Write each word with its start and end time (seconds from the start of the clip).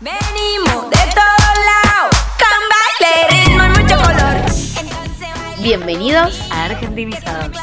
Venimos 0.00 0.90
de 0.90 0.96
todos 1.12 1.54
lados, 1.66 2.14
con 2.38 2.60
baile, 2.70 3.10
ritmo 3.30 3.64
y 3.64 3.82
mucho 3.82 3.96
color. 3.96 5.60
Bienvenidos 5.60 6.40
a 6.52 6.66
Argentinizados. 6.66 7.56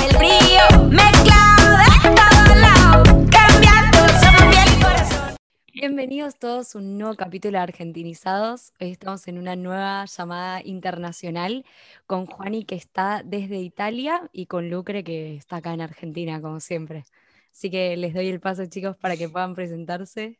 El 0.00 0.16
brillo 0.16 0.88
mezclado 0.90 1.76
de 1.76 2.14
todos 2.14 2.56
lados, 2.56 3.08
cambiando, 3.32 3.98
somos 4.20 4.54
piel 4.54 4.78
y 4.78 4.80
corazón. 4.80 5.36
Bienvenidos 5.72 6.38
todos 6.38 6.76
a 6.76 6.78
un 6.78 6.98
nuevo 6.98 7.16
capítulo 7.16 7.58
de 7.58 7.64
Argentinizados. 7.64 8.72
Hoy 8.80 8.92
estamos 8.92 9.26
en 9.26 9.36
una 9.36 9.56
nueva 9.56 10.04
llamada 10.04 10.62
internacional 10.64 11.64
con 12.06 12.26
Juani 12.26 12.64
que 12.64 12.76
está 12.76 13.22
desde 13.24 13.56
Italia 13.56 14.30
y 14.32 14.46
con 14.46 14.70
Lucre 14.70 15.02
que 15.02 15.34
está 15.34 15.56
acá 15.56 15.74
en 15.74 15.80
Argentina, 15.80 16.40
como 16.40 16.60
siempre. 16.60 17.06
Así 17.52 17.72
que 17.72 17.96
les 17.96 18.14
doy 18.14 18.28
el 18.28 18.38
paso, 18.38 18.66
chicos, 18.66 18.96
para 18.96 19.16
que 19.16 19.28
puedan 19.28 19.56
presentarse. 19.56 20.38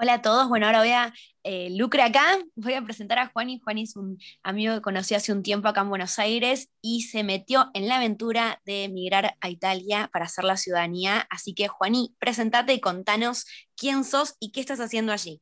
Hola 0.00 0.14
a 0.14 0.22
todos, 0.22 0.48
bueno, 0.48 0.66
ahora 0.66 0.78
voy 0.78 0.90
a 0.90 1.12
eh, 1.42 1.70
Lucre 1.76 2.02
acá, 2.02 2.38
voy 2.54 2.74
a 2.74 2.82
presentar 2.82 3.18
a 3.18 3.26
Juani. 3.26 3.58
Juani 3.58 3.82
es 3.82 3.96
un 3.96 4.16
amigo 4.44 4.72
que 4.74 4.80
conocí 4.80 5.16
hace 5.16 5.32
un 5.32 5.42
tiempo 5.42 5.66
acá 5.66 5.80
en 5.80 5.88
Buenos 5.88 6.20
Aires 6.20 6.70
y 6.80 7.02
se 7.02 7.24
metió 7.24 7.68
en 7.74 7.88
la 7.88 7.96
aventura 7.96 8.62
de 8.64 8.84
emigrar 8.84 9.34
a 9.40 9.50
Italia 9.50 10.08
para 10.12 10.26
hacer 10.26 10.44
la 10.44 10.56
ciudadanía. 10.56 11.26
Así 11.30 11.52
que, 11.52 11.66
Juani, 11.66 12.14
presentate 12.20 12.74
y 12.74 12.80
contanos 12.80 13.44
quién 13.76 14.04
sos 14.04 14.36
y 14.38 14.52
qué 14.52 14.60
estás 14.60 14.78
haciendo 14.78 15.12
allí. 15.12 15.40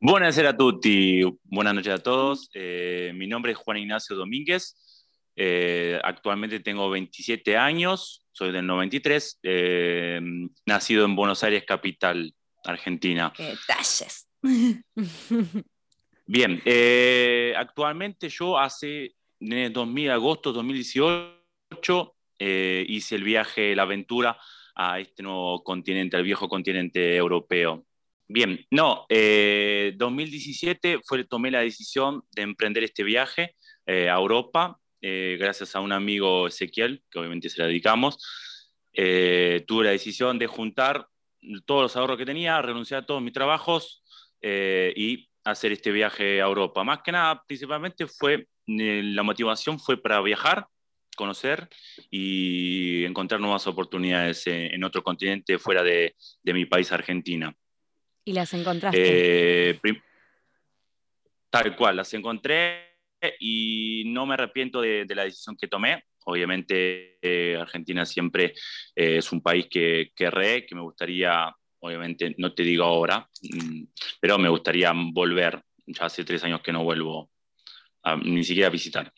Buenas 0.00 0.36
a 0.38 0.56
tutti, 0.56 1.22
buenas 1.44 1.74
noches 1.74 1.94
a 1.94 2.02
todos. 2.02 2.50
Eh, 2.54 3.12
mi 3.14 3.28
nombre 3.28 3.52
es 3.52 3.58
Juan 3.58 3.78
Ignacio 3.78 4.16
Domínguez. 4.16 4.74
Eh, 5.36 6.00
actualmente 6.02 6.58
tengo 6.58 6.90
27 6.90 7.56
años, 7.56 8.26
soy 8.32 8.50
del 8.50 8.66
93, 8.66 9.38
eh, 9.44 10.20
nacido 10.66 11.04
en 11.04 11.14
Buenos 11.14 11.44
Aires, 11.44 11.62
capital, 11.64 12.34
Argentina. 12.68 13.32
¡Qué 13.34 13.56
detalles! 13.56 14.28
Bien, 16.26 16.60
eh, 16.64 17.54
actualmente 17.56 18.28
yo 18.28 18.58
hace 18.58 19.14
en 19.40 19.52
el 19.52 19.72
2000, 19.72 20.10
agosto 20.10 20.52
2018 20.52 22.16
eh, 22.38 22.84
hice 22.86 23.14
el 23.14 23.24
viaje, 23.24 23.74
la 23.74 23.82
aventura 23.82 24.38
a 24.74 25.00
este 25.00 25.22
nuevo 25.22 25.64
continente, 25.64 26.16
al 26.16 26.22
viejo 26.22 26.48
continente 26.48 27.16
europeo. 27.16 27.84
Bien, 28.28 28.64
no, 28.70 29.06
eh, 29.08 29.94
2017 29.96 31.00
fue, 31.02 31.24
tomé 31.24 31.50
la 31.50 31.60
decisión 31.60 32.22
de 32.32 32.42
emprender 32.42 32.84
este 32.84 33.02
viaje 33.02 33.56
eh, 33.86 34.10
a 34.10 34.16
Europa, 34.16 34.78
eh, 35.00 35.36
gracias 35.40 35.74
a 35.74 35.80
un 35.80 35.92
amigo 35.92 36.46
Ezequiel, 36.46 37.02
que 37.10 37.18
obviamente 37.18 37.48
se 37.48 37.62
la 37.62 37.68
dedicamos. 37.68 38.18
Eh, 38.92 39.64
tuve 39.66 39.84
la 39.84 39.90
decisión 39.92 40.38
de 40.38 40.46
juntar 40.46 41.06
todos 41.64 41.82
los 41.82 41.96
ahorros 41.96 42.18
que 42.18 42.26
tenía, 42.26 42.60
renunciar 42.62 43.02
a 43.02 43.06
todos 43.06 43.22
mis 43.22 43.32
trabajos 43.32 44.02
eh, 44.40 44.92
y 44.96 45.28
hacer 45.44 45.72
este 45.72 45.90
viaje 45.90 46.40
a 46.40 46.46
Europa. 46.46 46.84
Más 46.84 47.00
que 47.02 47.12
nada, 47.12 47.42
principalmente 47.46 48.06
fue, 48.06 48.48
eh, 48.66 49.02
la 49.04 49.22
motivación 49.22 49.78
fue 49.78 50.00
para 50.00 50.20
viajar, 50.20 50.66
conocer 51.16 51.68
y 52.10 53.04
encontrar 53.04 53.40
nuevas 53.40 53.66
oportunidades 53.66 54.46
en, 54.46 54.74
en 54.74 54.84
otro 54.84 55.02
continente 55.02 55.58
fuera 55.58 55.82
de, 55.82 56.14
de, 56.42 56.52
mi 56.52 56.64
país, 56.66 56.92
Argentina. 56.92 57.54
¿Y 58.24 58.32
las 58.32 58.52
encontraste? 58.54 59.70
Eh, 59.70 59.80
tal 61.50 61.74
cual, 61.76 61.96
las 61.96 62.12
encontré 62.14 62.88
y 63.40 64.04
no 64.06 64.26
me 64.26 64.34
arrepiento 64.34 64.80
de, 64.80 65.04
de 65.06 65.14
la 65.14 65.24
decisión 65.24 65.56
que 65.56 65.66
tomé. 65.66 66.04
Obviamente 66.28 67.18
eh, 67.22 67.56
Argentina 67.58 68.04
siempre 68.04 68.52
eh, 68.94 69.16
es 69.16 69.32
un 69.32 69.40
país 69.40 69.66
que, 69.70 70.10
que 70.14 70.30
re, 70.30 70.66
que 70.66 70.74
me 70.74 70.82
gustaría, 70.82 71.50
obviamente 71.80 72.34
no 72.36 72.52
te 72.52 72.64
digo 72.64 72.84
ahora, 72.84 73.26
mm, 73.42 73.84
pero 74.20 74.38
me 74.38 74.50
gustaría 74.50 74.92
volver. 74.94 75.62
Ya 75.86 76.04
hace 76.04 76.24
tres 76.24 76.44
años 76.44 76.60
que 76.60 76.70
no 76.70 76.84
vuelvo 76.84 77.30
a, 78.02 78.16
ni 78.16 78.44
siquiera 78.44 78.68
a 78.68 78.70
visitar. 78.70 79.10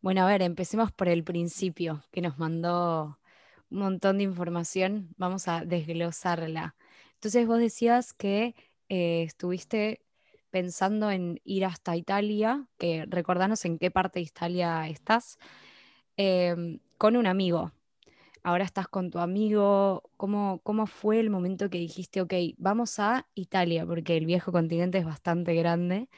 Bueno, 0.00 0.22
a 0.22 0.26
ver, 0.26 0.40
empecemos 0.40 0.90
por 0.90 1.08
el 1.08 1.22
principio, 1.22 2.02
que 2.10 2.22
nos 2.22 2.38
mandó 2.38 3.18
un 3.70 3.78
montón 3.78 4.16
de 4.16 4.24
información. 4.24 5.14
Vamos 5.18 5.48
a 5.48 5.66
desglosarla. 5.66 6.76
Entonces 7.16 7.46
vos 7.46 7.58
decías 7.58 8.14
que 8.14 8.54
eh, 8.88 9.22
estuviste 9.24 10.00
pensando 10.48 11.10
en 11.10 11.42
ir 11.44 11.66
hasta 11.66 11.94
Italia, 11.94 12.66
que 12.78 13.04
recordanos 13.06 13.66
en 13.66 13.78
qué 13.78 13.90
parte 13.90 14.18
de 14.18 14.24
Italia 14.24 14.88
estás, 14.88 15.38
eh, 16.16 16.78
con 16.98 17.16
un 17.16 17.26
amigo. 17.26 17.72
Ahora 18.42 18.64
estás 18.64 18.88
con 18.88 19.10
tu 19.10 19.18
amigo. 19.18 20.02
¿Cómo, 20.16 20.60
¿Cómo 20.64 20.86
fue 20.86 21.20
el 21.20 21.30
momento 21.30 21.70
que 21.70 21.78
dijiste, 21.78 22.20
ok, 22.20 22.34
vamos 22.58 22.98
a 22.98 23.26
Italia, 23.34 23.86
porque 23.86 24.16
el 24.16 24.26
viejo 24.26 24.50
continente 24.52 24.98
es 24.98 25.04
bastante 25.04 25.54
grande, 25.54 26.08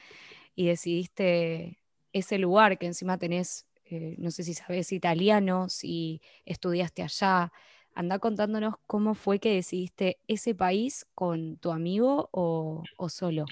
y 0.55 0.67
decidiste 0.67 1.79
ese 2.13 2.37
lugar 2.37 2.77
que 2.77 2.87
encima 2.87 3.17
tenés, 3.17 3.67
eh, 3.85 4.15
no 4.17 4.31
sé 4.31 4.43
si 4.43 4.53
sabes 4.53 4.91
italiano, 4.91 5.69
si 5.69 6.21
estudiaste 6.45 7.03
allá? 7.03 7.51
Anda 7.93 8.19
contándonos 8.19 8.75
cómo 8.87 9.15
fue 9.15 9.39
que 9.39 9.53
decidiste 9.53 10.17
ese 10.27 10.55
país 10.55 11.05
con 11.13 11.57
tu 11.57 11.71
amigo 11.71 12.29
o, 12.31 12.83
o 12.97 13.09
solo. 13.09 13.45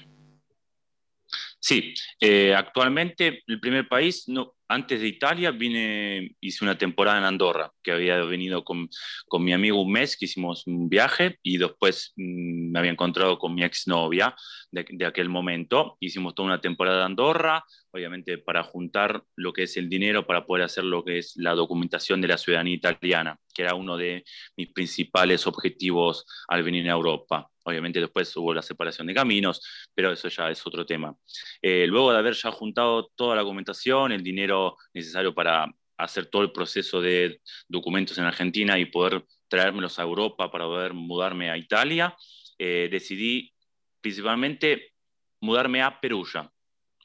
Sí, 1.60 1.94
eh, 2.20 2.54
actualmente 2.54 3.42
el 3.46 3.60
primer 3.60 3.88
país, 3.88 4.28
no, 4.28 4.53
antes 4.68 5.00
de 5.00 5.08
Italia, 5.08 5.50
vine, 5.50 6.36
hice 6.40 6.64
una 6.64 6.76
temporada 6.78 7.18
en 7.18 7.24
Andorra, 7.24 7.70
que 7.82 7.92
había 7.92 8.22
venido 8.24 8.64
con, 8.64 8.88
con 9.26 9.44
mi 9.44 9.52
amigo 9.52 9.82
un 9.82 9.92
mes, 9.92 10.16
que 10.16 10.24
hicimos 10.24 10.66
un 10.66 10.88
viaje 10.88 11.38
y 11.42 11.58
después 11.58 12.12
mmm, 12.16 12.72
me 12.72 12.78
había 12.78 12.90
encontrado 12.90 13.38
con 13.38 13.54
mi 13.54 13.62
exnovia 13.62 14.34
de, 14.70 14.84
de 14.88 15.06
aquel 15.06 15.28
momento. 15.28 15.96
Hicimos 16.00 16.34
toda 16.34 16.46
una 16.46 16.60
temporada 16.60 17.00
en 17.00 17.06
Andorra, 17.06 17.64
obviamente 17.92 18.38
para 18.38 18.62
juntar 18.62 19.22
lo 19.36 19.52
que 19.52 19.64
es 19.64 19.76
el 19.76 19.88
dinero 19.88 20.26
para 20.26 20.46
poder 20.46 20.64
hacer 20.64 20.84
lo 20.84 21.04
que 21.04 21.18
es 21.18 21.34
la 21.36 21.54
documentación 21.54 22.20
de 22.20 22.28
la 22.28 22.38
ciudadanía 22.38 22.74
italiana, 22.74 23.38
que 23.54 23.62
era 23.62 23.74
uno 23.74 23.96
de 23.96 24.24
mis 24.56 24.72
principales 24.72 25.46
objetivos 25.46 26.26
al 26.48 26.62
venir 26.62 26.88
a 26.88 26.94
Europa. 26.94 27.50
Obviamente 27.64 28.00
después 28.00 28.34
hubo 28.36 28.54
la 28.54 28.62
separación 28.62 29.06
de 29.06 29.14
caminos, 29.14 29.60
pero 29.94 30.12
eso 30.12 30.28
ya 30.28 30.50
es 30.50 30.66
otro 30.66 30.84
tema. 30.86 31.14
Eh, 31.60 31.86
luego 31.88 32.12
de 32.12 32.18
haber 32.18 32.34
ya 32.34 32.50
juntado 32.52 33.10
toda 33.14 33.36
la 33.36 33.42
documentación, 33.42 34.12
el 34.12 34.22
dinero 34.22 34.76
necesario 34.92 35.34
para 35.34 35.66
hacer 35.96 36.26
todo 36.26 36.42
el 36.42 36.52
proceso 36.52 37.00
de 37.00 37.40
documentos 37.68 38.18
en 38.18 38.24
Argentina 38.24 38.78
y 38.78 38.86
poder 38.86 39.24
traérmelos 39.48 39.98
a 39.98 40.02
Europa 40.02 40.50
para 40.50 40.64
poder 40.64 40.94
mudarme 40.94 41.50
a 41.50 41.56
Italia, 41.56 42.16
eh, 42.58 42.88
decidí 42.90 43.52
principalmente 44.00 44.92
mudarme 45.40 45.82
a 45.82 46.00
Perugia, 46.00 46.50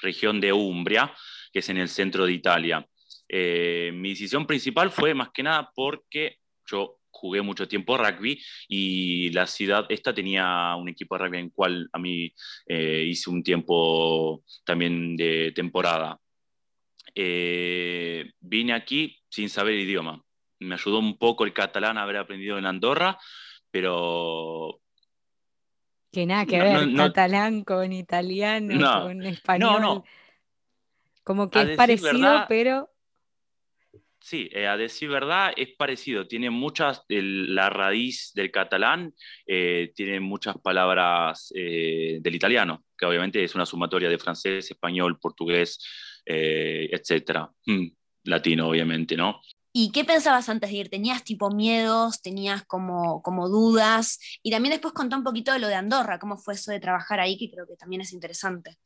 región 0.02 0.42
de 0.42 0.54
Umbria, 0.54 1.14
que 1.52 1.60
es 1.60 1.70
en 1.70 1.78
el 1.78 1.90
centro 1.90 2.26
de 2.26 2.34
Italia. 2.34 2.88
Eh, 3.28 3.92
mi 3.94 4.10
decisión 4.10 4.48
principal 4.48 4.90
fue 4.90 5.14
más 5.14 5.30
que 5.32 5.44
nada 5.44 5.72
porque 5.76 6.38
yo 6.66 6.99
jugué 7.20 7.42
mucho 7.42 7.68
tiempo 7.68 7.98
rugby 7.98 8.42
y 8.68 9.30
la 9.32 9.46
ciudad 9.46 9.86
esta 9.90 10.14
tenía 10.14 10.76
un 10.76 10.88
equipo 10.88 11.18
de 11.18 11.26
rugby 11.26 11.38
en 11.40 11.50
cual 11.50 11.90
a 11.92 12.00
mí 12.00 12.34
eh, 12.66 13.06
hice 13.08 13.30
un 13.30 13.44
tiempo 13.44 14.44
también 14.64 15.16
de 15.18 15.52
temporada. 15.54 16.20
Eh, 17.14 18.32
vine 18.40 18.74
aquí 18.74 19.20
sin 19.30 19.50
saber 19.50 19.74
el 19.74 19.82
idioma. 19.82 20.24
Me 20.60 20.76
ayudó 20.76 21.00
un 21.00 21.18
poco 21.18 21.46
el 21.46 21.54
catalán 21.54 21.98
haber 21.98 22.18
aprendido 22.18 22.58
en 22.58 22.66
Andorra, 22.66 23.18
pero... 23.72 24.82
Que 26.12 26.26
nada 26.26 26.46
que 26.46 26.58
no, 26.58 26.64
ver, 26.64 26.88
no, 26.88 27.04
catalán 27.04 27.64
con 27.64 27.94
italiano, 27.94 29.04
con 29.04 29.24
español. 29.24 29.74
No, 29.74 29.80
no. 29.80 30.04
Como 31.24 31.50
que 31.52 31.62
es 31.62 31.78
parecido, 31.78 32.14
verdad, 32.14 32.46
pero 32.50 32.90
Sí, 34.22 34.50
eh, 34.52 34.68
a 34.68 34.76
decir 34.76 35.10
verdad, 35.10 35.54
es 35.56 35.70
parecido. 35.78 36.28
Tiene 36.28 36.50
muchas, 36.50 37.04
la 37.08 37.70
raíz 37.70 38.32
del 38.36 38.52
catalán 38.52 39.14
eh, 39.48 39.92
tiene 39.96 40.20
muchas 40.20 40.58
palabras 40.58 41.52
eh, 41.56 42.20
del 42.22 42.36
italiano, 42.36 42.84
que 42.98 43.06
obviamente 43.06 43.44
es 43.44 43.56
una 43.56 43.66
sumatoria 43.66 44.10
de 44.10 44.20
francés, 44.20 44.70
español, 44.70 45.20
portugués, 45.20 45.80
etcétera. 46.26 47.50
Mm, 47.66 47.88
latino, 48.26 48.68
obviamente, 48.70 49.16
¿no? 49.18 49.42
¿Y 49.72 49.92
qué 49.92 50.04
pensabas 50.04 50.50
antes 50.50 50.70
de 50.70 50.76
ir? 50.78 50.90
¿Tenías 50.90 51.24
tipo 51.24 51.50
miedos? 51.52 52.22
¿Tenías 52.22 52.66
como, 52.66 53.22
como 53.22 53.50
dudas? 53.50 54.20
Y 54.44 54.52
también 54.52 54.74
después 54.74 54.94
contá 54.94 55.16
un 55.16 55.24
poquito 55.24 55.54
de 55.54 55.60
lo 55.60 55.68
de 55.68 55.76
Andorra, 55.76 56.20
cómo 56.20 56.38
fue 56.38 56.56
eso 56.56 56.72
de 56.72 56.80
trabajar 56.80 57.20
ahí, 57.20 57.38
que 57.38 57.50
creo 57.50 57.66
que 57.68 57.76
también 57.76 58.02
es 58.02 58.12
interesante. 58.12 58.78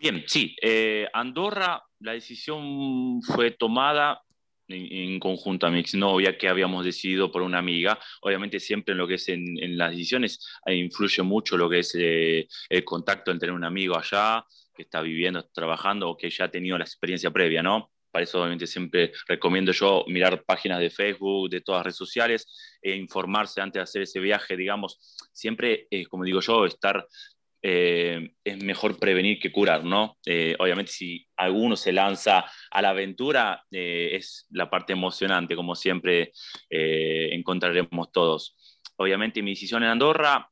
Bien, 0.00 0.24
sí. 0.26 0.56
Eh, 0.62 1.06
Andorra, 1.12 1.84
la 1.98 2.12
decisión 2.12 3.20
fue 3.20 3.50
tomada 3.50 4.22
en, 4.66 5.20
conjunto 5.20 5.66
a 5.66 5.70
mi 5.70 5.80
exnovia, 5.80 6.38
que 6.38 6.48
habíamos 6.48 6.86
decidido 6.86 7.30
por 7.30 7.42
una 7.42 7.58
amiga. 7.58 7.98
Obviamente 8.22 8.60
siempre 8.60 8.92
en 8.92 8.98
lo 8.98 9.06
que 9.06 9.16
es 9.16 9.28
en, 9.28 9.76
las 9.76 9.90
decisiones 9.90 10.42
influye 10.68 11.22
mucho 11.22 11.58
lo 11.58 11.68
que 11.68 11.80
es 11.80 11.94
eh, 11.98 12.48
el 12.70 12.82
contacto 12.82 13.30
entre 13.30 13.52
un 13.52 13.62
amigo 13.62 13.98
allá, 13.98 14.42
que 14.74 14.84
está 14.84 15.02
viviendo, 15.02 15.46
trabajando, 15.52 16.08
o 16.08 16.16
que 16.16 16.30
ya 16.30 16.46
ha 16.46 16.50
tenido 16.50 16.78
la 16.78 16.84
experiencia 16.84 17.30
previa, 17.30 17.62
¿no? 17.62 17.90
para 18.10 18.24
eso 18.24 18.40
obviamente 18.40 18.66
siempre 18.66 19.12
recomiendo 19.28 19.70
yo 19.70 20.04
mirar 20.08 20.42
páginas 20.44 20.80
de 20.80 20.90
Facebook, 20.90 21.48
de 21.48 21.60
todas 21.60 21.80
las 21.80 21.84
redes 21.84 21.96
sociales, 21.96 22.78
e 22.82 22.96
informarse 22.96 23.60
antes 23.60 23.78
de 23.78 23.82
hacer 23.84 24.02
ese 24.02 24.18
viaje, 24.18 24.56
digamos, 24.56 24.98
siempre, 25.32 25.86
eh, 25.90 26.06
como 26.06 26.24
digo 26.24 26.40
yo, 26.40 26.66
estar 26.66 27.06
eh, 27.62 28.32
es 28.44 28.62
mejor 28.62 28.98
prevenir 28.98 29.38
que 29.38 29.52
curar, 29.52 29.84
¿no? 29.84 30.16
Eh, 30.26 30.56
obviamente 30.58 30.92
si 30.92 31.26
alguno 31.36 31.76
se 31.76 31.92
lanza 31.92 32.44
a 32.70 32.82
la 32.82 32.90
aventura, 32.90 33.64
es 33.70 34.46
la 34.50 34.70
parte 34.70 34.92
emocionante, 34.92 35.56
como 35.56 35.74
siempre 35.74 36.32
encontraremos 36.68 38.12
todos. 38.12 38.56
Obviamente 38.96 39.42
mi 39.42 39.52
decisión 39.52 39.82
en 39.82 39.90
Andorra 39.90 40.50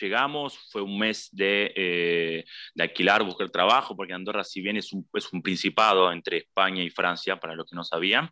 llegamos, 0.00 0.58
fue 0.70 0.82
un 0.82 0.98
mes 0.98 1.28
de, 1.32 1.72
eh, 1.74 2.44
de, 2.74 2.82
alquilar, 2.82 3.22
buscar 3.24 3.50
trabajo, 3.50 3.96
porque 3.96 4.12
Andorra, 4.12 4.44
si 4.44 4.60
bien 4.60 4.76
es 4.76 4.92
un, 4.92 5.08
es 5.14 5.32
un 5.32 5.42
principado 5.42 6.10
entre 6.12 6.38
España 6.38 6.82
y 6.82 6.90
Francia, 6.90 7.38
para 7.38 7.54
los 7.54 7.66
que 7.68 7.76
no 7.76 7.84
sabían, 7.84 8.30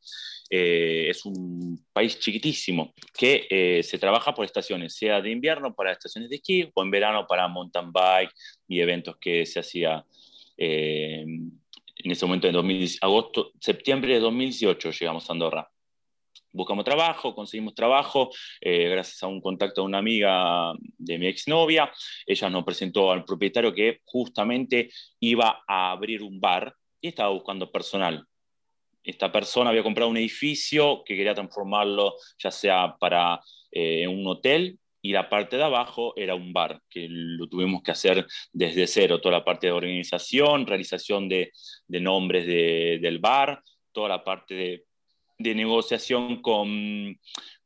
eh, 0.50 1.06
es 1.08 1.24
un 1.24 1.84
país 1.92 2.18
chiquitísimo 2.18 2.94
que 3.16 3.46
eh, 3.48 3.82
se 3.82 3.98
trabaja 3.98 4.34
por 4.34 4.44
estaciones, 4.44 4.94
sea 4.94 5.20
de 5.20 5.30
invierno 5.30 5.74
para 5.74 5.92
estaciones 5.92 6.30
de 6.30 6.36
esquí 6.36 6.70
o 6.74 6.82
en 6.82 6.90
verano 6.90 7.26
para 7.26 7.48
mountain 7.48 7.92
bike 7.92 8.32
y 8.68 8.80
eventos 8.80 9.16
que 9.20 9.46
se 9.46 9.60
hacía 9.60 10.04
en 10.56 12.10
ese 12.10 12.26
momento, 12.26 12.46
en 12.46 12.88
agosto, 13.00 13.52
septiembre 13.58 14.14
de 14.14 14.20
2018 14.20 14.92
llegamos 14.92 15.28
a 15.28 15.32
Andorra 15.32 15.68
buscamos 16.54 16.84
trabajo, 16.84 17.34
conseguimos 17.34 17.74
trabajo, 17.74 18.30
eh, 18.60 18.88
gracias 18.88 19.22
a 19.22 19.26
un 19.26 19.40
contacto 19.40 19.82
de 19.82 19.86
una 19.86 19.98
amiga 19.98 20.72
de 20.96 21.18
mi 21.18 21.26
exnovia. 21.26 21.92
Ella 22.26 22.48
nos 22.48 22.64
presentó 22.64 23.10
al 23.10 23.24
propietario 23.24 23.74
que 23.74 24.00
justamente 24.04 24.90
iba 25.20 25.62
a 25.66 25.90
abrir 25.90 26.22
un 26.22 26.40
bar 26.40 26.74
y 27.00 27.08
estaba 27.08 27.30
buscando 27.30 27.70
personal. 27.70 28.26
Esta 29.02 29.30
persona 29.30 29.68
había 29.68 29.82
comprado 29.82 30.10
un 30.10 30.16
edificio 30.16 31.02
que 31.04 31.16
quería 31.16 31.34
transformarlo 31.34 32.14
ya 32.38 32.50
sea 32.50 32.96
para 32.98 33.40
eh, 33.70 34.08
un 34.08 34.26
hotel 34.26 34.78
y 35.02 35.12
la 35.12 35.28
parte 35.28 35.58
de 35.58 35.64
abajo 35.64 36.14
era 36.16 36.34
un 36.34 36.54
bar, 36.54 36.80
que 36.88 37.06
lo 37.10 37.46
tuvimos 37.46 37.82
que 37.82 37.90
hacer 37.90 38.26
desde 38.54 38.86
cero, 38.86 39.20
toda 39.20 39.38
la 39.38 39.44
parte 39.44 39.66
de 39.66 39.72
organización, 39.74 40.66
realización 40.66 41.28
de, 41.28 41.52
nombres 41.88 42.46
del 42.46 43.18
bar, 43.18 43.62
toda 43.92 44.08
la 44.08 44.24
parte 44.24 44.54
de 44.54 44.84
de 45.38 45.54
negociación 45.54 46.40
con, 46.42 47.18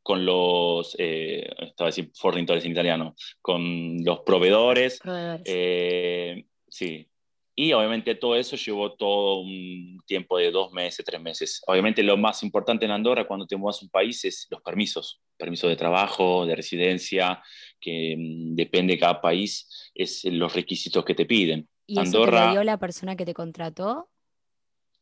con 0.02 0.24
los, 0.24 0.96
eh, 0.98 1.48
estaba 1.60 1.88
decir 1.88 2.10
fornitores 2.14 2.64
en 2.64 2.72
italiano, 2.72 3.14
con 3.42 4.02
los 4.04 4.20
proveedores. 4.20 5.00
Eh, 5.44 6.44
sí. 6.68 7.08
Y 7.54 7.72
obviamente 7.72 8.14
todo 8.14 8.36
eso 8.36 8.54
llevó 8.54 8.94
todo 8.94 9.40
un 9.40 9.98
tiempo 10.06 10.38
de 10.38 10.52
dos 10.52 10.72
meses, 10.72 11.04
tres 11.04 11.20
meses. 11.20 11.60
Obviamente 11.66 12.04
lo 12.04 12.16
más 12.16 12.44
importante 12.44 12.84
en 12.84 12.92
Andorra 12.92 13.26
cuando 13.26 13.46
te 13.46 13.56
mudas 13.56 13.82
a 13.82 13.84
un 13.84 13.90
país 13.90 14.24
es 14.24 14.46
los 14.48 14.62
permisos. 14.62 15.20
Permiso 15.36 15.68
de 15.68 15.74
trabajo, 15.74 16.46
de 16.46 16.54
residencia, 16.54 17.42
que 17.80 18.14
mm, 18.16 18.54
depende 18.54 18.94
de 18.94 19.00
cada 19.00 19.20
país, 19.20 19.90
es 19.92 20.24
los 20.24 20.54
requisitos 20.54 21.04
que 21.04 21.14
te 21.14 21.26
piden. 21.26 21.68
¿Y 21.84 21.98
Andorra, 21.98 22.38
eso 22.38 22.46
te 22.46 22.52
dio 22.52 22.64
la 22.64 22.78
persona 22.78 23.16
que 23.16 23.24
te 23.24 23.34
contrató? 23.34 24.08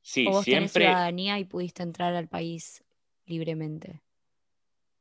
Sí, 0.06 0.24
¿O 0.28 0.30
vos 0.30 0.44
siempre. 0.44 0.68
Tenés 0.68 0.72
ciudadanía 0.72 1.38
y 1.40 1.44
pudiste 1.46 1.82
entrar 1.82 2.14
al 2.14 2.28
país 2.28 2.84
libremente? 3.24 4.02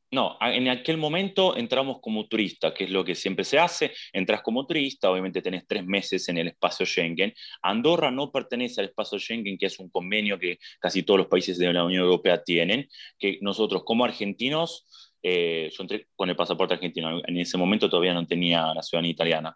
No, 0.10 0.36
en 0.42 0.68
aquel 0.68 0.98
momento 0.98 1.56
entramos 1.56 2.00
como 2.02 2.28
turista, 2.28 2.74
que 2.74 2.86
es 2.86 2.90
lo 2.90 3.06
que 3.06 3.14
siempre 3.14 3.46
se 3.46 3.60
hace. 3.60 3.92
Entras 4.12 4.42
como 4.42 4.66
turista, 4.66 5.12
obviamente 5.12 5.44
tenés 5.44 5.68
tres 5.68 5.86
meses 5.86 6.28
en 6.30 6.40
el 6.40 6.48
espacio 6.48 6.88
Schengen. 6.88 7.36
Andorra 7.62 8.10
no 8.10 8.32
pertenece 8.32 8.82
al 8.82 8.88
espacio 8.88 9.20
Schengen, 9.20 9.60
que 9.60 9.68
es 9.68 9.78
un 9.78 9.92
convenio 9.92 10.40
que 10.40 10.58
casi 10.80 11.04
todos 11.04 11.20
los 11.20 11.28
países 11.28 11.60
de 11.60 11.72
la 11.72 11.84
Unión 11.84 12.04
Europea 12.04 12.42
tienen, 12.44 12.90
que 13.20 13.38
nosotros 13.42 13.84
como 13.86 14.06
argentinos, 14.06 15.12
eh, 15.22 15.70
yo 15.72 15.84
entré 15.84 16.08
con 16.16 16.32
el 16.32 16.36
pasaporte 16.36 16.74
argentino, 16.74 17.22
en 17.24 17.38
ese 17.38 17.60
momento 17.60 17.92
todavía 17.92 18.16
no 18.16 18.26
tenía 18.26 18.74
la 18.74 18.82
ciudadanía 18.82 19.12
italiana. 19.12 19.56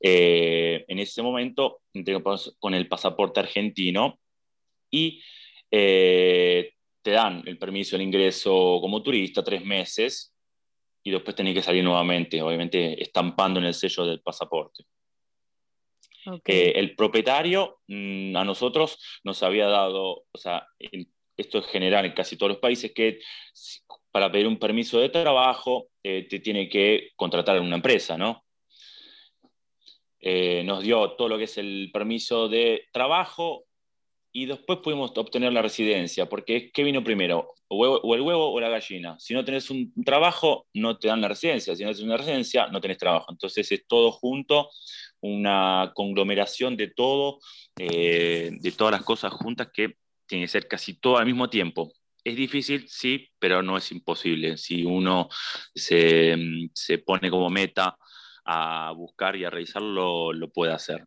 Eh, 0.00 0.84
en 0.86 0.98
ese 1.00 1.22
momento 1.22 1.80
entré 1.92 2.22
con 2.60 2.74
el 2.74 2.86
pasaporte 2.86 3.40
argentino 3.40 4.20
y 4.96 5.22
eh, 5.70 6.72
te 7.02 7.10
dan 7.10 7.42
el 7.46 7.58
permiso 7.58 7.98
de 7.98 8.04
ingreso 8.04 8.78
como 8.80 9.02
turista 9.02 9.44
tres 9.44 9.64
meses 9.64 10.34
y 11.02 11.10
después 11.10 11.36
tenés 11.36 11.54
que 11.54 11.62
salir 11.62 11.84
nuevamente, 11.84 12.40
obviamente 12.40 13.00
estampando 13.02 13.60
en 13.60 13.66
el 13.66 13.74
sello 13.74 14.06
del 14.06 14.22
pasaporte. 14.22 14.84
Eh, 16.44 16.72
el 16.74 16.96
propietario 16.96 17.78
mm, 17.86 18.36
a 18.36 18.44
nosotros 18.44 18.98
nos 19.22 19.42
había 19.42 19.66
dado, 19.66 20.24
o 20.32 20.38
sea, 20.38 20.66
esto 21.36 21.58
es 21.58 21.66
general 21.66 22.06
en 22.06 22.12
casi 22.12 22.36
todos 22.36 22.52
los 22.52 22.58
países, 22.58 22.92
que 22.92 23.20
para 24.10 24.32
pedir 24.32 24.48
un 24.48 24.58
permiso 24.58 24.98
de 24.98 25.10
trabajo 25.10 25.88
eh, 26.02 26.26
te 26.28 26.40
tiene 26.40 26.68
que 26.68 27.10
contratar 27.14 27.56
en 27.56 27.64
una 27.64 27.76
empresa, 27.76 28.16
¿no? 28.16 28.42
nos 30.64 30.82
dio 30.82 31.12
todo 31.12 31.28
lo 31.28 31.38
que 31.38 31.44
es 31.44 31.56
el 31.56 31.90
permiso 31.92 32.48
de 32.48 32.88
trabajo, 32.90 33.66
y 34.36 34.44
después 34.44 34.80
pudimos 34.80 35.16
obtener 35.16 35.50
la 35.54 35.62
residencia, 35.62 36.28
porque 36.28 36.70
¿qué 36.70 36.84
vino 36.84 37.02
primero? 37.02 37.54
O, 37.68 38.14
el 38.14 38.20
huevo 38.20 38.52
o 38.52 38.60
la 38.60 38.68
gallina. 38.68 39.18
Si 39.18 39.32
no 39.32 39.42
tenés 39.46 39.70
un 39.70 39.94
trabajo, 40.04 40.66
no 40.74 40.98
te 40.98 41.08
dan 41.08 41.22
la 41.22 41.28
residencia. 41.28 41.74
Si 41.74 41.82
no 41.82 41.88
tienes 41.88 42.04
una 42.04 42.18
residencia, 42.18 42.66
no 42.66 42.82
tenés 42.82 42.98
trabajo. 42.98 43.28
Entonces 43.30 43.72
es 43.72 43.86
todo 43.86 44.12
junto, 44.12 44.68
una 45.20 45.90
conglomeración 45.94 46.76
de 46.76 46.88
todo, 46.88 47.38
eh, 47.78 48.50
de 48.60 48.72
todas 48.72 48.92
las 48.92 49.04
cosas 49.04 49.32
juntas 49.32 49.68
que 49.72 49.94
tiene 50.26 50.44
que 50.44 50.48
ser 50.48 50.68
casi 50.68 51.00
todo 51.00 51.16
al 51.16 51.24
mismo 51.24 51.48
tiempo. 51.48 51.90
Es 52.22 52.36
difícil, 52.36 52.86
sí, 52.90 53.30
pero 53.38 53.62
no 53.62 53.78
es 53.78 53.90
imposible. 53.90 54.58
Si 54.58 54.84
uno 54.84 55.30
se, 55.74 56.36
se 56.74 56.98
pone 56.98 57.30
como 57.30 57.48
meta 57.48 57.96
a 58.44 58.92
buscar 58.94 59.34
y 59.34 59.44
a 59.44 59.50
realizarlo, 59.50 60.34
lo 60.34 60.50
puede 60.50 60.74
hacer. 60.74 61.06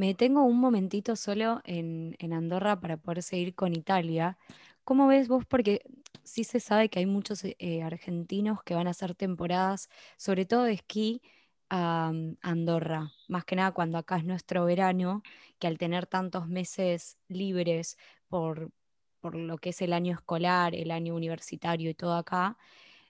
Me 0.00 0.06
detengo 0.06 0.44
un 0.44 0.58
momentito 0.58 1.14
solo 1.14 1.60
en, 1.64 2.16
Andorra 2.32 2.80
para 2.80 2.96
poder 2.96 3.22
seguir 3.22 3.54
con 3.54 3.74
Italia. 3.74 4.38
¿Cómo 4.82 5.06
ves 5.06 5.28
vos? 5.28 5.44
Porque 5.44 5.82
sí 6.24 6.42
se 6.44 6.58
sabe 6.58 6.88
que 6.88 7.00
hay 7.00 7.04
muchos 7.04 7.44
eh, 7.44 7.82
argentinos 7.82 8.62
que 8.62 8.74
van 8.74 8.86
a 8.86 8.92
hacer 8.92 9.14
temporadas, 9.14 9.90
sobre 10.16 10.46
todo 10.46 10.62
de 10.62 10.72
esquí, 10.72 11.20
a 11.68 12.12
Andorra. 12.40 13.12
Más 13.28 13.44
que 13.44 13.56
nada 13.56 13.72
cuando 13.72 13.98
acá 13.98 14.16
es 14.16 14.24
nuestro 14.24 14.64
verano, 14.64 15.22
que 15.58 15.66
al 15.66 15.76
tener 15.76 16.06
tantos 16.06 16.48
meses 16.48 17.18
libres 17.28 17.98
por, 18.28 18.72
por 19.20 19.34
lo 19.34 19.58
que 19.58 19.68
es 19.68 19.82
el 19.82 19.92
año 19.92 20.14
escolar, 20.14 20.74
el 20.74 20.92
año 20.92 21.14
universitario 21.14 21.90
y 21.90 21.94
todo 21.94 22.14
acá, 22.14 22.56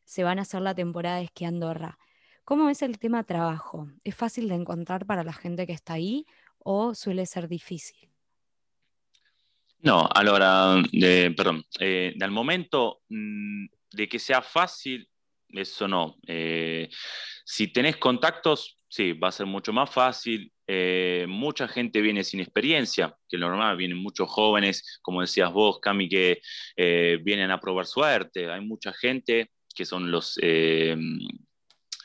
se 0.05 0.25
van 0.25 0.41
a 0.41 0.43
hacer 0.43 0.61
la 0.63 0.75
temporada 0.75 1.19
de 1.19 1.25
esquí 1.27 1.45
Andorra. 1.45 1.99
¿Cómo 2.45 2.67
ves 2.67 2.83
el 2.83 2.99
tema 2.99 3.23
trabajo? 3.23 3.87
¿Es 4.03 4.17
fácil 4.17 4.49
de 4.49 4.57
encontrar 4.57 5.07
para 5.07 5.23
la 5.23 5.33
gente 5.33 5.69
que 5.69 5.73
está 5.73 5.93
ahí 5.93 6.27
o 6.65 6.95
suele 6.95 7.27
ser 7.27 7.49
difícil? 7.49 8.11
No, 9.83 10.07
allora, 10.15 10.83
eh, 10.93 12.15
al 12.21 12.31
momento 12.31 13.01
mm, 13.09 13.67
de 13.93 14.09
que 14.09 14.19
sea 14.19 14.43
fácil, 14.43 15.09
eso 15.49 15.89
no. 15.89 16.17
Eh, 16.27 16.91
si 17.45 17.69
tenés 17.69 17.97
contactos, 17.97 18.77
sí, 18.89 19.15
va 19.15 19.29
a 19.29 19.33
ser 19.33 19.47
mucho 19.47 19.73
más 19.73 19.91
fácil. 19.91 20.53
Eh, 20.67 21.25
mucha 21.29 21.67
gente 21.67 22.03
viene 22.03 22.25
sin 22.25 22.41
experiencia, 22.41 23.17
que 23.29 23.39
lo 23.39 23.49
normal, 23.49 23.79
vienen 23.79 23.97
muchos 23.97 24.29
jóvenes, 24.29 25.01
como 25.03 25.23
decías 25.23 25.51
vos, 25.51 25.81
Cami, 25.81 26.09
que 26.09 26.43
vienen 26.77 27.51
a 27.51 27.59
probar 27.59 27.87
suerte. 27.87 28.51
Hay 28.51 28.61
mucha 28.61 28.93
gente 28.93 29.51
que 29.75 29.87
son 29.87 30.11
los 30.11 30.39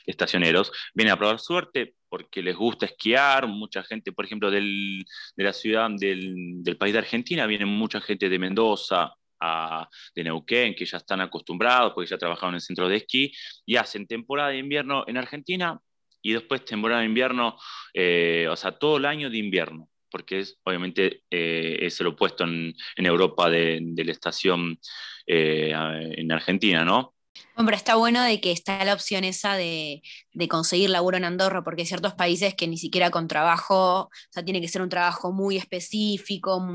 estacioneros, 0.06 0.72
vienen 0.94 1.14
a 1.14 1.18
probar 1.18 1.40
suerte 1.40 1.94
porque 2.16 2.42
les 2.42 2.56
gusta 2.56 2.86
esquiar, 2.86 3.46
mucha 3.46 3.84
gente, 3.84 4.14
por 4.14 4.24
ejemplo, 4.24 4.50
de 4.50 5.04
la 5.36 5.52
ciudad 5.52 5.90
del, 5.90 6.64
país 6.80 6.94
de 6.94 7.00
Argentina, 7.00 7.46
viene 7.46 7.66
mucha 7.66 8.00
gente 8.00 8.30
de 8.30 8.40
Mendoza, 8.40 9.14
a, 9.42 9.90
de 10.16 10.24
Neuquén, 10.24 10.76
que 10.76 10.86
ya 10.86 10.96
están 10.96 11.20
acostumbrados, 11.20 11.92
porque 11.92 12.10
ya 12.10 12.18
trabajaron 12.18 12.56
en 12.56 12.62
centros 12.62 12.90
de 12.90 12.96
esquí, 12.96 13.34
y 13.66 13.76
hacen 13.76 14.08
temporada 14.08 14.52
de 14.52 14.60
invierno 14.60 15.04
en 15.08 15.18
Argentina 15.18 15.78
y 16.22 16.32
después 16.32 16.64
temporada 16.64 17.02
de 17.02 17.08
invierno, 17.08 17.58
eh, 17.94 18.48
o 18.50 18.56
sea, 18.56 18.72
todo 18.72 18.96
el 18.96 19.04
año 19.04 19.30
de 19.30 19.38
invierno 19.38 19.90
porque 20.10 20.40
es, 20.40 20.58
obviamente 20.64 21.24
eh, 21.30 21.80
es 21.82 22.00
el 22.00 22.08
opuesto 22.08 22.46
en, 22.46 22.74
Europa 22.96 23.50
de, 23.50 23.80
de, 23.82 24.06
la 24.06 24.14
estación 24.14 24.80
eh, 25.28 25.74
en 25.74 26.32
Argentina, 26.32 26.86
¿no? 26.86 27.15
Hombre, 27.56 27.75
está 27.75 27.96
bueno 27.96 28.22
de 28.22 28.42
que 28.42 28.51
está 28.51 28.84
la 28.86 28.94
opción 28.94 29.24
esa 29.24 29.56
de, 29.56 30.01
conseguir 30.50 30.89
laburo 30.89 31.18
en 31.18 31.25
Andorra, 31.25 31.63
porque 31.63 31.84
hay 31.84 31.88
ciertos 31.88 32.13
países 32.13 32.56
que 32.56 32.68
ni 32.68 32.77
siquiera 32.77 33.12
con 33.12 33.27
trabajo, 33.27 34.01
o 34.01 34.10
sea, 34.30 34.44
tiene 34.44 34.62
que 34.62 34.68
ser 34.68 34.82
un 34.82 34.89
trabajo 34.89 35.32
muy 35.32 35.58
específico, 35.58 36.65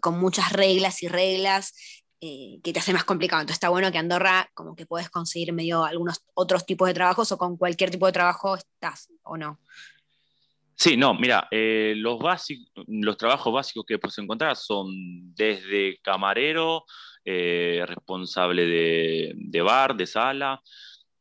con 0.00 0.18
muchas 0.18 0.52
reglas 0.52 1.02
y 1.02 1.08
reglas, 1.08 1.72
eh, 2.20 2.60
que 2.64 2.72
te 2.72 2.78
hace 2.78 2.94
más 2.94 3.04
complicado. 3.04 3.42
Entonces 3.42 3.56
está 3.56 3.68
bueno 3.68 3.92
que 3.92 3.98
Andorra 3.98 4.50
como 4.54 4.74
que 4.74 4.86
puedes 4.86 5.10
conseguir 5.10 5.52
medio 5.52 5.84
algunos 5.84 6.22
otros 6.34 6.64
tipos 6.64 6.88
de 6.88 6.94
trabajos 6.94 7.30
o 7.32 7.38
con 7.38 7.56
cualquier 7.56 7.90
tipo 7.90 8.06
de 8.06 8.12
trabajo 8.12 8.56
estás, 8.56 9.08
¿o 9.22 9.36
no? 9.36 9.60
Sí, 10.74 10.96
no, 10.96 11.14
mira, 11.14 11.48
eh, 11.50 11.94
los, 11.96 12.18
básicos, 12.18 12.84
los 12.86 13.16
trabajos 13.16 13.52
básicos 13.52 13.84
que 13.86 13.98
puedes 13.98 14.18
encontrar 14.18 14.56
son 14.56 14.88
desde 15.34 15.98
camarero, 16.02 16.84
eh, 17.28 17.82
responsable 17.84 18.64
de, 18.66 19.60
bar, 19.60 19.96
de 19.96 20.06
sala, 20.06 20.62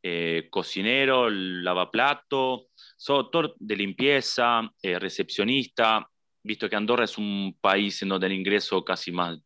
eh, 0.04 0.48
cocinero, 0.52 1.32
lavaplato, 1.32 2.68
todo 3.04 3.56
de 3.58 3.76
limpieza, 3.76 4.62
eh, 4.84 5.00
recepcionista, 5.00 6.08
visto 6.44 6.70
que 6.70 6.76
Andorra 6.76 7.06
es 7.06 7.18
un 7.18 7.58
país 7.60 8.04
en 8.04 8.10
donde 8.10 8.28
el 8.28 8.34
ingreso 8.34 8.86
casi 8.86 9.12
más, 9.12 9.40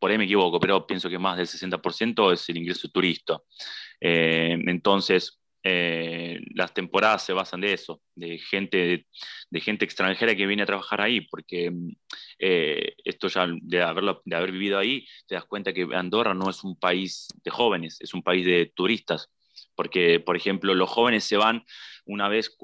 por 0.00 0.10
ahí 0.10 0.18
me 0.18 0.24
equivoco, 0.24 0.58
pero 0.58 0.84
pienso 0.84 1.08
que 1.08 1.18
más 1.18 1.36
del 1.36 1.46
60% 1.46 2.32
es 2.32 2.48
el 2.48 2.56
ingreso 2.56 2.88
turista. 2.88 3.40
Eh, 5.68 6.40
las 6.54 6.72
temporadas 6.72 7.24
se 7.24 7.32
basan 7.32 7.60
de 7.60 7.72
eso, 7.72 8.00
de 8.14 8.38
gente, 8.38 9.06
de, 9.50 9.60
gente 9.60 9.84
extranjera 9.84 10.36
que 10.36 10.46
viene 10.46 10.62
a 10.62 10.66
trabajar 10.66 11.00
ahí, 11.00 11.22
porque 11.22 11.72
esto 12.38 13.26
ya 13.26 13.48
de, 13.62 13.82
haberlo, 13.82 14.22
de 14.24 14.36
haber 14.36 14.52
vivido 14.52 14.78
ahí, 14.78 15.06
te 15.26 15.34
das 15.34 15.44
cuenta 15.44 15.72
que 15.72 15.88
Andorra 15.92 16.34
no 16.34 16.50
es 16.50 16.62
un 16.62 16.78
país 16.78 17.26
de 17.42 17.50
jóvenes, 17.50 17.96
es 18.00 18.14
un 18.14 18.22
país 18.22 18.46
de 18.46 18.70
turistas 18.76 19.30
porque, 19.76 20.20
por 20.20 20.36
ejemplo, 20.36 20.74
los 20.74 20.90
jóvenes 20.90 21.24
se 21.24 21.36
van 21.36 21.64
una 22.06 22.28
vez 22.28 22.56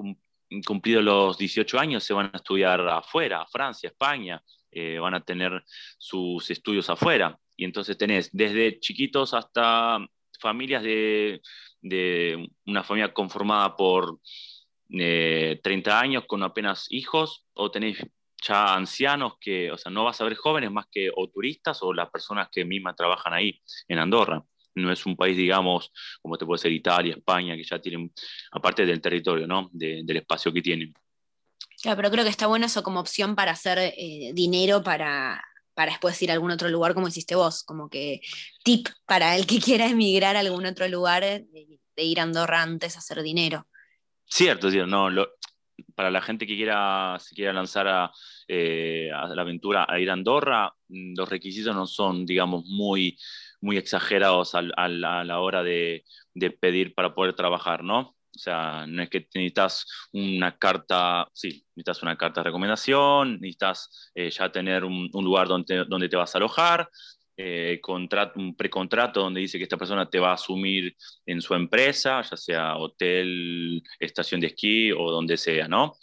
cumplidos 0.65 1.03
los 1.03 1.37
18 1.37 1.79
años, 1.79 2.03
se 2.03 2.13
van 2.13 2.31
a 2.33 2.37
estudiar 2.37 2.81
afuera, 2.89 3.41
a 3.41 3.47
Francia, 3.47 3.87
España, 3.87 4.43
eh, 4.71 4.97
van 4.99 5.13
a 5.13 5.23
tener 5.23 5.63
sus 5.97 6.49
estudios 6.49 6.89
afuera. 6.89 7.37
Y 7.55 7.65
entonces 7.65 7.97
tenés 7.97 8.29
desde 8.33 8.79
chiquitos 8.79 9.33
hasta 9.33 9.99
familias 10.39 10.83
de, 10.83 11.41
una 11.83 12.83
familia 12.83 13.13
conformada 13.13 13.75
por 13.75 14.19
30 14.89 15.61
eh, 15.69 15.93
años 15.93 16.23
con 16.27 16.43
apenas 16.43 16.87
hijos, 16.89 17.45
o 17.53 17.71
tenés 17.71 17.97
ya 18.45 18.75
ancianos 18.75 19.33
que, 19.39 19.71
o 19.71 19.77
sea, 19.77 19.91
no 19.91 20.03
vas 20.03 20.19
a 20.19 20.25
ver 20.25 20.35
jóvenes 20.35 20.71
más 20.71 20.87
que 20.91 21.09
o 21.15 21.29
turistas 21.29 21.81
o 21.81 21.93
las 21.93 22.09
personas 22.09 22.49
que 22.51 22.65
mismas 22.65 22.95
trabajan 22.95 23.33
ahí 23.33 23.61
en 23.87 23.99
Andorra 23.99 24.43
no 24.75 24.91
es 24.91 25.05
un 25.05 25.15
país, 25.15 25.37
digamos, 25.37 25.91
como 26.21 26.37
te 26.37 26.45
puede 26.45 26.59
ser 26.59 26.71
Italia, 26.71 27.15
España, 27.15 27.55
que 27.55 27.63
ya 27.63 27.79
tienen, 27.79 28.11
aparte 28.51 28.85
del 28.85 29.01
territorio, 29.01 29.47
¿no? 29.47 29.69
del 29.71 30.17
espacio 30.17 30.51
que 30.51 30.61
tienen. 30.61 30.93
Claro, 31.81 31.97
pero 31.97 32.11
creo 32.11 32.23
que 32.23 32.29
está 32.29 32.47
bueno 32.47 32.65
eso 32.65 32.83
como 32.83 32.99
opción 32.99 33.35
para 33.35 33.51
hacer 33.51 33.77
eh, 33.79 34.31
dinero 34.33 34.83
para, 34.83 35.43
para 35.73 35.91
después 35.91 36.21
ir 36.21 36.31
a 36.31 36.33
algún 36.33 36.51
otro 36.51 36.69
lugar, 36.69 36.93
como 36.93 37.07
hiciste 37.07 37.35
vos, 37.35 37.63
como 37.63 37.89
que 37.89 38.21
tip 38.63 38.87
para 39.05 39.35
el 39.35 39.45
que 39.45 39.59
quiera 39.61 39.87
emigrar 39.87 40.35
a 40.35 40.39
algún 40.39 40.65
otro 40.65 40.87
lugar, 40.87 41.23
de, 41.23 41.79
ir 41.97 42.19
a 42.19 42.23
Andorra 42.23 42.61
antes 42.61 42.95
a 42.95 42.99
hacer 42.99 43.21
dinero. 43.21 43.67
Cierto, 44.25 44.71
cierto, 44.71 44.87
no, 44.87 45.09
para 45.95 46.11
la 46.11 46.21
gente 46.21 46.47
que 46.47 46.55
quiera, 46.55 47.17
se 47.19 47.35
quiera 47.35 47.53
lanzar 47.53 47.87
a, 47.87 48.11
eh, 48.47 49.09
a, 49.13 49.27
la 49.27 49.41
aventura 49.41 49.85
a 49.87 49.99
ir 49.99 50.09
a 50.09 50.13
Andorra, 50.13 50.73
mm, 50.87 51.13
los 51.17 51.29
requisitos 51.29 51.75
no 51.75 51.85
son, 51.85 52.25
digamos, 52.25 52.65
muy, 52.65 53.17
muy 53.61 53.77
exagerados 53.77 54.55
a, 54.55 54.61
la 54.61 55.39
hora 55.39 55.63
de, 55.63 56.03
pedir 56.59 56.93
para 56.93 57.13
poder 57.13 57.33
trabajar, 57.35 57.83
¿no? 57.83 58.15
O 58.35 58.39
sea, 58.39 58.85
no 58.87 59.03
es 59.03 59.09
que 59.09 59.27
necesitas 59.33 59.85
una 60.11 60.57
carta, 60.57 61.27
sí, 61.33 61.65
necesitas 61.75 62.01
una 62.01 62.17
carta 62.17 62.41
de 62.41 62.45
recomendación, 62.45 63.33
necesitas 63.33 64.11
eh, 64.15 64.29
ya 64.31 64.51
tener 64.51 64.83
un, 64.83 65.09
lugar 65.13 65.47
donde, 65.47 65.85
donde 65.85 66.09
te 66.09 66.15
vas 66.15 66.33
a 66.33 66.39
alojar, 66.39 66.89
eh, 67.35 67.81
un 68.35 68.55
precontrato 68.55 69.21
donde 69.21 69.41
dice 69.41 69.57
que 69.57 69.63
esta 69.63 69.77
persona 69.77 70.07
te 70.07 70.19
va 70.19 70.31
a 70.31 70.35
asumir 70.35 70.95
en 71.25 71.41
su 71.41 71.55
empresa, 71.55 72.21
ya 72.21 72.37
sea 72.37 72.77
hotel, 72.77 73.81
estación 73.99 74.39
de 74.39 74.47
esquí 74.47 74.91
o 74.91 75.09
donde 75.11 75.37
sea, 75.37 75.67
¿no? 75.67 75.97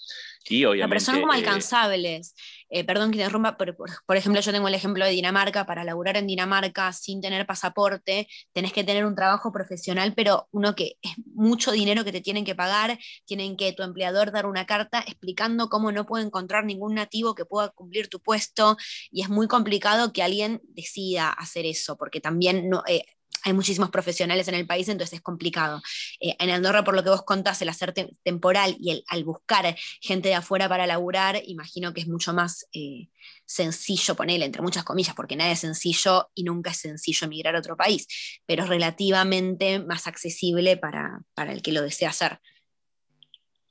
Y 0.48 0.64
obviamente, 0.64 1.04
pero 1.04 1.12
son 1.12 1.20
como 1.20 1.34
eh, 1.34 1.36
alcanzables. 1.36 2.34
Eh, 2.34 2.59
perdón 2.84 3.10
que 3.10 3.18
te 3.18 3.28
pero 3.58 3.76
por, 4.06 4.16
ejemplo, 4.16 4.40
yo 4.40 4.52
tengo 4.52 4.68
el 4.68 4.74
ejemplo 4.74 5.04
de 5.04 5.10
Dinamarca. 5.10 5.66
Para 5.66 5.84
laburar 5.84 6.16
en 6.16 6.26
Dinamarca 6.26 6.92
sin 6.92 7.20
tener 7.20 7.46
pasaporte, 7.46 8.28
tenés 8.52 8.72
que 8.72 8.84
tener 8.84 9.04
un 9.04 9.14
trabajo 9.14 9.52
profesional, 9.52 10.14
pero 10.14 10.48
uno 10.52 10.74
que 10.74 10.96
es 11.02 11.12
mucho 11.34 11.72
dinero 11.72 12.04
que 12.04 12.12
te 12.12 12.20
tienen 12.20 12.44
que 12.44 12.54
pagar. 12.54 12.98
Tienen 13.24 13.56
que 13.56 13.72
tu 13.72 13.82
empleador 13.82 14.30
dar 14.30 14.46
una 14.46 14.66
carta 14.66 15.00
explicando 15.00 15.68
cómo 15.68 15.92
no 15.92 16.06
puede 16.06 16.24
encontrar 16.24 16.64
ningún 16.64 16.94
nativo 16.94 17.34
que 17.34 17.44
pueda 17.44 17.70
cumplir 17.70 18.08
tu 18.08 18.20
puesto. 18.20 18.76
Y 19.10 19.22
es 19.22 19.28
muy 19.28 19.48
complicado 19.48 20.12
que 20.12 20.22
alguien 20.22 20.60
decida 20.64 21.30
hacer 21.30 21.66
eso, 21.66 21.96
porque 21.96 22.20
también 22.20 22.68
no. 22.68 22.82
Eh, 22.86 23.04
hay 23.44 23.52
muchísimos 23.52 23.90
profesionales 23.90 24.48
en 24.48 24.54
el 24.54 24.66
país, 24.66 24.88
entonces 24.88 25.14
es 25.14 25.20
complicado. 25.22 25.82
Eh, 26.20 26.36
en 26.38 26.50
Andorra, 26.50 26.84
por 26.84 26.94
lo 26.94 27.02
que 27.02 27.10
vos 27.10 27.22
contás, 27.22 27.60
el 27.62 27.68
hacer 27.68 27.92
temporal 28.22 28.76
y 28.78 28.90
el, 28.90 29.04
al 29.08 29.24
buscar 29.24 29.76
gente 30.00 30.28
de 30.28 30.34
afuera 30.34 30.68
para 30.68 30.86
laburar, 30.86 31.40
imagino 31.46 31.92
que 31.92 32.00
es 32.00 32.08
mucho 32.08 32.32
más 32.32 32.66
eh, 32.72 33.08
sencillo 33.44 34.14
ponerle, 34.14 34.46
entre 34.46 34.62
muchas 34.62 34.84
comillas, 34.84 35.14
porque 35.14 35.36
nada 35.36 35.52
es 35.52 35.60
sencillo 35.60 36.30
y 36.34 36.44
nunca 36.44 36.70
es 36.70 36.78
sencillo 36.78 37.26
emigrar 37.26 37.56
a 37.56 37.58
otro 37.58 37.76
país, 37.76 38.06
pero 38.46 38.64
es 38.64 38.68
relativamente 38.68 39.78
más 39.80 40.06
accesible 40.06 40.76
para, 40.76 41.20
el 41.36 41.62
que 41.62 41.72
lo 41.72 41.82
desea 41.82 42.10
hacer. 42.10 42.40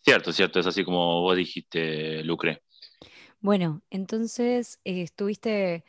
Cierto, 0.03 0.31
cierto, 0.31 0.59
es 0.59 0.65
así 0.65 0.83
como 0.83 1.21
vos 1.21 1.37
dijiste, 1.37 2.23
Lucre. 2.23 2.63
Bueno, 3.41 3.81
entonces 3.89 4.79
eh, 4.83 5.01
estuviste 5.01 5.85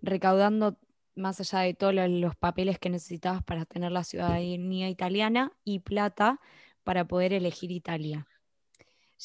recaudando 0.00 0.78
más 1.14 1.40
allá 1.40 1.60
de 1.60 1.74
todos 1.74 1.94
los 1.94 2.36
papeles 2.36 2.78
que 2.78 2.90
necesitabas 2.90 3.42
para 3.42 3.64
tener 3.64 3.92
la 3.92 4.04
ciudadanía 4.04 4.88
italiana 4.88 5.52
y 5.64 5.80
plata 5.80 6.40
para 6.82 7.06
poder 7.06 7.32
elegir 7.32 7.70
Italia. 7.72 8.26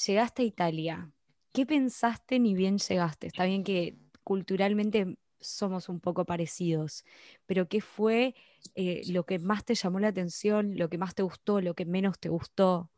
Llegaste 0.06 0.44
a 0.44 0.46
Italia. 0.46 1.12
¿Qué 1.54 1.66
pensaste 1.66 2.40
ni 2.40 2.54
bien 2.54 2.78
llegaste? 2.78 3.28
Está 3.28 3.46
bien 3.46 3.64
que 3.64 3.98
culturalmente 4.24 5.18
somos 5.40 5.90
un 5.90 6.00
poco 6.00 6.26
parecidos, 6.26 7.06
pero 7.46 7.68
¿qué 7.68 7.82
fue 7.82 8.36
eh, 8.76 9.02
lo 9.08 9.26
que 9.26 9.40
más 9.40 9.66
te 9.66 9.76
llamó 9.76 10.00
la 10.00 10.10
atención, 10.10 10.74
lo 10.76 10.90
que 10.90 10.98
más 10.98 11.16
te 11.16 11.24
gustó, 11.24 11.62
lo 11.62 11.74
que 11.74 11.86
menos 11.86 12.20
te 12.20 12.30
gustó? 12.30 12.92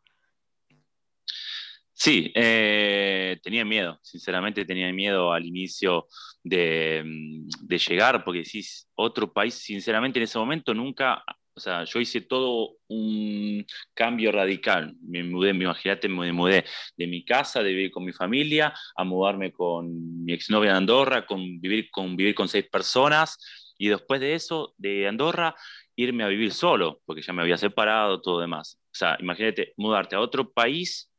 Sí, 2.04 2.32
eh, 2.34 3.38
tenía 3.44 3.64
miedo, 3.64 4.00
sinceramente 4.02 4.66
tenía 4.66 4.92
miedo 4.92 5.32
al 5.34 5.46
inicio 5.46 6.08
de, 6.44 7.04
mm, 7.06 7.68
llegar, 7.78 8.24
porque 8.26 8.44
si 8.44 8.64
otro 8.96 9.32
país, 9.32 9.54
sinceramente 9.54 10.18
en 10.18 10.24
ese 10.24 10.40
momento 10.40 10.74
nunca, 10.74 11.24
o 11.54 11.60
sea, 11.60 11.84
yo 11.84 12.00
hice 12.00 12.22
todo 12.22 12.72
un 12.88 13.64
cambio 13.94 14.32
radical, 14.32 14.96
me 15.04 15.24
mudé, 15.24 15.52
imagínate, 15.52 16.10
me 16.10 16.34
mudé 16.34 16.66
de 16.98 17.06
mi 17.08 17.24
casa, 17.24 17.62
de 17.62 17.70
vivir 17.70 17.92
con 17.92 18.04
mi 18.04 18.14
familia, 18.14 18.74
a 18.96 19.04
mudarme 19.04 19.52
con 19.52 20.26
mi 20.26 20.34
exnovia 20.34 20.72
de 20.72 20.78
Andorra, 20.78 21.28
con 21.28 21.62
vivir 21.62 21.92
con, 21.92 22.16
vivir 22.16 22.34
con 22.34 22.48
seis 22.48 22.66
personas, 22.68 23.38
y 23.78 23.90
después 23.90 24.20
de 24.22 24.34
eso, 24.34 24.74
de 24.78 25.08
Andorra, 25.08 25.56
irme 25.96 26.24
a 26.24 26.28
vivir 26.28 26.52
solo, 26.52 27.00
porque 27.06 27.22
ya 27.22 27.32
me 27.34 27.44
había 27.44 27.58
separado, 27.58 28.22
todo 28.22 28.40
demás. 28.40 28.80
O 28.88 28.96
sea, 28.96 29.18
imagínate, 29.20 29.74
mudarte 29.78 30.16
a 30.16 30.20
otro 30.20 30.52
país 30.52 31.11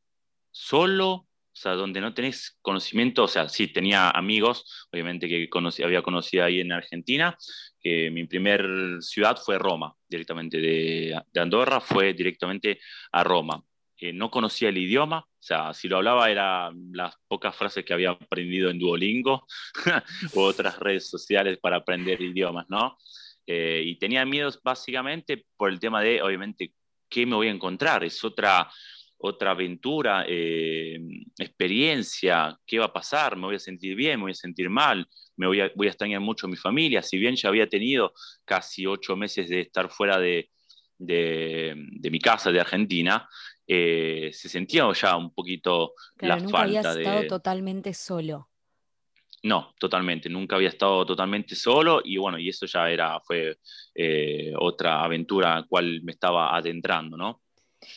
solo, 0.53 1.11
o 1.11 1.27
sea, 1.55 1.73
donde 1.73 1.99
no 1.99 2.13
tenés 2.13 2.57
conocimiento, 2.61 3.23
o 3.23 3.27
sea, 3.27 3.49
sí, 3.49 3.67
tenía 3.67 4.09
amigos, 4.09 4.87
obviamente 4.91 5.27
que 5.27 5.49
había 5.83 6.01
conocido 6.01 6.45
ahí 6.45 6.61
en 6.61 6.71
Argentina, 6.71 7.37
que 7.81 8.09
mi 8.11 8.25
primer 8.25 8.65
ciudad 9.01 9.37
fue 9.37 9.59
Roma, 9.59 9.93
directamente 10.07 10.59
de, 10.59 11.21
Andorra, 11.35 11.81
fue 11.81 12.13
directamente 12.13 12.79
a 13.11 13.23
Roma. 13.23 13.61
Eh, 13.97 14.13
no 14.13 14.31
conocía 14.31 14.69
el 14.69 14.77
idioma, 14.77 15.19
o 15.19 15.43
sea, 15.45 15.73
si 15.73 15.87
lo 15.87 15.97
hablaba 15.97 16.29
eran 16.29 16.91
las 16.91 17.15
pocas 17.27 17.55
frases 17.55 17.85
que 17.85 17.93
había 17.93 18.11
aprendido 18.11 18.69
en 18.69 18.79
Duolingo 18.79 19.45
u 20.33 20.41
otras 20.41 20.79
redes 20.79 21.09
sociales 21.09 21.57
para 21.61 21.77
aprender 21.77 22.21
idiomas, 22.21 22.65
¿no? 22.69 22.97
Eh, 23.45 23.83
y 23.85 23.97
tenía 23.97 24.25
miedos 24.25 24.59
básicamente 24.63 25.45
por 25.57 25.69
el 25.69 25.79
tema 25.79 26.01
de, 26.01 26.21
obviamente, 26.21 26.73
qué 27.09 27.25
me 27.25 27.35
voy 27.35 27.47
a 27.47 27.51
encontrar. 27.51 28.03
Es 28.03 28.23
otra, 28.23 28.69
otra 29.25 29.51
aventura, 29.51 30.25
eh, 30.27 30.99
experiencia, 31.39 32.59
qué 32.67 32.77
va 32.77 32.85
a 32.85 32.93
pasar, 32.93 33.37
me 33.37 33.45
voy 33.45 33.55
a 33.55 33.59
sentir 33.59 33.95
bien, 33.95 34.19
me 34.19 34.23
voy 34.23 34.31
a 34.33 34.35
sentir 34.35 34.69
mal, 34.69 35.07
me 35.37 35.47
voy 35.47 35.61
a, 35.61 35.71
voy 35.75 35.87
a 35.87 35.91
extrañar 35.91 36.19
mucho 36.19 36.45
a 36.45 36.49
mi 36.49 36.57
familia, 36.57 37.01
si 37.01 37.17
bien 37.17 37.33
ya 37.37 37.47
había 37.47 37.69
tenido 37.69 38.13
casi 38.43 38.85
ocho 38.85 39.15
meses 39.15 39.47
de 39.47 39.61
estar 39.61 39.89
fuera 39.89 40.19
de, 40.19 40.49
mi 40.99 42.19
casa 42.19 42.51
de 42.51 42.59
Argentina, 42.59 43.29
eh, 43.65 44.29
se 44.33 44.49
sentía 44.49 44.91
ya 44.91 45.15
un 45.15 45.33
poquito 45.33 45.93
la 46.19 46.35
nunca 46.35 46.49
falta 46.49 46.63
habías 46.63 46.97
estado 46.97 47.27
totalmente 47.27 47.93
solo. 47.93 48.49
No, 49.43 49.73
totalmente, 49.79 50.27
nunca 50.27 50.57
había 50.57 50.69
estado 50.69 51.05
totalmente 51.05 51.55
solo 51.55 52.01
y 52.03 52.17
bueno, 52.17 52.37
y 52.37 52.49
eso 52.49 52.65
ya 52.65 52.89
era, 52.89 53.21
fue 53.21 53.57
eh, 53.95 54.51
otra 54.59 55.01
aventura 55.01 55.53
a 55.53 55.59
la 55.61 55.63
cual 55.65 56.01
me 56.03 56.11
estaba 56.11 56.53
adentrando, 56.53 57.15
¿no? 57.15 57.42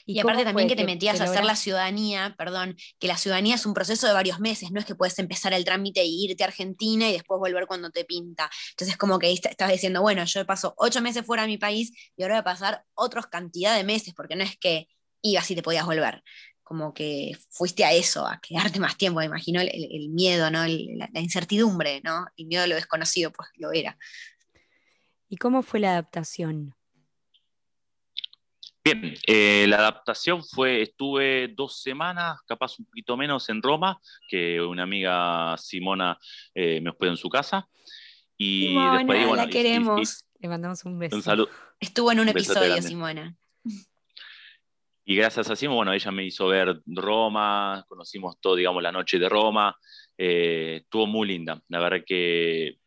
Y, 0.05 0.19
aparte 0.21 0.45
también 0.45 0.69
que 0.69 0.76
te 0.76 0.85
metías 0.85 1.21
a 1.21 1.25
hacer 1.25 1.45
la 1.45 1.57
ciudadanía, 1.57 2.35
perdón, 2.38 2.76
que 2.99 3.07
la 3.09 3.16
ciudadanía 3.16 3.55
es 3.55 3.66
un 3.66 3.75
proceso 3.75 4.07
de 4.07 4.12
varios 4.12 4.40
meses, 4.40 4.71
no 4.71 4.81
es 4.81 4.87
que 4.87 4.95
puedes 4.95 5.19
empezar 5.19 5.52
el 5.52 5.64
trámite 5.64 6.00
e 6.00 6.07
irte 6.07 6.45
a 6.45 6.47
Argentina 6.49 7.09
y 7.09 7.12
después 7.12 7.38
volver 7.38 7.66
cuando 7.66 7.90
te 7.90 8.05
pinta. 8.05 8.50
Entonces 8.71 8.97
como 8.97 9.19
que 9.19 9.33
estás 9.33 9.71
diciendo, 9.71 10.02
bueno, 10.02 10.25
yo 10.25 10.45
paso 10.47 10.75
ocho 10.78 11.00
meses 11.02 11.25
fuera 11.25 11.43
de 11.43 11.49
mi 11.49 11.59
país 11.59 11.93
y 12.16 12.23
ahora 12.23 12.35
voy 12.37 12.40
a 12.40 12.45
pasar 12.45 12.85
otros 12.95 13.26
cantidad 13.26 13.76
de 13.76 13.85
meses, 13.85 14.14
porque 14.14 14.37
no 14.37 14.45
es 14.45 14.57
que 14.59 14.88
ibas 15.23 15.50
y 15.50 15.55
te 15.57 15.62
podías 15.62 15.87
volver. 15.87 16.23
como 16.62 16.93
que 16.93 17.37
fuiste 17.50 17.85
a 17.85 17.93
eso, 17.93 18.26
a 18.26 18.40
quedarte 18.40 18.81
más 18.81 18.97
tiempo, 18.97 19.21
me 19.21 19.26
imagino 19.26 19.61
el, 19.61 19.69
el 19.73 20.09
miedo, 20.09 20.50
¿no? 20.50 20.64
El- 20.64 20.99
la, 20.99 21.09
la 21.12 21.21
incertidumbre, 21.21 22.00
¿no? 22.02 22.26
El 22.37 22.47
miedo 22.47 22.64
a 22.64 22.66
lo 22.66 22.75
desconocido, 22.75 23.31
pues 23.33 23.49
lo 23.55 23.71
era. 23.73 23.97
¿Y 25.28 25.37
cómo 25.37 25.62
fue 25.62 25.78
la 25.81 25.93
adaptación? 25.93 26.75
Bien, 28.87 29.14
eh, 29.26 29.66
la 29.69 29.78
adaptación 29.78 30.45
fue, 30.45 30.83
estuve 30.83 31.49
dos 31.49 31.83
semanas, 31.83 32.38
capaz 32.47 32.78
un 32.78 32.85
poquito 32.85 33.16
menos 33.16 33.49
en 33.49 33.61
Roma, 33.61 34.00
que 34.28 34.61
una 34.61 34.85
amiga 34.85 35.57
Simona 35.59 36.16
eh, 36.55 36.81
me 36.81 36.90
hospedó 36.90 37.11
en 37.11 37.16
su 37.16 37.28
casa. 37.28 37.69
Y 38.38 38.69
Simona, 38.69 38.99
después, 38.99 39.19
bueno, 39.26 39.35
la 39.35 39.45
y- 39.45 39.47
y- 39.49 39.50
queremos. 39.50 40.25
Le 40.38 40.49
mandamos 40.49 40.85
un 40.85 41.00
beso. 41.00 41.16
un 41.16 41.23
saludo. 41.25 41.49
Estuvo 41.81 42.12
en 42.12 42.21
un 42.21 42.28
episodio, 42.28 42.69
grande. 42.69 42.88
Simona. 42.88 43.37
Y 45.05 45.16
gracias 45.16 45.50
a 45.50 45.57
Simona, 45.57 45.76
bueno, 45.78 45.93
ella 45.93 46.11
me 46.12 46.25
hizo 46.25 46.47
ver 46.47 46.81
Roma, 46.87 47.85
conocimos 47.88 48.40
todo, 48.40 48.55
digamos, 48.55 48.83
la 48.85 48.93
noche 48.93 49.19
de 49.19 49.28
Roma. 49.28 49.76
eh, 50.19 50.78
estuvo 50.83 51.07
muy 51.09 51.26
linda. 51.28 51.61
La 51.69 51.78
verdad 51.81 52.05
que, 52.07 52.78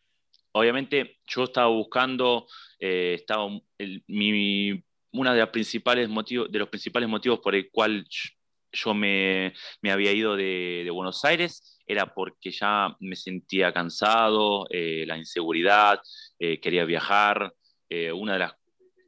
obviamente, 0.53 1.20
yo 1.27 1.44
estaba 1.44 1.68
buscando, 1.68 2.48
eh, 2.79 3.15
estaba 3.20 3.48
el- 3.77 4.03
mi, 4.08 4.82
una 5.12 5.34
de, 5.34 5.46
principales 5.48 6.10
motivos, 6.10 6.51
de 6.51 6.60
los 6.60 6.70
principales 6.70 7.10
motivos 7.10 7.39
por 7.39 7.56
el 7.56 7.70
cual 7.72 8.06
yo- 8.10 8.30
yo 8.72 8.94
me, 8.94 9.54
me 9.82 9.92
había 9.92 10.12
ido 10.13 10.36
de, 10.36 10.84
de 10.86 10.92
Buenos 10.92 11.25
Aires 11.25 11.80
era 11.88 12.13
porque 12.13 12.51
ya 12.51 12.96
me 13.00 13.16
sentía 13.16 13.74
cansado, 13.74 14.68
eh, 14.70 15.06
la 15.08 15.18
inseguridad, 15.18 16.00
eh, 16.39 16.60
quería 16.60 16.86
viajar. 16.86 17.54
eh, 17.89 18.12
una 18.12 18.34
de 18.34 18.39
las 18.39 18.54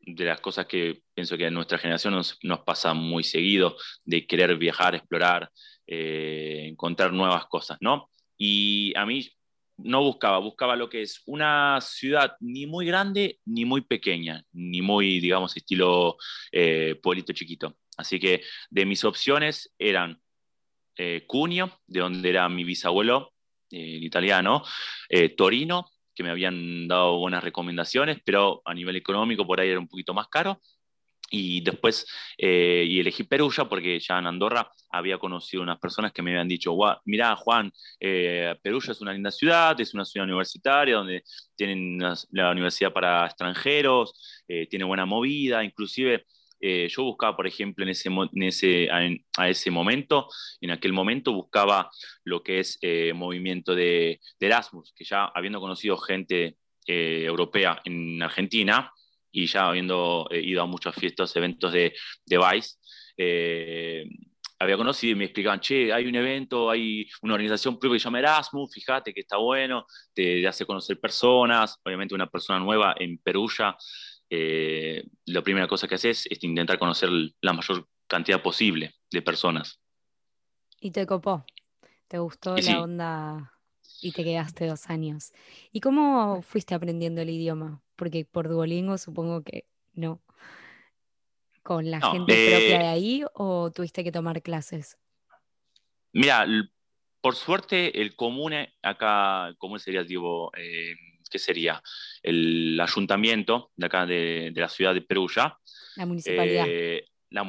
de 0.03 0.25
las 0.25 0.39
cosas 0.41 0.65
que 0.65 1.03
pienso 1.13 1.37
que 1.37 1.45
a 1.45 1.51
nuestra 1.51 1.77
generación 1.77 2.15
nos, 2.15 2.39
nos 2.43 2.61
pasa 2.61 2.93
muy 2.95 3.23
seguido, 3.23 3.77
de 4.03 4.25
querer 4.25 4.57
viajar, 4.57 4.95
explorar, 4.95 5.51
eh, 5.85 6.65
encontrar 6.67 7.13
nuevas 7.13 7.45
cosas, 7.45 7.77
¿no? 7.81 8.09
Y 8.37 8.93
a 8.97 9.05
mí 9.05 9.29
no 9.83 10.01
buscaba, 10.01 10.39
buscaba 10.39 10.75
lo 10.75 10.89
que 10.89 11.01
es 11.01 11.21
una 11.25 11.79
ciudad 11.81 12.35
ni 12.39 12.65
muy 12.65 12.85
grande 12.85 13.39
ni 13.45 13.65
muy 13.65 13.81
pequeña, 13.81 14.43
ni 14.51 14.81
muy, 14.81 15.19
digamos, 15.19 15.55
estilo 15.55 16.17
eh, 16.51 16.99
pueblito 17.01 17.33
chiquito. 17.33 17.77
Así 17.97 18.19
que 18.19 18.41
de 18.69 18.85
mis 18.85 19.03
opciones 19.03 19.73
eran 19.77 20.21
eh, 20.97 21.25
de 21.87 21.99
donde 21.99 22.29
era 22.29 22.49
mi 22.49 22.63
bisabuelo, 22.63 23.33
eh, 23.71 23.99
italiano, 24.01 24.63
eh, 25.07 25.29
Torino, 25.29 25.89
que 26.13 26.23
me 26.23 26.29
habían 26.29 26.87
dado 26.87 27.17
buenas 27.17 27.43
recomendaciones, 27.43 28.19
pero 28.25 28.61
a 28.65 28.73
nivel 28.73 28.97
económico 28.97 29.47
por 29.47 29.61
ahí 29.61 29.69
era 29.69 29.79
un 29.79 29.87
poquito 29.87 30.13
más 30.13 30.27
caro. 30.27 30.59
Y 31.33 31.61
después, 31.61 32.05
eh, 32.37 32.85
y 32.87 32.99
elegí 32.99 33.23
Perugia 33.23 33.65
porque 33.65 33.99
ya 33.99 34.19
en 34.19 34.27
Andorra 34.27 34.69
había 34.91 35.17
conocido 35.17 35.63
unas 35.63 35.79
personas 35.79 36.11
que 36.11 36.21
me 36.21 36.31
habían 36.31 36.47
dicho, 36.49 36.73
"Gua- 36.73 36.99
mirá 37.05 37.35
Juan, 37.37 37.71
eh, 38.01 38.53
Perugia 38.61 38.91
es 38.91 38.99
una 39.01 39.13
linda 39.13 39.31
ciudad, 39.31 39.79
es 39.79 39.93
una 39.93 40.03
ciudad 40.05 40.25
universitaria 40.27 40.95
donde 40.97 41.23
tienen 41.55 41.97
la 42.31 42.51
universidad 42.51 42.91
para 42.91 43.25
extranjeros, 43.25 44.43
eh, 44.47 44.67
tiene 44.67 44.83
buena 44.85 45.05
movida, 45.05 45.63
inclusive 45.63 46.25
eh, 46.63 46.87
yo 46.89 47.03
buscaba, 47.05 47.35
por 47.35 47.47
ejemplo, 47.47 47.83
en 47.83 47.89
ese, 47.89 48.09
en 48.09 48.43
ese, 48.43 48.83
en- 48.85 49.25
a 49.37 49.49
ese 49.49 49.71
momento, 49.71 50.27
en 50.59 50.69
aquel 50.71 50.93
momento 50.93 51.33
buscaba 51.33 51.89
lo 52.23 52.43
que 52.43 52.59
es 52.59 52.77
eh, 52.81 53.13
movimiento 53.15 53.73
de, 53.73 54.19
de 54.39 54.45
Erasmus, 54.47 54.93
que 54.95 55.03
ya 55.05 55.25
habiendo 55.33 55.59
conocido 55.59 55.97
gente 55.97 56.57
europea 56.85 57.79
en 57.85 58.21
Argentina 58.21 58.91
y 59.31 59.47
ya 59.47 59.67
habiendo 59.67 60.27
eh, 60.29 60.41
ido 60.41 60.61
a 60.61 60.65
muchas 60.65 60.95
fiestas, 60.95 61.35
eventos 61.35 61.71
de, 61.71 61.93
de 62.25 62.37
Vice, 62.37 62.77
eh, 63.17 64.05
había 64.59 64.77
conocido 64.77 65.13
y 65.13 65.15
me 65.15 65.25
explicaban, 65.25 65.59
che, 65.59 65.91
hay 65.91 66.05
un 66.05 66.15
evento, 66.15 66.69
hay 66.69 67.07
una 67.23 67.33
organización 67.33 67.79
propia 67.79 67.95
que 67.95 67.99
se 67.99 68.03
llama 68.05 68.19
Erasmus, 68.19 68.71
fíjate 68.71 69.13
que 69.13 69.21
está 69.21 69.37
bueno, 69.37 69.85
te, 70.13 70.41
te 70.41 70.47
hace 70.47 70.65
conocer 70.65 70.99
personas, 70.99 71.79
obviamente 71.83 72.13
una 72.13 72.27
persona 72.27 72.59
nueva 72.59 72.93
en 72.99 73.17
Perugia, 73.17 73.75
eh, 74.33 75.03
la 75.25 75.41
primera 75.41 75.67
cosa 75.67 75.87
que 75.87 75.95
haces 75.95 76.25
es 76.25 76.43
intentar 76.43 76.79
conocer 76.79 77.09
la 77.41 77.53
mayor 77.53 77.85
cantidad 78.07 78.41
posible 78.41 78.95
de 79.11 79.21
personas. 79.21 79.81
Y 80.79 80.91
te 80.91 81.05
copó. 81.05 81.45
¿Te 82.07 82.17
gustó 82.17 82.57
Y 82.57 82.61
la 82.61 82.71
sí. 82.71 82.77
onda 82.77 83.53
y 84.01 84.11
te 84.13 84.23
quedaste 84.23 84.67
dos 84.67 84.89
años? 84.89 85.33
¿Y 85.71 85.79
cómo 85.81 86.41
fuiste 86.41 86.75
aprendiendo 86.75 87.21
el 87.21 87.29
idioma? 87.29 87.81
Porque 87.95 88.25
por 88.25 88.49
Duolingo 88.49 88.97
supongo 88.97 89.43
que 89.43 89.65
no. 89.93 90.21
¿Con 91.63 91.89
la 91.91 91.99
No, 92.01 92.11
gente 92.13 92.33
eh, 92.33 92.45
propia 92.49 92.79
de 92.79 92.87
ahí 92.87 93.23
o 93.33 93.71
tuviste 93.71 94.03
que 94.03 94.11
tomar 94.11 94.41
clases? 94.41 94.97
Mira, 96.13 96.45
por 97.21 97.35
suerte 97.35 98.01
el 98.01 98.15
comune 98.15 98.73
acá, 98.81 99.53
¿cómo 99.57 99.79
sería, 99.79 100.03
digo, 100.03 100.51
eh, 100.57 100.93
qué 101.29 101.39
sería? 101.39 101.81
El 102.21 102.79
ayuntamiento 102.79 103.71
de 103.75 103.85
acá 103.85 104.05
de, 104.05 104.51
de 104.53 104.61
la 104.61 104.69
ciudad 104.69 104.93
de 104.93 105.01
Perugia. 105.01 105.57
La 105.95 106.05
municipalidad. 106.05 106.65
eh, 106.65 107.05
la 107.29 107.45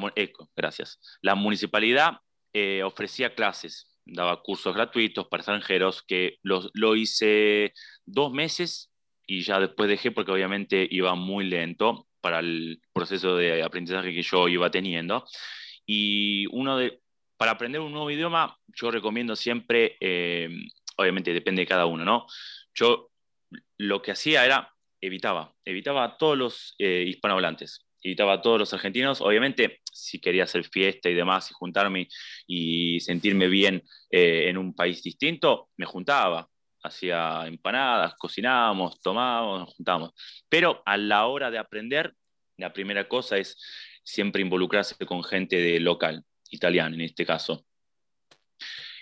gracias. 0.55 0.99
La 1.21 1.35
municipalidad 1.35 2.19
eh, 2.53 2.83
ofrecía 2.83 3.35
clases, 3.35 3.92
daba 4.05 4.41
cursos 4.41 4.75
gratuitos 4.75 5.27
para 5.27 5.41
extranjeros 5.41 6.03
que 6.03 6.37
los, 6.43 6.69
lo 6.73 6.95
hice 6.95 7.73
dos 8.05 8.31
meses 8.31 8.91
y 9.25 9.41
ya 9.41 9.59
después 9.59 9.89
dejé 9.89 10.11
porque 10.11 10.31
obviamente 10.31 10.87
iba 10.89 11.15
muy 11.15 11.45
lento 11.45 12.07
para 12.21 12.39
el 12.39 12.81
proceso 12.93 13.35
de 13.35 13.63
aprendizaje 13.63 14.13
que 14.13 14.21
yo 14.21 14.47
iba 14.47 14.71
teniendo. 14.71 15.25
Y 15.85 16.45
uno 16.51 16.77
de, 16.77 17.01
para 17.37 17.51
aprender 17.51 17.81
un 17.81 17.91
nuevo 17.91 18.09
idioma, 18.09 18.57
yo 18.67 18.91
recomiendo 18.91 19.35
siempre, 19.35 19.97
eh, 19.99 20.49
obviamente 20.97 21.33
depende 21.33 21.63
de 21.63 21.67
cada 21.67 21.85
uno, 21.85 22.05
¿no? 22.05 22.25
Yo 22.73 23.11
lo 23.77 24.01
que 24.01 24.11
hacía 24.11 24.45
era, 24.45 24.73
evitaba, 25.01 25.53
evitaba 25.65 26.05
a 26.05 26.17
todos 26.17 26.37
los 26.37 26.75
eh, 26.79 27.03
hispanohablantes, 27.07 27.85
evitaba 28.03 28.33
a 28.33 28.41
todos 28.41 28.59
los 28.59 28.73
argentinos, 28.73 29.21
obviamente 29.21 29.81
si 29.91 30.19
quería 30.19 30.43
hacer 30.43 30.65
fiesta 30.65 31.09
y 31.09 31.13
demás 31.13 31.49
y 31.49 31.53
juntarme 31.53 32.07
y 32.45 32.99
sentirme 32.99 33.47
bien 33.47 33.83
eh, 34.09 34.49
en 34.49 34.57
un 34.57 34.73
país 34.73 35.01
distinto, 35.01 35.69
me 35.77 35.85
juntaba, 35.85 36.49
hacía 36.83 37.47
empanadas, 37.47 38.15
cocinábamos, 38.15 38.99
tomábamos, 39.01 39.61
nos 39.61 39.73
juntábamos. 39.75 40.11
Pero 40.49 40.83
a 40.85 40.97
la 40.97 41.25
hora 41.27 41.49
de 41.49 41.57
aprender, 41.57 42.13
la 42.57 42.73
primera 42.73 43.07
cosa 43.07 43.37
es 43.37 43.57
siempre 44.03 44.41
involucrarse 44.41 44.95
con 45.05 45.23
gente 45.23 45.55
de 45.55 45.79
local, 45.79 46.23
italiano 46.49 46.95
en 46.95 47.01
este 47.01 47.25
caso. 47.25 47.65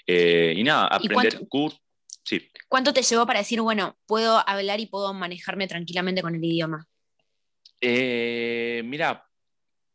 Eh, 0.06 0.54
y 0.56 0.64
nada, 0.64 0.90
¿Y 1.02 1.08
aprender 1.08 1.48
cursos. 1.48 1.80
Sí. 2.24 2.50
¿Cuánto 2.68 2.94
te 2.94 3.02
llevó 3.02 3.26
para 3.26 3.40
decir, 3.40 3.62
bueno, 3.62 3.98
puedo 4.06 4.48
hablar 4.48 4.80
y 4.80 4.86
puedo 4.86 5.12
manejarme 5.14 5.68
tranquilamente 5.68 6.22
con 6.22 6.36
el 6.36 6.44
idioma? 6.44 6.88
Eh, 7.82 8.84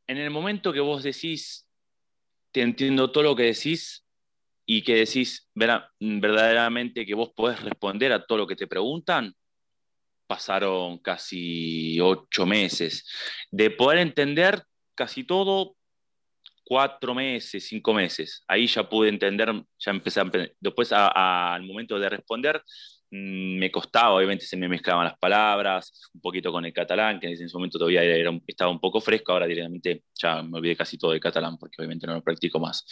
en 0.09 0.19
el 0.19 0.31
momento 0.31 0.73
que 0.73 0.81
vos 0.81 1.03
decís, 1.03 1.69
te 2.53 2.63
entiendo 2.63 3.11
todo 3.11 3.25
lo 3.25 3.37
que 3.37 3.45
decís 3.45 4.05
y 4.67 4.83
que 4.83 4.97
decís 4.97 5.49
vera- 5.55 5.91
verdaderamente 6.01 7.07
que 7.07 7.15
vos 7.15 7.31
podés 7.35 7.61
responder 7.63 8.13
a 8.13 8.25
todo 8.25 8.39
lo 8.39 8.47
que 8.47 8.57
te 8.57 8.67
preguntan, 8.67 9.33
pasaron 10.27 10.99
casi 10.99 12.01
ocho 12.01 12.47
meses. 12.47 13.07
De 13.51 13.71
poder 13.71 13.99
entender 13.99 14.63
casi 14.95 15.25
todo, 15.25 15.77
cuatro 16.65 17.15
meses, 17.15 17.67
cinco 17.69 17.95
meses. 17.95 18.43
Ahí 18.49 18.67
ya 18.67 18.89
pude 18.89 19.09
entender, 19.09 19.53
ya 19.79 19.91
empecé 19.93 20.21
a, 20.21 20.31
después 20.59 20.93
al 20.93 21.63
momento 21.63 21.99
de 21.99 22.09
responder, 22.09 22.63
me 23.11 23.71
costaba, 23.71 24.15
obviamente 24.15 24.45
se 24.45 24.57
me 24.57 24.69
mezclaban 24.69 25.05
las 25.05 25.19
palabras, 25.19 26.11
un 26.15 26.21
poquito 26.21 26.51
con 26.51 26.65
el 26.65 26.73
catalán, 26.73 27.21
que 27.21 27.27
en 27.27 27.35
ese 27.35 27.47
momento 27.55 27.79
todavía 27.79 28.03
era 28.03 28.31
estaba 28.47 28.71
un 28.71 28.81
poco 28.81 29.01
fresco, 29.01 29.33
ahora 29.33 29.47
directamente 29.47 30.05
ya 30.15 30.43
me 30.43 30.59
olvidé 30.59 30.77
casi 30.77 30.99
todo 30.99 31.13
del 31.13 31.21
catalán, 31.21 31.57
porque 31.59 31.77
obviamente 31.79 32.07
no 32.07 32.15
lo 32.15 32.23
practico 32.23 32.59
más. 32.59 32.85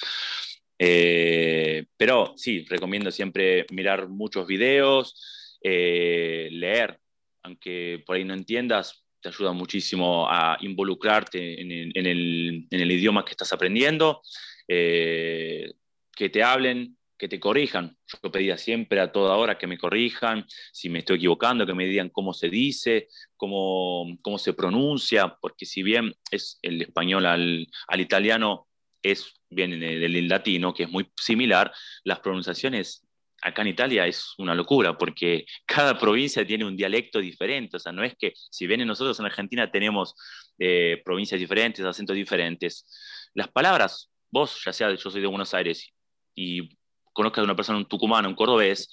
Eh, 0.79 1.87
pero 1.97 2.35
sí, 2.37 2.65
recomiendo 2.69 3.11
siempre 3.11 3.67
mirar 3.71 4.09
muchos 4.09 4.47
videos, 4.47 5.59
eh, 5.63 6.49
leer, 6.53 6.99
aunque 7.43 8.03
por 8.07 8.17
ahí 8.17 8.25
no 8.25 8.35
entiendas, 8.35 9.05
te 9.21 9.29
ayuda 9.31 9.53
muchísimo 9.53 10.29
a 10.29 10.59
involucrarte 10.61 11.61
en 11.61 12.07
el 12.07 12.93
idioma 12.93 13.25
que 13.25 13.31
estás 13.31 13.53
aprendiendo, 13.53 14.21
eh, 14.69 15.73
que 16.15 16.29
te 16.29 16.43
hablen, 16.43 16.97
que 17.25 17.29
te 17.29 17.41
corrijan. 17.41 17.97
Yo 18.23 18.31
pedía 18.31 18.59
siempre 18.59 19.01
a 19.01 19.11
toda 19.11 19.37
hora 19.37 19.57
que 19.57 19.67
me 19.67 19.79
corrijan, 19.79 20.45
si 20.73 20.91
me 20.91 20.99
estoy 20.99 21.17
equivocando, 21.17 21.65
que 21.65 21.73
me 21.73 21.87
digan 21.87 22.11
cómo 22.11 22.35
se 22.35 22.51
dice, 22.51 23.09
cómo, 23.35 24.19
cómo 24.21 24.37
se 24.37 24.53
pronuncia, 24.53 25.35
porque 25.41 25.65
si 25.65 25.83
bien 25.83 26.15
es 26.31 26.59
el 26.61 26.83
español 26.83 27.25
al, 27.25 27.67
al 27.89 28.01
italiano 28.01 28.69
es 29.03 29.41
bien 29.49 29.71
del, 29.71 30.01
del 30.13 30.29
latino, 30.29 30.75
que 30.75 30.83
es 30.83 30.91
muy 30.91 31.11
similar, 31.19 31.73
las 32.03 32.21
pronunciaciones 32.21 33.07
acá 33.41 33.63
en 33.63 33.69
Italia 33.69 34.07
es 34.07 34.35
una 34.37 34.55
locura, 34.55 34.99
porque 34.99 35.47
cada 35.67 35.99
provincia 35.99 36.47
tiene 36.47 36.67
un 36.67 36.77
dialecto 36.77 37.21
diferente, 37.21 37.79
o 37.79 37.81
sea, 37.81 37.93
no 37.93 38.05
es 38.05 38.15
que, 38.19 38.35
si 38.51 38.67
bien 38.67 38.87
nosotros 38.87 39.19
en 39.19 39.25
Argentina 39.25 39.71
tenemos 39.71 40.15
eh, 40.59 41.01
provincias 41.03 41.41
diferentes, 41.41 41.87
acentos 41.87 42.17
diferentes, 42.17 42.87
las 43.33 43.49
palabras 43.49 44.11
vos, 44.31 44.61
ya 44.63 44.75
sea 44.75 44.91
yo 44.91 45.11
soy 45.11 45.23
de 45.23 45.27
Buenos 45.27 45.55
Aires 45.55 45.91
y 46.35 46.77
conozcas 47.15 47.41
a 47.41 47.45
una 47.45 47.57
persona, 47.57 47.79
un 47.79 47.89
tucumano, 47.89 48.29
un 48.29 48.35
cordobés, 48.35 48.91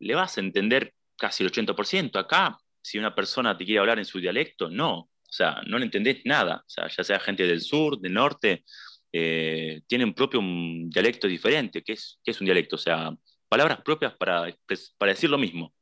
le 0.00 0.16
vas 0.16 0.36
a 0.36 0.40
entender 0.40 0.94
casi 1.16 1.44
el 1.44 1.52
80%. 1.52 2.18
Acá, 2.18 2.58
si 2.82 2.98
una 2.98 3.14
persona 3.14 3.56
te 3.56 3.64
quiere 3.64 3.78
hablar 3.78 3.98
en 3.98 4.04
su 4.04 4.18
dialecto, 4.18 4.68
no. 4.68 4.98
O 4.98 5.34
sea, 5.34 5.62
no 5.66 5.78
le 5.78 5.84
entendés 5.84 6.22
nada. 6.24 6.64
O 6.66 6.68
sea, 6.68 6.88
ya 6.88 7.04
sea 7.04 7.20
gente 7.20 7.46
del 7.46 7.60
sur, 7.60 8.00
del 8.00 8.14
norte, 8.14 8.64
eh, 9.12 9.82
tienen 9.86 10.14
propio 10.14 10.40
un 10.40 10.90
dialecto 10.90 11.28
diferente. 11.28 11.82
¿Qué 11.82 11.92
es, 11.92 12.18
qué 12.24 12.32
es 12.32 12.40
un 12.40 12.46
dialecto? 12.46 12.76
O 12.76 12.78
sea, 12.78 13.14
palabras 13.48 13.80
propias 13.82 14.14
para, 14.14 14.52
para 14.98 15.12
decir 15.12 15.30
lo 15.30 15.38
mismo. 15.38 15.72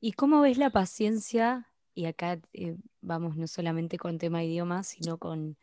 ¿Y 0.00 0.12
cómo 0.12 0.42
ves 0.42 0.58
la 0.58 0.70
paciencia? 0.70 1.68
Y 1.94 2.04
acá 2.04 2.38
eh, 2.52 2.76
vamos 3.00 3.36
no 3.36 3.48
solamente 3.48 3.98
con 3.98 4.18
tema 4.18 4.44
idiomas, 4.44 4.88
sino 4.88 5.18
con, 5.18 5.56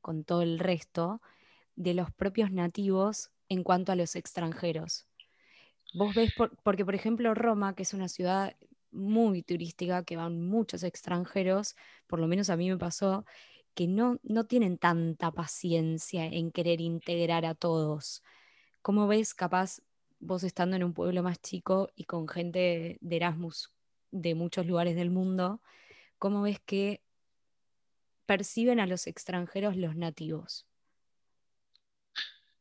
con 0.00 0.24
todo 0.24 0.42
el 0.42 0.58
resto, 0.58 1.20
de 1.76 1.92
los 1.94 2.10
propios 2.12 2.50
nativos 2.50 3.30
en 3.54 3.64
cuanto 3.64 3.92
a 3.92 3.96
los 3.96 4.16
extranjeros. 4.16 5.06
Vos 5.94 6.14
ves, 6.14 6.32
porque 6.62 6.84
por 6.84 6.94
ejemplo 6.94 7.34
Roma, 7.34 7.74
que 7.74 7.84
es 7.84 7.94
una 7.94 8.08
ciudad 8.08 8.56
muy 8.90 9.42
turística, 9.42 10.04
que 10.04 10.16
van 10.16 10.46
muchos 10.46 10.82
extranjeros, 10.82 11.76
por 12.06 12.20
lo 12.20 12.26
menos 12.26 12.50
a 12.50 12.56
mí 12.56 12.68
me 12.68 12.78
pasó, 12.78 13.24
que 13.74 13.86
no, 13.86 14.18
no 14.22 14.44
tienen 14.44 14.78
tanta 14.78 15.32
paciencia 15.32 16.26
en 16.26 16.52
querer 16.52 16.80
integrar 16.80 17.44
a 17.44 17.54
todos. 17.54 18.22
¿Cómo 18.82 19.06
ves 19.06 19.34
capaz 19.34 19.80
vos 20.20 20.44
estando 20.44 20.76
en 20.76 20.84
un 20.84 20.94
pueblo 20.94 21.22
más 21.22 21.40
chico 21.40 21.90
y 21.94 22.04
con 22.04 22.28
gente 22.28 22.98
de 23.00 23.16
Erasmus 23.16 23.72
de 24.10 24.34
muchos 24.34 24.66
lugares 24.66 24.94
del 24.94 25.10
mundo, 25.10 25.60
cómo 26.18 26.42
ves 26.42 26.60
que 26.60 27.02
perciben 28.26 28.80
a 28.80 28.86
los 28.86 29.06
extranjeros 29.06 29.76
los 29.76 29.96
nativos? 29.96 30.66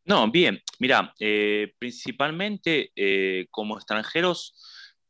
No, 0.06 0.30
bien, 0.30 0.62
mira, 0.80 1.14
eh, 1.20 1.74
principalmente 1.80 2.92
eh, 2.96 3.48
como 3.50 3.78
extranjeros, 3.78 4.54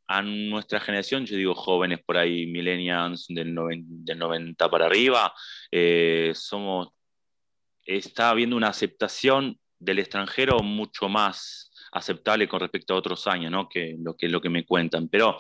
a 0.08 0.22
nuestra 0.22 0.80
generación, 0.80 1.26
yo 1.26 1.38
digo 1.38 1.56
jóvenes 1.56 2.00
por 2.06 2.18
ahí, 2.18 2.46
millennials 2.46 3.26
del, 3.30 3.54
90, 3.54 4.70
para 4.70 4.86
arriba, 4.86 5.34
eh, 5.72 6.32
somos, 6.36 6.90
está 7.86 8.30
habiendo 8.30 8.56
una 8.56 8.70
aceptación 8.70 9.58
del 9.80 10.00
extranjero 10.00 10.60
mucho 10.60 11.10
más 11.10 11.72
aceptable 11.92 12.48
con 12.48 12.60
respecto 12.60 12.94
a 12.94 12.98
otros 12.98 13.28
años, 13.28 13.52
¿no? 13.52 13.70
Que 13.70 13.96
lo 14.00 14.16
que, 14.16 14.28
lo 14.28 14.42
que 14.42 14.50
me 14.50 14.66
cuentan. 14.66 15.10
Pero 15.10 15.40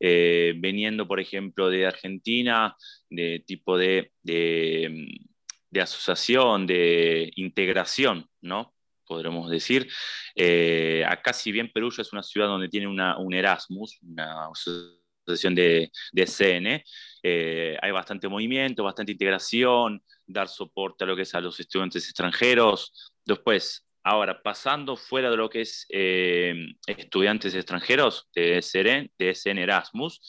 eh, 0.00 0.54
veniendo, 0.58 1.06
por 1.08 1.20
ejemplo, 1.20 1.70
de 1.70 1.86
Argentina, 1.86 2.76
de 3.08 3.42
tipo 3.46 3.78
de, 3.78 4.12
de, 4.22 5.80
asociación, 5.80 6.66
de 6.66 7.32
integración, 7.36 8.28
¿no? 8.42 8.73
Podremos 9.06 9.50
decir. 9.50 9.90
Eh, 10.34 11.04
acá, 11.06 11.32
si 11.32 11.52
bien 11.52 11.70
Perú 11.72 11.88
es 11.96 12.12
una 12.12 12.22
ciudad 12.22 12.48
donde 12.48 12.68
tiene 12.68 12.86
una, 12.86 13.18
un 13.18 13.34
Erasmus, 13.34 13.98
una 14.02 14.48
asociación 14.48 15.54
de, 15.54 15.90
de 16.12 16.26
CN, 16.26 16.84
eh, 17.22 17.76
hay 17.80 17.90
bastante 17.92 18.28
movimiento, 18.28 18.84
bastante 18.84 19.12
integración, 19.12 20.02
dar 20.26 20.48
soporte 20.48 21.04
a 21.04 21.06
lo 21.06 21.16
que 21.16 21.22
es 21.22 21.34
a 21.34 21.40
los 21.40 21.58
estudiantes 21.60 22.04
extranjeros. 22.04 23.14
Después, 23.24 23.80
Ahora, 24.06 24.42
pasando 24.42 24.96
fuera 24.96 25.30
de 25.30 25.36
lo 25.38 25.48
que 25.48 25.62
es 25.62 25.86
eh, 25.88 26.54
estudiantes 26.86 27.54
extranjeros 27.54 28.28
de 28.34 28.58
SN, 28.58 29.10
de 29.18 29.30
SN 29.30 29.62
Erasmus, 29.62 30.20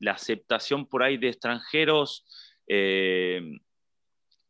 la 0.00 0.12
aceptación 0.12 0.86
por 0.86 1.02
ahí 1.02 1.16
de 1.16 1.28
extranjeros, 1.28 2.26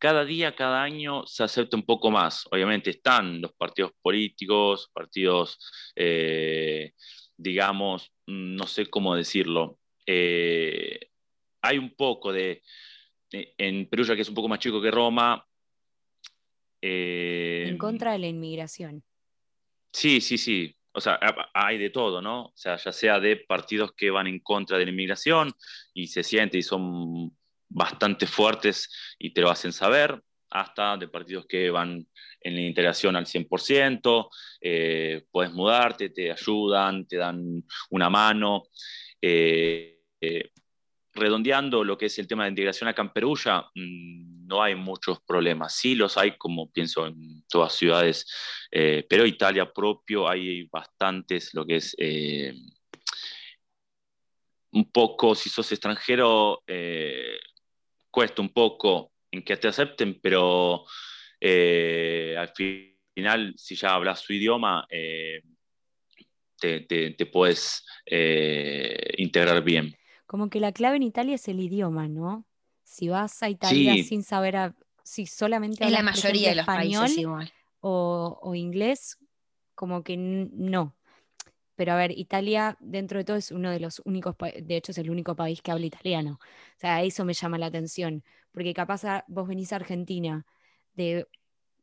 cada 0.02 0.24
día, 0.24 0.56
cada 0.56 0.82
año 0.82 1.24
se 1.26 1.44
acepta 1.44 1.76
un 1.76 1.84
poco 1.84 2.10
más. 2.10 2.44
Obviamente 2.50 2.90
están 2.90 3.40
los 3.40 3.52
partidos 3.52 3.92
políticos, 4.02 4.90
partidos, 4.92 5.60
eh, 5.94 6.94
digamos, 7.36 8.12
no 8.26 8.66
sé 8.66 8.86
cómo 8.86 9.14
decirlo. 9.14 9.78
hay 10.04 11.78
un 11.78 11.94
poco 11.94 12.32
de, 12.32 12.64
en 13.30 13.88
Perú, 13.88 14.02
ya 14.02 14.16
que 14.16 14.22
es 14.22 14.28
un 14.28 14.34
poco 14.34 14.48
más 14.48 14.58
chico 14.58 14.82
que 14.82 14.90
Roma, 14.90 15.46
en 16.80 17.78
contra 17.78 18.10
de 18.10 18.18
la 18.18 18.26
inmigración. 18.26 19.04
Sí, 19.92 20.20
sí, 20.20 20.36
sí. 20.36 20.74
O 20.90 21.00
sea, 21.00 21.20
hay 21.54 21.78
de 21.78 21.90
todo, 21.90 22.20
¿no? 22.20 22.46
O 22.46 22.52
sea, 22.56 22.74
ya 22.74 22.90
sea 22.90 23.20
de 23.20 23.36
partidos 23.36 23.92
que 23.92 24.10
van 24.10 24.26
en 24.26 24.40
contra 24.40 24.78
de 24.78 24.84
la 24.84 24.90
inmigración 24.90 25.52
y 25.94 26.08
se 26.08 26.24
sienten 26.24 26.58
y 26.58 26.62
son 26.64 27.36
bastante 27.74 28.26
fuertes 28.26 28.90
y 29.18 29.32
te 29.32 29.40
lo 29.40 29.50
hacen 29.50 29.72
saber, 29.72 30.22
hasta 30.50 30.96
de 30.96 31.08
partidos 31.08 31.46
que 31.46 31.70
van 31.70 32.06
en 32.40 32.54
la 32.54 32.60
integración 32.60 33.16
al 33.16 33.26
100%, 33.26 34.28
eh, 34.60 35.24
puedes 35.30 35.52
mudarte, 35.52 36.10
te 36.10 36.30
ayudan, 36.30 37.06
te 37.06 37.16
dan 37.16 37.64
una 37.90 38.10
mano. 38.10 38.64
Eh, 39.20 40.00
eh, 40.20 40.50
redondeando 41.14 41.84
lo 41.84 41.96
que 41.96 42.06
es 42.06 42.18
el 42.18 42.26
tema 42.26 42.44
de 42.44 42.50
integración 42.50 42.88
a 42.88 42.94
Camperulla, 42.94 43.66
mm, 43.74 44.46
no 44.46 44.62
hay 44.62 44.74
muchos 44.74 45.20
problemas. 45.22 45.74
Sí 45.74 45.94
los 45.94 46.16
hay, 46.16 46.36
como 46.36 46.70
pienso 46.70 47.06
en 47.06 47.44
todas 47.48 47.74
ciudades, 47.74 48.26
eh, 48.70 49.06
pero 49.08 49.26
Italia 49.26 49.70
propio 49.72 50.28
hay 50.28 50.64
bastantes, 50.64 51.54
lo 51.54 51.64
que 51.66 51.76
es 51.76 51.96
un 54.74 54.90
poco, 54.90 55.34
si 55.34 55.50
sos 55.50 55.70
extranjero, 55.70 56.62
cuesta 58.12 58.40
un 58.40 58.50
poco 58.50 59.10
en 59.32 59.42
que 59.42 59.56
te 59.56 59.66
acepten, 59.66 60.20
pero 60.22 60.84
al 61.40 62.52
final, 62.54 63.54
si 63.56 63.74
ya 63.74 63.94
hablas 63.94 64.20
su 64.20 64.32
idioma, 64.32 64.86
te, 66.60 66.80
te, 66.82 67.26
puedes 67.26 67.84
integrar 69.18 69.64
bien. 69.64 69.96
Como 70.26 70.48
que 70.48 70.60
la 70.60 70.72
clave 70.72 70.96
en 70.96 71.02
Italia 71.02 71.34
es 71.34 71.48
el 71.48 71.58
idioma, 71.58 72.06
¿no? 72.08 72.46
Si 72.84 73.08
vas 73.08 73.42
a 73.42 73.48
Italia 73.48 74.02
sin 74.04 74.22
saber, 74.22 74.74
si 75.02 75.26
solamente 75.26 75.84
hablas 75.84 76.04
la 76.04 76.10
mayoría 76.10 76.50
de 76.50 76.54
los 76.56 76.62
español 76.62 77.10
igual. 77.10 77.52
O, 77.80 78.54
inglés, 78.54 79.18
como 79.74 80.04
que 80.04 80.16
no. 80.16 80.96
Pero 81.82 81.94
a 81.94 81.96
ver, 81.96 82.16
Italia 82.16 82.76
dentro 82.78 83.18
de 83.18 83.24
todo 83.24 83.36
es 83.36 83.50
uno 83.50 83.68
de 83.68 83.80
los 83.80 84.00
únicos, 84.04 84.36
de 84.38 84.76
hecho 84.76 84.92
es 84.92 84.98
el 84.98 85.10
único 85.10 85.34
país 85.34 85.62
que 85.62 85.72
habla 85.72 85.84
italiano. 85.86 86.38
O 86.40 86.78
sea, 86.80 87.02
eso 87.02 87.24
me 87.24 87.34
llama 87.34 87.58
la 87.58 87.66
atención, 87.66 88.22
porque 88.52 88.72
capaz 88.72 89.02
vos 89.26 89.48
venís 89.48 89.72
a 89.72 89.76
Argentina 89.76 90.46
de 90.94 91.26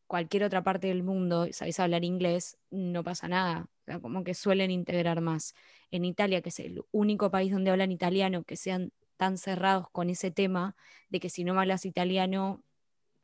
cualquier 0.08 0.46
otra 0.46 0.64
parte 0.64 0.88
del 0.88 1.04
mundo 1.04 1.48
y 1.48 1.52
sabés 1.52 1.82
hablar 1.82 2.06
inglés, 2.06 2.58
no 2.72 3.04
pasa 3.04 3.28
nada. 3.28 3.68
O 3.82 3.86
sea, 3.88 4.00
como 4.00 4.24
que 4.24 4.34
suelen 4.36 4.72
integrar 4.72 5.20
más 5.20 5.54
en 5.92 6.06
Italia, 6.06 6.42
que 6.42 6.48
es 6.48 6.60
el 6.62 6.82
único 6.94 7.30
país 7.30 7.52
donde 7.52 7.72
hablan 7.72 7.92
italiano, 7.92 8.44
que 8.46 8.56
sean 8.56 8.94
tan 9.18 9.38
cerrados 9.38 9.90
con 9.92 10.10
ese 10.10 10.32
tema 10.32 10.78
de 11.10 11.20
que 11.20 11.30
si 11.30 11.44
no 11.44 11.60
hablas 11.60 11.86
italiano, 11.86 12.64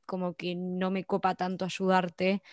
como 0.06 0.34
que 0.36 0.56
no 0.56 0.92
me 0.92 1.06
copa 1.06 1.36
tanto 1.36 1.64
ayudarte, 1.64 2.44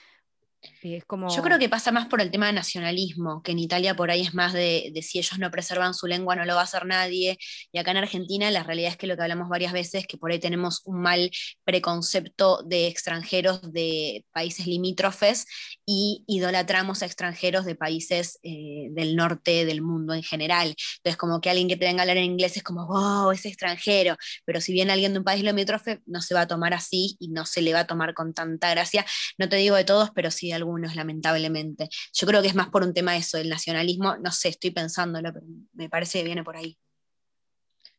yo 1.29 1.42
creo 1.42 1.59
que 1.59 1.68
pasa 1.68 1.90
más 1.90 2.07
por 2.07 2.20
el 2.20 2.31
tema 2.31 2.46
de 2.46 2.53
nacionalismo, 2.53 3.42
que 3.42 3.53
en 3.53 3.59
Italia 3.59 3.94
por 3.94 4.11
ahí 4.11 4.22
es 4.22 4.35
más 4.35 4.53
de, 4.53 4.92
si 5.03 5.18
ellos 5.18 5.38
no 5.38 5.51
preservan 5.51 5.94
su 5.94 6.07
lengua 6.07 6.37
no 6.37 6.44
lo 6.44 6.55
va 6.55 6.61
a 6.61 6.64
hacer 6.64 6.87
nadie, 6.87 7.37
y 7.72 7.79
acá 7.79 7.90
en 7.90 7.96
Argentina 7.98 8.51
la 8.51 8.62
realidad 8.62 8.92
es 8.92 8.96
que 8.96 9.07
lo 9.07 9.16
que 9.16 9.22
hablamos 9.22 9.48
varias 9.48 9.72
veces, 9.72 10.07
que 10.07 10.18
por 10.18 10.31
ahí 10.31 10.38
tenemos 10.38 10.83
un 10.85 11.01
mal 11.01 11.31
preconcepto 11.64 12.62
de 12.64 12.87
extranjeros 12.87 13.72
de 13.72 14.25
países 14.33 14.66
limítrofes 14.66 15.46
y 15.85 16.25
idolatramos 16.27 17.03
a 17.03 17.07
extranjeros 17.07 17.64
de 17.64 17.75
países 17.75 18.38
eh, 18.42 18.88
del 18.90 19.16
norte 19.16 19.64
del 19.64 19.83
mundo 19.83 20.14
en 20.14 20.23
general. 20.23 20.75
Entonces 20.97 21.16
como 21.16 21.40
que 21.40 21.51
alguien 21.51 21.68
que 21.68 21.77
te 21.77 21.85
venga 21.85 22.01
a 22.01 22.03
hablar 22.03 22.18
en 22.18 22.25
inglés 22.25 22.57
es 22.57 22.62
como, 22.62 22.87
wow, 22.87 23.31
es 23.33 23.45
extranjero, 23.47 24.16
pero 24.45 24.61
si 24.61 24.73
viene 24.73 24.92
alguien 24.92 25.12
de 25.12 25.18
un 25.18 25.25
país 25.25 25.42
limítrofe 25.42 26.01
no 26.07 26.21
se 26.21 26.35
va 26.35 26.42
a 26.42 26.47
tomar 26.47 26.75
así 26.75 27.16
y 27.18 27.29
no 27.29 27.47
se 27.47 27.62
le 27.62 27.73
va 27.73 27.81
a 27.81 27.87
tomar 27.87 28.14
con 28.14 28.35
tanta 28.35 28.71
gracia. 28.71 29.05
No 29.38 29.49
te 29.49 29.57
digo 29.57 29.77
de 29.77 29.85
todos, 29.85 30.11
pero 30.11 30.31
sí 30.31 30.53
algunos, 30.53 30.95
lamentablemente. 30.95 31.88
Yo 32.12 32.27
creo 32.27 32.42
que 32.42 32.49
es 32.49 32.55
más 32.55 32.68
por 32.68 32.83
un 32.83 32.95
tema 32.95 33.12
de 33.12 33.18
eso, 33.18 33.38
del 33.38 33.49
nacionalismo, 33.49 34.16
no 34.18 34.31
sé, 34.31 34.49
estoy 34.49 34.71
pensándolo, 34.71 35.33
pero 35.33 35.47
me 35.73 35.88
parece 35.88 36.18
que 36.18 36.25
viene 36.25 36.45
por 36.45 36.57
ahí. 36.57 36.77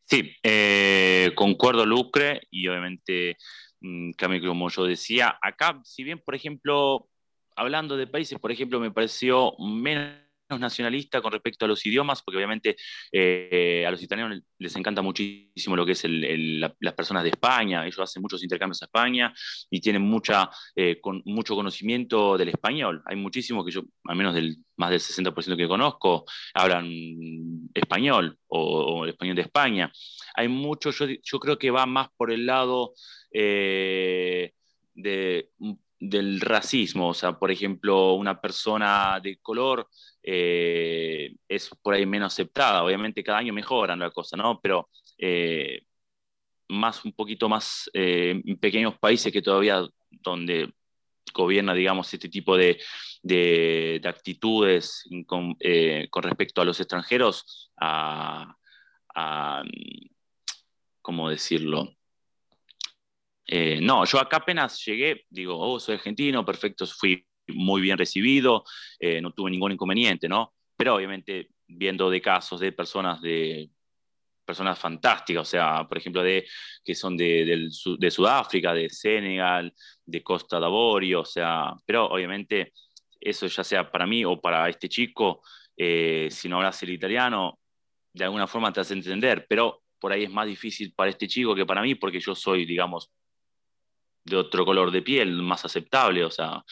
Sí, 0.06 0.36
eh, 0.44 1.32
concuerdo, 1.36 1.86
Lucre, 1.86 2.42
y 2.52 2.68
obviamente, 2.68 3.38
mm, 3.82 4.12
como 4.46 4.70
yo 4.70 4.86
decía, 4.86 5.38
acá, 5.42 5.82
si 5.86 6.04
bien, 6.04 6.20
por 6.20 6.36
ejemplo, 6.36 7.10
hablando 7.56 7.98
de 7.98 8.08
países, 8.08 8.40
por 8.40 8.52
ejemplo, 8.52 8.80
me 8.80 8.92
pareció 8.92 9.54
menos 9.60 10.24
nacionalista 10.60 11.22
con 11.22 11.32
respecto 11.32 11.66
a 11.66 11.68
los 11.68 11.86
idiomas, 11.86 12.22
porque 12.22 12.38
obviamente 12.38 12.76
eh, 13.12 13.84
a 13.88 13.92
los 13.92 14.02
italianos 14.02 14.42
les 14.58 14.76
encanta 14.76 15.02
muchísimo 15.02 15.76
lo 15.76 15.86
que 15.86 15.94
es 15.94 16.04
las 16.06 16.94
personas 16.94 17.24
de 17.24 17.30
España, 17.30 17.86
ellos 17.86 18.00
hacen 18.00 18.22
muchos 18.22 18.44
intercambios 18.44 18.82
a 18.82 18.86
España 18.86 19.34
y 19.70 19.80
tienen 19.80 20.02
mucha, 20.02 20.50
eh, 20.76 21.00
con, 21.02 21.22
mucho 21.26 21.56
conocimiento 21.56 22.38
del 22.38 22.50
español. 22.50 23.02
Hay 23.06 23.16
muchísimos 23.16 23.66
que 23.66 23.72
yo, 23.72 23.82
al 24.06 24.16
menos 24.16 24.36
del 24.36 24.58
más 24.76 24.90
del 24.90 25.00
60% 25.00 25.56
que 25.56 25.68
conozco, 25.68 26.26
hablan 26.54 26.90
español 27.74 28.38
o, 28.48 29.04
el 29.04 29.12
español 29.12 29.36
de 29.36 29.44
España. 29.44 29.92
Hay 30.36 30.48
mucho, 30.48 30.92
yo, 30.92 31.06
yo, 31.08 31.40
creo 31.40 31.58
que 31.58 31.70
va 31.72 31.86
más 31.86 32.08
por 32.18 32.32
el 32.32 32.46
lado 32.46 32.94
eh, 33.32 34.52
de 34.96 35.50
del 36.10 36.42
racismo, 36.42 37.10
o 37.10 37.14
sea, 37.14 37.40
por 37.40 37.50
ejemplo, 37.50 38.14
una 38.14 38.42
persona 38.42 39.20
de 39.24 39.38
color 39.38 39.88
eh, 40.22 41.34
es 41.48 41.70
por 41.82 41.94
ahí 41.94 42.06
menos 42.06 42.34
aceptada, 42.34 42.84
obviamente 42.84 43.24
cada 43.24 43.38
año 43.40 43.54
mejoran 43.54 44.00
la 44.00 44.12
cosa, 44.12 44.36
¿no? 44.36 44.60
Pero 44.62 44.90
eh, 45.18 45.84
más, 46.70 47.06
un 47.06 47.14
poquito 47.14 47.48
más 47.48 47.90
eh, 47.94 48.42
en 48.46 48.58
pequeños 48.60 48.98
países 49.00 49.32
que 49.32 49.42
todavía 49.42 49.88
donde 50.10 50.74
gobierna, 51.34 51.74
digamos, 51.74 52.14
este 52.14 52.30
tipo 52.30 52.58
de, 52.58 52.80
de, 53.22 54.02
actitudes 54.04 55.08
con, 55.26 55.56
respecto 56.22 56.62
a 56.62 56.66
los 56.66 56.80
extranjeros, 56.80 57.72
a 57.78 58.56
¿cómo 61.02 61.30
decirlo? 61.30 61.96
Eh, 63.48 63.80
no, 63.82 64.06
yo 64.06 64.20
acá 64.20 64.38
apenas 64.38 64.84
llegué, 64.86 65.26
digo, 65.30 65.58
oh, 65.58 65.80
soy 65.80 65.96
argentino, 65.96 66.46
perfecto, 66.46 66.86
fui 66.88 67.26
muy 67.48 67.82
bien 67.82 67.98
recibido, 67.98 68.64
eh, 69.00 69.22
no 69.22 69.32
tuve 69.32 69.52
ningún 69.52 69.74
inconveniente, 69.74 70.30
¿no? 70.30 70.54
Pero 70.78 70.96
obviamente 70.96 71.50
viendo 71.68 72.10
de 72.10 72.22
casos 72.22 72.60
de 72.60 72.72
personas 72.72 73.22
de 73.22 73.70
personas 74.46 74.78
fantásticas, 74.78 75.42
o 75.42 75.50
sea, 75.50 75.88
por 75.88 75.98
ejemplo, 75.98 76.22
de, 76.22 76.46
que 76.84 76.96
son 76.96 77.16
de, 77.16 77.70
de 77.98 78.12
Sudáfrica, 78.12 78.74
de 78.74 78.90
Senegal, 78.90 79.74
de 80.06 80.22
Costa 80.22 80.60
d'Avorio, 80.60 81.22
o 81.22 81.26
sea, 81.26 81.74
pero 81.86 82.08
obviamente 82.08 82.74
eso 83.22 83.48
ya 83.48 83.64
sea 83.64 83.90
para 83.90 84.06
mí 84.06 84.26
o 84.26 84.40
para 84.42 84.68
este 84.70 84.90
chico, 84.90 85.42
eh, 85.78 86.28
si 86.30 86.50
no 86.50 86.58
hablas 86.58 86.82
el 86.84 86.90
italiano, 86.92 87.60
de 88.14 88.26
alguna 88.26 88.48
forma 88.48 88.72
te 88.74 88.82
hace 88.82 88.94
entender, 88.94 89.46
pero 89.48 89.82
por 90.00 90.12
ahí 90.12 90.26
es 90.26 90.32
más 90.32 90.46
difícil 90.48 90.94
para 90.94 91.10
este 91.10 91.28
chico 91.28 91.56
que 91.56 91.66
para 91.66 91.82
mí, 91.82 91.96
porque 91.96 92.20
yo 92.20 92.36
soy, 92.36 92.66
digamos, 92.66 93.12
de 94.24 94.38
otro 94.38 94.66
color 94.66 94.92
de 94.92 95.02
piel, 95.02 95.42
más 95.42 95.66
aceptable, 95.66 96.24
o 96.24 96.32
sea, 96.32 96.64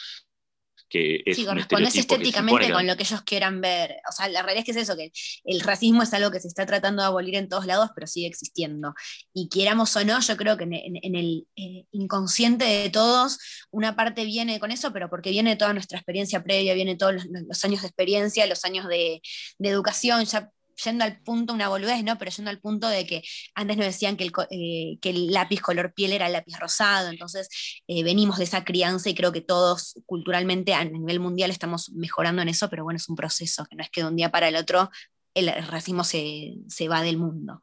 que 0.91 1.23
es 1.25 1.37
sí, 1.37 1.45
correspondes 1.45 1.95
estéticamente 1.95 2.71
con 2.71 2.85
lo 2.85 2.97
que 2.97 3.03
ellos 3.03 3.21
quieran 3.21 3.61
ver. 3.61 3.95
O 4.09 4.11
sea, 4.11 4.27
la 4.27 4.43
realidad 4.43 4.59
es 4.59 4.65
que 4.65 4.79
es 4.79 4.89
eso, 4.89 4.97
que 4.97 5.11
el 5.45 5.61
racismo 5.61 6.03
es 6.03 6.13
algo 6.13 6.31
que 6.31 6.41
se 6.41 6.49
está 6.49 6.65
tratando 6.65 7.01
de 7.01 7.07
abolir 7.07 7.35
en 7.35 7.47
todos 7.47 7.65
lados, 7.65 7.89
pero 7.95 8.05
sigue 8.07 8.27
existiendo. 8.27 8.93
Y 9.33 9.47
quieramos 9.47 9.95
o 9.95 10.03
no, 10.03 10.19
yo 10.19 10.35
creo 10.35 10.57
que 10.57 10.65
en, 10.65 11.15
el 11.15 11.47
eh, 11.55 11.85
inconsciente 11.91 12.65
de 12.65 12.89
todos, 12.89 13.39
una 13.71 13.95
parte 13.95 14.25
viene 14.25 14.59
con 14.59 14.69
eso, 14.71 14.91
pero 14.91 15.09
porque 15.09 15.31
viene 15.31 15.55
toda 15.55 15.71
nuestra 15.73 15.97
experiencia 15.97 16.43
previa, 16.43 16.73
viene 16.73 16.97
todos 16.97 17.25
los, 17.25 17.63
años 17.63 17.81
de 17.81 17.87
experiencia, 17.87 18.45
los 18.45 18.65
años 18.65 18.87
de, 18.87 19.21
de 19.59 19.69
educación, 19.69 20.25
ya 20.25 20.51
yendo 20.84 21.04
al 21.04 21.22
punto, 21.22 21.54
una 21.54 21.70
boludez, 21.70 22.04
¿no? 22.04 22.17
Pero 22.17 22.32
yendo 22.32 22.52
al 22.52 22.60
punto 22.60 22.88
de 22.88 23.06
que 23.06 23.24
antes 23.56 23.78
nos 23.78 23.86
decían 23.86 24.17
que 24.17 24.24
el, 24.24 24.32
eh, 24.50 24.98
que 25.02 25.10
el 25.10 25.32
lápiz 25.32 25.62
color 25.62 25.94
piel 25.94 26.13
era 26.13 26.28
el 26.28 26.34
lápiz 26.34 26.58
rosado, 26.60 27.10
entonces 27.10 27.50
eh, 27.88 28.04
venimos 28.04 28.38
de 28.38 28.46
esa 28.46 28.63
crianza 28.63 29.10
y 29.10 29.15
creo 29.15 29.32
que 29.32 29.41
todos 29.41 30.00
culturalmente 30.06 30.74
a 30.74 30.84
nivel 30.84 31.20
mundial 31.20 31.52
estamos 31.52 31.91
mejorando 31.91 32.41
en 32.41 32.50
eso, 32.50 32.70
pero 32.70 32.84
bueno, 32.84 32.98
es 32.98 33.10
un 33.10 33.15
proceso, 33.15 33.65
que 33.65 33.76
no 33.76 33.84
es 33.84 33.89
que 33.89 34.02
de 34.02 34.08
un 34.08 34.15
día 34.15 34.32
para 34.32 34.48
el 34.48 34.56
otro 34.56 34.89
el 35.34 35.48
racismo 35.67 36.04
se, 36.04 36.56
se 36.67 36.88
va 36.89 37.02
del 37.02 37.17
mundo. 37.17 37.62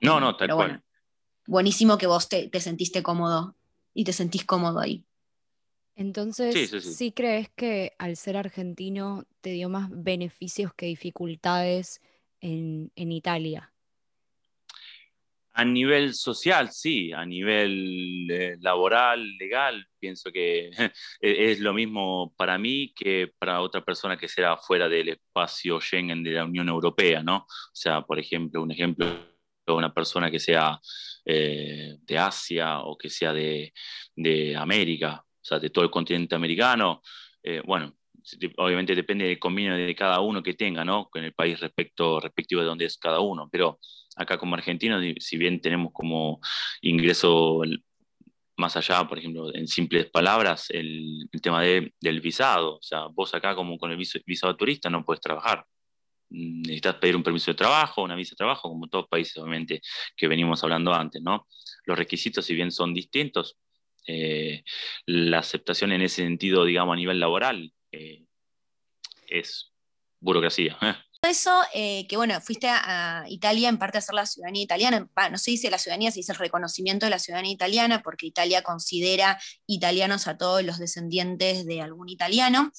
No, 0.00 0.20
no, 0.20 0.36
tal 0.36 0.48
pero 0.48 0.56
Bueno, 0.56 0.82
buenísimo 1.46 1.98
que 1.98 2.06
vos 2.06 2.28
te, 2.28 2.48
te, 2.48 2.60
sentiste 2.60 3.02
cómodo 3.02 3.56
y 3.92 4.04
te 4.04 4.12
sentís 4.12 4.44
cómodo 4.44 4.80
ahí. 4.80 5.04
Entonces, 5.96 6.70
sí, 6.96 7.12
crees 7.12 7.50
que 7.50 7.92
al 7.98 8.16
ser 8.16 8.38
argentino 8.38 9.26
te 9.42 9.50
dio 9.50 9.68
más 9.68 9.90
beneficios 9.90 10.72
que 10.72 10.86
dificultades 10.86 12.00
en, 12.40 12.90
Italia? 12.94 13.72
A 15.52 15.64
nivel 15.64 16.14
social, 16.14 16.70
sí, 16.70 17.12
a 17.12 17.26
nivel 17.26 18.30
eh, 18.30 18.56
laboral, 18.60 19.36
legal, 19.36 19.86
pienso 19.98 20.30
que 20.30 20.70
e-, 21.20 21.50
es 21.50 21.60
lo 21.60 21.74
mismo 21.74 22.34
para 22.36 22.56
mí 22.58 22.92
que 22.94 23.32
para 23.38 23.60
otra 23.60 23.84
persona 23.84 24.16
que 24.16 24.28
sea 24.28 24.56
fuera 24.56 24.88
del 24.88 25.10
espacio 25.10 25.80
Schengen 25.80 26.22
de 26.22 26.32
la 26.32 26.44
Unión 26.44 26.68
Europea, 26.68 27.22
¿no? 27.22 27.38
O 27.38 27.74
sea, 27.74 28.02
por 28.02 28.18
ejemplo, 28.18 28.62
un 28.62 28.70
ejemplo 28.70 29.06
de 29.06 29.72
una 29.72 29.92
persona 29.92 30.30
que 30.30 30.40
sea 30.40 30.80
eh, 31.24 31.96
de 32.00 32.18
Asia 32.18 32.80
o 32.80 32.96
que 32.96 33.10
sea 33.10 33.32
de, 33.32 33.72
América, 34.56 35.22
o 35.24 35.44
sea, 35.44 35.58
de 35.58 35.70
todo 35.70 35.84
el 35.84 35.90
continente 35.90 36.34
americano, 36.34 37.02
eh, 37.42 37.62
bueno, 37.64 37.96
obviamente 38.56 38.94
depende 38.94 39.26
del 39.26 39.38
convenio 39.38 39.74
de 39.74 39.94
cada 39.94 40.20
uno 40.20 40.42
que 40.42 40.54
tenga, 40.54 40.84
¿no? 40.84 41.08
Con 41.10 41.24
el 41.24 41.32
país 41.32 41.60
respecto, 41.60 42.20
respectivo 42.20 42.60
de 42.60 42.68
donde 42.68 42.84
es 42.86 42.98
cada 42.98 43.20
uno. 43.20 43.48
Pero 43.50 43.78
acá 44.16 44.38
como 44.38 44.54
argentinos, 44.54 45.02
si 45.18 45.36
bien 45.36 45.60
tenemos 45.60 45.92
como 45.92 46.40
ingreso 46.82 47.62
más 48.60 48.76
allá, 48.76 49.08
por 49.08 49.18
ejemplo, 49.18 49.52
en 49.54 49.66
simples 49.66 50.10
palabras, 50.10 50.70
el, 50.70 51.28
tema 51.42 51.62
del 51.62 52.20
visado. 52.20 52.76
O 52.76 52.82
sea, 52.82 53.06
vos 53.06 53.34
acá 53.34 53.54
como 53.56 53.78
con 53.78 53.90
el 53.90 53.96
visado 54.26 54.56
turista 54.56 54.90
no 54.90 55.04
puedes 55.04 55.20
trabajar. 55.20 55.64
Necesitas 56.28 56.96
pedir 56.96 57.16
un 57.16 57.24
permiso 57.24 57.50
de 57.50 57.56
trabajo, 57.56 58.02
una 58.02 58.14
visa 58.14 58.32
de 58.32 58.36
trabajo, 58.36 58.68
como 58.68 58.88
todos 58.88 59.08
países, 59.08 59.36
obviamente, 59.38 59.80
que 60.16 60.28
venimos 60.28 60.62
hablando 60.62 60.94
antes, 60.94 61.20
¿no? 61.22 61.48
Los 61.86 61.98
requisitos, 61.98 62.44
si 62.44 62.54
bien 62.54 62.70
son 62.70 62.94
distintos, 62.94 63.56
eh, 64.06 64.62
la 65.06 65.38
aceptación 65.38 65.92
en 65.92 66.02
ese 66.02 66.22
sentido, 66.22 66.64
digamos, 66.64 66.92
a 66.92 66.96
nivel 66.96 67.18
laboral, 67.18 67.72
eh, 67.92 68.24
es 69.28 69.72
burocracia. 70.20 70.76
¿eh? 70.82 70.94
Eso, 71.22 71.54
eh, 71.74 72.06
que 72.08 72.16
bueno, 72.16 72.40
fuiste 72.40 72.66
a, 72.68 73.24
Italia 73.28 73.68
en 73.68 73.78
parte 73.78 73.98
a 73.98 74.00
hacer 74.00 74.14
la 74.14 74.24
ciudadanía 74.24 74.62
italiana, 74.62 75.06
no 75.30 75.38
se 75.38 75.50
dice 75.50 75.70
la 75.70 75.76
ciudadanía, 75.76 76.10
se 76.10 76.20
dice 76.20 76.32
el 76.32 76.38
reconocimiento 76.38 77.04
de 77.04 77.10
la 77.10 77.18
ciudadanía 77.18 77.52
italiana, 77.52 78.02
porque 78.02 78.26
Italia 78.26 78.62
considera 78.62 79.38
italianos 79.66 80.26
a 80.28 80.38
todos 80.38 80.64
los 80.64 80.78
descendientes 80.78 81.66
de 81.66 81.82
algún 81.82 82.08
italiano. 82.08 82.72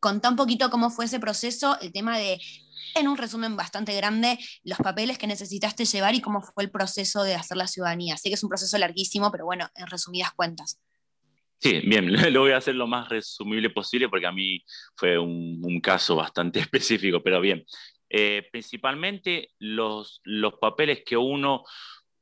Contá 0.00 0.28
un 0.28 0.36
poquito 0.36 0.68
cómo 0.68 0.90
fue 0.90 1.06
ese 1.06 1.18
proceso, 1.18 1.80
el 1.80 1.92
tema 1.92 2.18
de, 2.18 2.38
en 2.94 3.08
un 3.08 3.16
resumen 3.16 3.56
bastante 3.56 3.94
grande, 3.94 4.38
los 4.62 4.78
papeles 4.78 5.18
que 5.18 5.26
necesitaste 5.26 5.84
llevar 5.84 6.14
y 6.14 6.20
cómo 6.20 6.42
fue 6.42 6.64
el 6.64 6.70
proceso 6.70 7.22
de 7.22 7.34
hacer 7.34 7.56
la 7.56 7.66
ciudadanía. 7.66 8.16
Sé 8.16 8.28
que 8.28 8.34
es 8.34 8.42
un 8.42 8.48
proceso 8.48 8.78
larguísimo, 8.78 9.30
pero 9.30 9.44
bueno, 9.44 9.68
en 9.74 9.86
resumidas 9.86 10.32
cuentas. 10.32 10.78
Sí, 11.64 11.80
bien, 11.82 12.12
lo 12.34 12.40
voy 12.40 12.52
a 12.52 12.58
hacer 12.58 12.74
lo 12.74 12.86
más 12.86 13.08
resumible 13.08 13.70
posible 13.70 14.10
porque 14.10 14.26
a 14.26 14.32
mí 14.32 14.62
fue 14.96 15.18
un, 15.18 15.80
caso 15.80 16.14
bastante 16.14 16.58
específico, 16.60 17.22
pero 17.22 17.40
bien. 17.40 17.64
Eh, 18.10 18.46
principalmente 18.52 19.50
los, 19.58 20.20
los 20.24 20.54
papeles 20.60 21.02
que 21.06 21.16
uno 21.16 21.64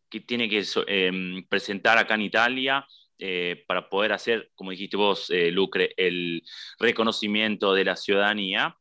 que 0.09 0.20
tiene 0.20 0.48
que 0.48 0.64
em, 0.87 1.44
presentar 1.48 1.98
acá 1.98 2.14
en 2.14 2.22
Italia 2.22 2.87
eh, 3.18 3.64
para 3.66 3.88
poder 3.88 4.12
hacer, 4.12 4.48
como 4.55 4.70
dijiste 4.70 4.96
vos, 4.96 5.28
eh, 5.31 5.50
Lucre, 5.50 5.92
el 5.96 6.44
reconocimiento 6.78 7.74
de 7.74 7.85
la 7.85 7.96
ciudadanía, 7.96 8.76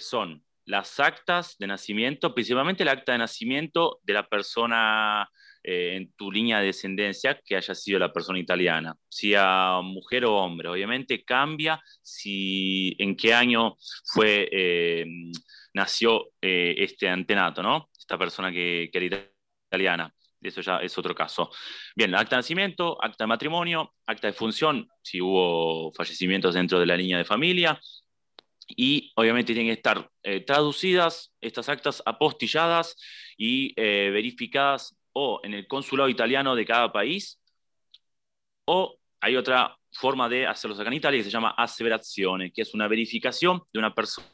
son 0.00 0.44
las 0.66 1.00
actas 1.00 1.56
de 1.58 1.68
nacimiento, 1.68 2.34
principalmente 2.34 2.82
el 2.82 2.88
acta 2.88 3.12
de 3.12 3.18
nacimiento 3.18 4.00
de 4.02 4.12
la 4.12 4.28
persona 4.28 5.30
eh, 5.62 5.96
en 5.96 6.12
tu 6.14 6.32
línea 6.32 6.60
de 6.60 6.66
descendencia 6.66 7.38
que 7.44 7.54
haya 7.54 7.74
sido 7.74 7.98
la 7.98 8.12
persona 8.12 8.38
italiana, 8.38 8.96
sea 9.10 9.80
mujer 9.82 10.24
o 10.24 10.36
hombre. 10.36 10.70
Obviamente 10.70 11.22
cambia 11.22 11.78
si 12.00 12.96
en 12.98 13.14
qué 13.14 13.34
año 13.34 13.76
fue, 14.06 14.48
eh, 14.50 15.04
nació 15.74 16.30
eh, 16.40 16.74
este 16.78 17.10
antenato, 17.10 17.62
¿no? 17.62 17.90
Esta 17.98 18.16
persona 18.16 18.50
que, 18.50 18.88
que 18.90 19.06
era 19.06 19.30
italiana. 19.68 20.14
Eso 20.40 20.62
ya 20.62 20.78
es 20.78 20.96
otro 20.96 21.14
caso. 21.14 21.50
Bien, 21.94 22.14
acta 22.14 22.36
de 22.36 22.40
nacimiento, 22.40 22.96
acta 23.04 23.24
de 23.24 23.28
matrimonio, 23.28 23.92
acta 24.06 24.28
de 24.28 24.32
función, 24.32 24.88
si 25.02 25.20
hubo 25.20 25.92
fallecimientos 25.92 26.54
dentro 26.54 26.80
de 26.80 26.86
la 26.86 26.96
línea 26.96 27.18
de 27.18 27.24
familia, 27.26 27.78
y 28.66 29.12
obviamente 29.16 29.52
tienen 29.52 29.66
que 29.66 29.78
estar 29.78 30.08
traducidas 30.46 31.34
estas 31.40 31.68
actas 31.68 32.02
apostilladas 32.06 32.96
y 33.36 33.74
verificadas 33.74 34.96
o 35.12 35.40
en 35.42 35.54
el 35.54 35.66
consulado 35.66 36.08
italiano 36.08 36.54
de 36.54 36.66
cada 36.66 36.92
país, 36.92 37.40
o 38.66 38.98
hay 39.20 39.36
otra 39.36 39.76
forma 39.92 40.28
de 40.28 40.46
hacerlos 40.46 40.78
acá 40.78 40.88
en 40.88 40.94
Italia 40.94 41.18
que 41.18 41.24
se 41.24 41.30
llama 41.30 41.54
aseverazione, 41.56 42.52
que 42.52 42.62
es 42.62 42.74
una 42.74 42.88
verificación 42.88 43.62
de 43.72 43.78
una 43.78 43.94
persona 43.94 44.26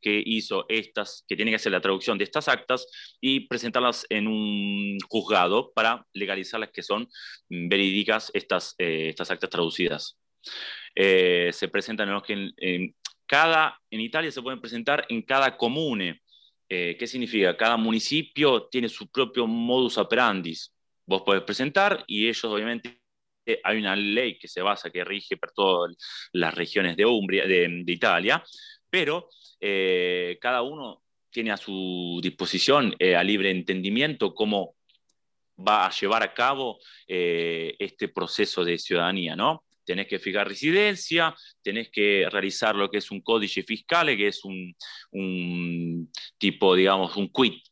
que 0.00 0.22
hizo 0.24 0.66
estas, 0.68 1.24
que 1.26 1.36
tiene 1.36 1.50
que 1.50 1.56
hacer 1.56 1.72
la 1.72 1.80
traducción 1.80 2.18
de 2.18 2.24
estas 2.24 2.48
actas 2.48 2.86
y 3.20 3.40
presentarlas 3.40 4.06
en 4.10 4.28
un 4.28 4.98
juzgado 5.08 5.72
para 5.72 6.06
legalizar 6.12 6.60
las 6.60 6.70
que 6.70 6.82
son 6.82 7.08
verídicas 7.48 8.30
estas, 8.34 8.74
eh, 8.78 9.08
estas 9.08 9.30
actas 9.30 9.50
traducidas. 9.50 10.18
Eh, 10.94 11.50
se 11.52 11.68
presentan 11.68 12.08
en 12.08 12.14
los 12.14 12.22
que 12.22 12.52
en, 12.56 12.94
cada, 13.26 13.80
en 13.90 14.00
Italia 14.00 14.30
se 14.30 14.42
pueden 14.42 14.60
presentar 14.60 15.06
en 15.08 15.22
cada 15.22 15.56
comune, 15.56 16.22
eh, 16.68 16.96
¿Qué 16.98 17.06
significa? 17.06 17.56
Cada 17.56 17.76
municipio 17.76 18.68
tiene 18.68 18.88
su 18.88 19.10
propio 19.10 19.46
modus 19.46 19.98
operandi. 19.98 20.54
Vos 21.06 21.22
podés 21.22 21.42
presentar 21.42 22.04
y 22.06 22.24
ellos 22.24 22.44
obviamente 22.44 23.00
hay 23.62 23.78
una 23.78 23.96
ley 23.96 24.38
que 24.38 24.48
se 24.48 24.60
basa, 24.60 24.90
que 24.90 25.04
rige 25.04 25.36
por 25.36 25.52
todas 25.52 25.96
las 26.32 26.54
regiones 26.54 26.96
de, 26.96 27.06
Umbria, 27.06 27.46
de, 27.46 27.82
Italia, 27.86 28.44
pero 28.90 29.30
eh, 29.60 30.38
cada 30.40 30.62
uno 30.62 31.02
tiene 31.30 31.52
a 31.52 31.56
su 31.56 32.20
disposición, 32.22 32.94
eh, 32.98 33.16
a 33.16 33.22
libre 33.22 33.50
entendimiento, 33.50 34.34
cómo 34.34 34.76
va 35.58 35.86
a 35.86 35.90
llevar 35.90 36.22
a 36.22 36.34
cabo 36.34 36.78
eh, 37.06 37.74
este 37.78 38.08
proceso 38.08 38.64
de 38.64 38.78
ciudadanía, 38.78 39.34
¿no? 39.36 39.64
Tenés 39.88 40.06
que 40.06 40.18
fijar 40.18 40.46
residencia, 40.46 41.34
tenés 41.62 41.88
que 41.90 42.28
realizar 42.30 42.76
lo 42.76 42.90
que 42.90 42.98
es 42.98 43.10
un 43.10 43.22
códice 43.22 43.62
fiscal, 43.62 44.14
que 44.14 44.28
es 44.28 44.44
un, 44.44 46.12
tipo, 46.36 46.74
digamos, 46.74 47.16
un 47.16 47.32
quit, 47.32 47.64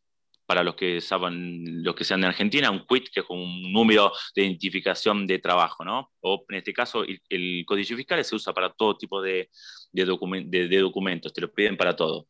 para 0.46 0.64
los 0.64 0.76
que 0.76 1.02
saben, 1.02 1.82
los 1.84 1.94
que 1.94 2.04
sean 2.04 2.22
de 2.22 2.28
Argentina, 2.28 2.70
un 2.70 2.86
quit, 2.86 3.10
que 3.12 3.20
es 3.20 3.26
un 3.28 3.70
número 3.70 4.12
de 4.34 4.44
identificación 4.44 5.26
de 5.26 5.40
trabajo, 5.40 5.84
¿no? 5.84 6.10
O 6.20 6.42
en 6.48 6.56
este 6.56 6.72
caso, 6.72 7.04
el, 7.04 7.20
el 7.28 7.64
códice 7.66 7.94
fiscal 7.94 8.24
se 8.24 8.34
usa 8.34 8.54
para 8.54 8.72
todo 8.72 8.96
tipo 8.96 9.20
de 9.20 9.50
documentos, 9.92 11.34
te 11.34 11.42
lo 11.42 11.52
piden 11.52 11.76
para 11.76 11.94
todo. 11.94 12.26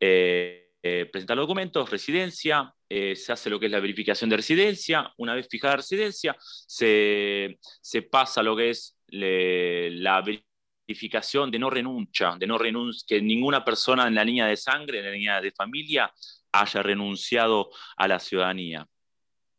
Eh, 0.00 0.69
eh, 0.82 1.08
presentar 1.12 1.36
los 1.36 1.44
documentos, 1.44 1.90
residencia, 1.90 2.72
eh, 2.88 3.14
se 3.14 3.32
hace 3.32 3.50
lo 3.50 3.60
que 3.60 3.66
es 3.66 3.72
la 3.72 3.80
verificación 3.80 4.30
de 4.30 4.36
residencia, 4.36 5.12
una 5.18 5.34
vez 5.34 5.46
fijada 5.48 5.76
residencia, 5.76 6.36
se, 6.40 7.58
se 7.60 8.02
pasa 8.02 8.42
lo 8.42 8.56
que 8.56 8.70
es 8.70 8.96
la 9.08 10.22
verificación 10.22 11.50
de 11.50 11.58
no 11.58 11.68
renuncia, 11.68 12.36
de 12.38 12.46
no 12.46 12.58
renuncia, 12.58 13.04
que 13.06 13.20
ninguna 13.20 13.64
persona 13.64 14.06
en 14.06 14.14
la 14.14 14.24
línea 14.24 14.46
de 14.46 14.56
sangre, 14.56 14.98
en 14.98 15.04
la 15.04 15.10
línea 15.10 15.40
de 15.40 15.52
familia, 15.52 16.12
haya 16.52 16.82
renunciado 16.82 17.70
a 17.96 18.08
la 18.08 18.18
ciudadanía. 18.18 18.86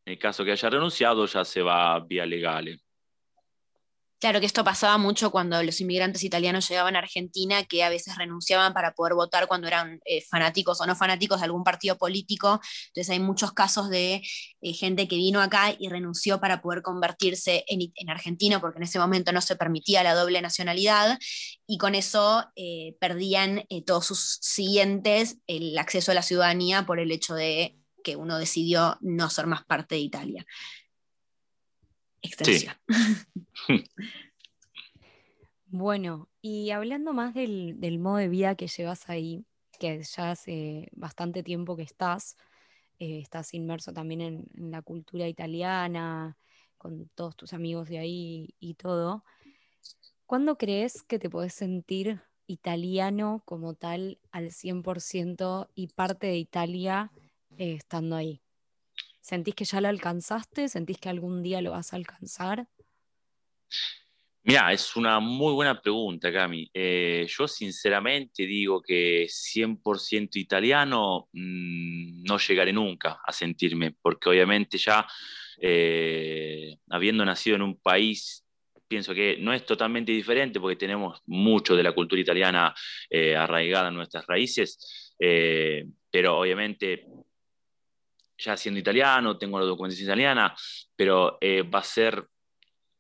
En 0.06 0.14
el 0.14 0.20
caso 0.20 0.44
que 0.44 0.52
haya 0.52 0.70
renunciado, 0.70 1.26
ya 1.26 1.46
se 1.46 1.62
va 1.62 2.00
vía 2.00 2.26
legal. 2.26 2.80
Claro 4.22 4.40
que 4.40 4.46
esto 4.46 4.64
pasaba 4.64 5.00
mucho 5.00 5.32
cuando 5.32 5.64
los 5.64 5.82
inmigrantes 5.82 6.24
italianos 6.24 6.70
llegaban 6.70 6.96
a 6.96 7.00
Argentina, 7.00 7.64
que 7.64 7.84
a 7.84 7.90
veces 7.90 8.16
renunciaban 8.18 8.72
para 8.72 8.94
poder 8.94 9.16
votar 9.16 9.48
cuando 9.48 9.68
eran 9.68 10.00
eh, 10.06 10.22
fanáticos 10.30 10.80
o 10.80 10.86
no 10.86 10.96
fanáticos 10.96 11.40
de 11.40 11.46
algún 11.46 11.64
partido 11.64 11.98
político. 11.98 12.62
Entonces 12.90 13.10
hay 13.10 13.20
muchos 13.20 13.52
casos 13.54 13.90
de 13.90 14.22
eh, 14.62 14.74
gente 14.74 15.08
que 15.08 15.16
vino 15.16 15.42
acá 15.42 15.76
y 15.78 15.90
renunció 15.90 16.40
para 16.40 16.62
poder 16.62 16.84
convertirse 16.84 17.66
en, 17.68 17.92
en, 17.96 18.10
argentino, 18.12 18.62
porque 18.62 18.78
en 18.78 18.84
ese 18.84 19.00
momento 19.00 19.32
no 19.32 19.42
se 19.42 19.56
permitía 19.56 20.04
la 20.04 20.14
doble 20.14 20.40
nacionalidad, 20.40 21.18
y 21.66 21.80
con 21.80 21.96
eso 21.96 22.46
eh, 22.56 22.96
perdían 23.00 23.64
todos 23.88 24.06
sus 24.06 24.38
siguientes 24.42 25.38
el 25.48 25.76
acceso 25.80 26.12
a 26.12 26.16
la 26.16 26.22
ciudadanía 26.22 26.86
por 26.86 27.00
el 27.00 27.12
hecho 27.12 27.34
de 27.34 27.76
que 28.04 28.18
uno 28.18 28.38
decidió 28.38 29.00
no 29.02 29.32
ser 29.32 29.48
más 29.48 29.66
parte 29.66 29.96
de 29.96 30.02
Italia 30.02 30.46
extensión. 32.22 32.76
Sí. 33.68 33.84
bueno, 35.68 36.30
y 36.42 36.72
hablando 36.72 37.14
más 37.14 37.34
del, 37.34 37.80
del, 37.80 38.00
modo 38.00 38.18
de 38.18 38.30
vida 38.30 38.56
que 38.56 38.68
llevas 38.68 39.10
ahí, 39.10 39.46
que 39.80 40.02
ya 40.04 40.32
hace 40.32 40.90
bastante 40.94 41.44
tiempo 41.44 41.76
que 41.76 41.84
estás, 41.84 42.38
eh, 43.00 43.20
estás 43.20 43.54
inmerso 43.54 43.94
también 43.94 44.22
en, 44.22 44.46
en, 44.56 44.72
la 44.72 44.82
cultura 44.82 45.28
italiana, 45.28 46.38
con 46.78 47.10
todos 47.14 47.36
tus 47.36 47.54
amigos 47.54 47.90
de 47.90 48.00
ahí 48.00 48.56
y 48.60 48.74
todo, 48.74 49.24
¿cuándo 50.26 50.58
crees 50.58 51.04
que 51.04 51.20
te 51.20 51.30
podés 51.30 51.54
sentir 51.54 52.22
italiano 52.48 53.44
como 53.46 53.76
tal 53.76 54.20
al 54.32 54.52
100% 54.52 55.70
y 55.76 55.88
parte 55.88 56.28
de 56.28 56.38
Italia 56.38 57.12
eh, 57.58 57.74
estando 57.74 58.16
ahí? 58.16 58.42
¿Sentís 59.22 59.54
que 59.56 59.66
ya 59.66 59.80
lo 59.82 59.88
alcanzaste? 59.88 60.68
¿Sentís 60.68 60.98
que 60.98 61.10
algún 61.10 61.44
día 61.44 61.62
lo 61.62 61.72
vas 61.72 61.94
a 61.94 61.96
alcanzar? 61.96 62.68
Mira, 64.44 64.74
es 64.74 64.96
una 64.96 65.20
muy 65.20 65.54
buena 65.54 65.80
pregunta, 65.80 66.34
Cami. 66.34 66.68
Eh, 66.74 67.28
yo 67.30 67.48
sinceramente 67.48 68.48
digo 68.48 68.82
que 68.82 69.28
100% 69.30 70.40
italiano 70.40 71.30
mmm, 71.32 72.24
no 72.24 72.40
llegaré 72.40 72.74
nunca 72.74 73.20
a 73.24 73.32
sentirme, 73.32 73.96
porque 74.02 74.30
obviamente 74.30 74.80
ya 74.80 75.06
eh, 75.62 76.76
habiendo 76.90 77.24
nacido 77.24 77.58
en 77.58 77.62
un 77.62 77.80
país, 77.80 78.44
pienso 78.88 79.14
que 79.14 79.38
no 79.40 79.54
es 79.54 79.64
totalmente 79.64 80.12
diferente 80.12 80.60
porque 80.60 80.76
tenemos 80.76 81.22
mucho 81.28 81.76
de 81.76 81.84
la 81.84 81.92
cultura 81.92 82.20
italiana 82.20 82.74
eh, 83.12 83.36
arraigada 83.36 83.90
en 83.90 83.96
nuestras 83.96 84.26
raíces, 84.26 85.14
pero 86.10 86.40
obviamente 86.40 87.06
ya 88.42 88.58
siendo 88.58 88.80
italiano, 88.80 89.38
tengo 89.38 89.60
la 89.60 89.66
documentación 89.66 90.08
italiana, 90.08 90.56
pero 90.96 91.38
eh, 91.42 91.62
va 91.62 91.80
a 91.80 91.84
ser, 91.84 92.28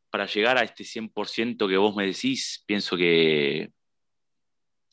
para 0.10 0.26
llegar 0.26 0.58
a 0.58 0.64
este 0.64 0.84
100% 0.84 1.68
que 1.68 1.78
vos 1.78 1.96
me 1.96 2.06
decís, 2.06 2.64
pienso 2.66 2.96
que 2.96 3.70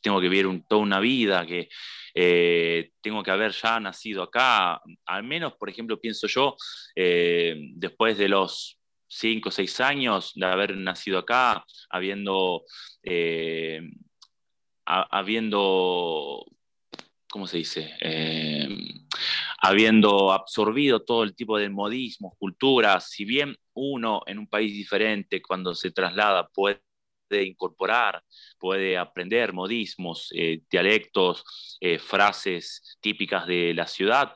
tengo 0.01 0.21
que 0.21 0.29
vivir 0.29 0.63
toda 0.69 0.81
una 0.81 1.01
vida, 1.01 1.45
que 1.45 1.69
eh, 2.15 2.93
tengo 3.01 3.23
que 3.23 3.31
haber 3.31 3.53
ya 3.53 3.81
nacido 3.81 4.23
acá, 4.23 4.81
al 5.07 5.23
menos, 5.25 5.55
por 5.55 5.69
ejemplo, 5.69 6.01
pienso 6.01 6.27
yo, 6.29 6.57
eh, 6.95 7.57
después 7.75 8.17
de 8.17 8.29
los 8.29 8.79
5 9.09 9.49
o 9.49 9.53
6 9.53 9.81
años 9.81 10.33
de 10.35 10.47
haber 10.47 10.77
nacido 10.77 11.19
acá, 11.19 11.65
habiendo, 11.91 12.63
habiendo 14.85 16.45
¿cómo 17.29 17.47
se 17.47 17.59
dice? 17.59 17.95
Habiendo 19.61 20.33
absorbido 20.33 21.05
todo 21.05 21.25
el 21.25 21.35
tipo 21.35 21.59
de 21.59 21.69
modismos, 21.69 22.35
culturas, 22.39 23.11
si 23.11 23.25
bien 23.25 23.57
uno 23.75 24.23
en 24.27 24.39
un 24.39 24.47
país 24.47 24.73
diferente 24.73 25.43
cuando 25.43 25.75
se 25.75 25.91
traslada 25.91 26.49
puede 26.49 26.81
incorporar, 27.31 28.23
puede 28.59 28.97
aprender 28.97 29.53
modismos, 29.53 30.29
eh, 30.35 30.63
dialectos, 30.71 31.77
eh, 31.81 31.99
frases 31.99 32.99
típicas 33.01 33.47
de 33.47 33.75
la 33.75 33.87
ciudad, 33.87 34.33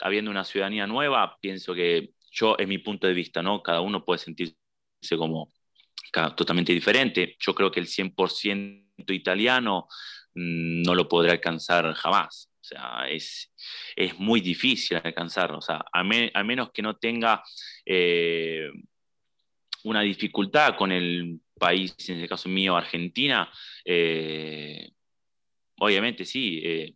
habiendo 0.00 0.30
una 0.30 0.44
ciudadanía 0.44 0.86
nueva, 0.86 1.36
pienso 1.40 1.74
que 1.74 2.10
yo, 2.30 2.56
en 2.58 2.68
mi 2.68 2.78
punto 2.78 3.06
de 3.06 3.14
vista, 3.14 3.42
¿no? 3.42 3.62
Cada 3.62 3.80
uno 3.80 4.04
puede 4.04 4.18
sentirse 4.18 4.56
como 5.16 5.52
totalmente 6.36 6.72
diferente. 6.72 7.36
Yo 7.38 7.54
creo 7.54 7.70
que 7.70 7.80
el 7.80 7.86
100% 7.86 9.12
italiano 9.12 9.86
no 10.34 10.94
lo 10.94 11.08
podré 11.08 11.32
alcanzar 11.32 11.92
jamás. 11.94 12.50
O 12.64 12.66
sea, 12.66 13.06
es, 13.10 13.52
es 13.94 14.18
muy 14.18 14.40
difícil 14.40 14.96
alcanzarlo. 14.96 15.58
O 15.58 15.60
sea, 15.60 15.84
a, 15.92 16.02
me, 16.02 16.30
a 16.32 16.42
menos 16.42 16.70
que 16.72 16.80
no 16.80 16.96
tenga 16.96 17.42
eh, 17.84 18.70
una 19.82 20.00
dificultad 20.00 20.74
con 20.74 20.90
el 20.90 21.40
país, 21.58 21.94
en 22.08 22.16
este 22.16 22.28
caso 22.28 22.48
mío, 22.48 22.74
Argentina, 22.74 23.52
eh, 23.84 24.90
obviamente 25.78 26.24
sí, 26.24 26.62
eh, 26.64 26.94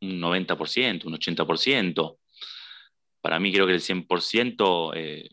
un 0.00 0.20
90%, 0.20 1.04
un 1.04 1.14
80%. 1.14 2.18
Para 3.20 3.38
mí 3.38 3.52
creo 3.52 3.66
que 3.66 3.74
el 3.74 3.80
100% 3.80 4.92
eh, 4.96 5.28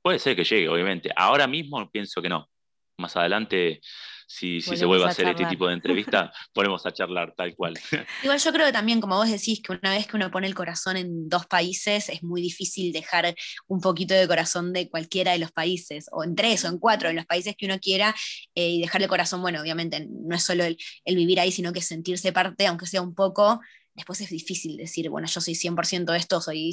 puede 0.00 0.18
ser 0.18 0.34
que 0.34 0.44
llegue, 0.44 0.70
obviamente. 0.70 1.10
Ahora 1.14 1.46
mismo 1.46 1.90
pienso 1.90 2.22
que 2.22 2.30
no. 2.30 2.48
Más 2.96 3.16
adelante 3.16 3.82
si, 4.30 4.60
si 4.60 4.76
se 4.76 4.84
vuelve 4.84 5.06
a, 5.06 5.08
hacer 5.08 5.26
este 5.26 5.44
tipo 5.46 5.66
de 5.66 5.74
entrevista, 5.74 6.32
ponemos 6.54 6.86
a 6.86 6.92
charlar 6.92 7.34
tal 7.36 7.56
cual. 7.56 7.74
Igual 8.22 8.38
yo 8.38 8.52
creo 8.52 8.66
que 8.66 8.72
también, 8.72 9.00
como 9.00 9.16
vos 9.16 9.28
decís, 9.28 9.60
que 9.60 9.72
una 9.72 9.90
vez 9.90 10.06
que 10.06 10.16
uno 10.16 10.30
pone 10.30 10.46
el 10.46 10.54
corazón 10.54 10.96
en 10.96 11.28
dos 11.28 11.46
países, 11.46 12.08
es 12.08 12.22
muy 12.22 12.40
difícil 12.40 12.92
dejar 12.92 13.34
un 13.66 13.80
poquito 13.80 14.14
de 14.14 14.28
corazón 14.28 14.72
de 14.72 14.88
cualquiera 14.88 15.32
de 15.32 15.40
los 15.40 15.50
países, 15.50 16.06
o 16.12 16.22
en 16.22 16.36
tres 16.36 16.64
o 16.64 16.68
en 16.68 16.78
cuatro, 16.78 17.08
en 17.08 17.16
los 17.16 17.26
países 17.26 17.56
que 17.56 17.66
uno 17.66 17.80
quiera, 17.80 18.14
eh, 18.54 18.68
y 18.68 18.80
dejarle 18.80 19.08
corazón, 19.08 19.42
bueno, 19.42 19.60
obviamente 19.60 20.06
no 20.08 20.36
es 20.36 20.44
solo 20.44 20.62
el, 20.62 20.78
el 21.04 21.16
vivir 21.16 21.40
ahí, 21.40 21.50
sino 21.50 21.72
que 21.72 21.82
sentirse 21.82 22.32
parte, 22.32 22.68
aunque 22.68 22.86
sea 22.86 23.02
un 23.02 23.16
poco, 23.16 23.60
después 23.96 24.20
es 24.20 24.30
difícil 24.30 24.76
decir, 24.76 25.10
bueno, 25.10 25.26
yo 25.26 25.40
soy 25.40 25.54
100% 25.54 26.14
esto, 26.14 26.40
soy, 26.40 26.72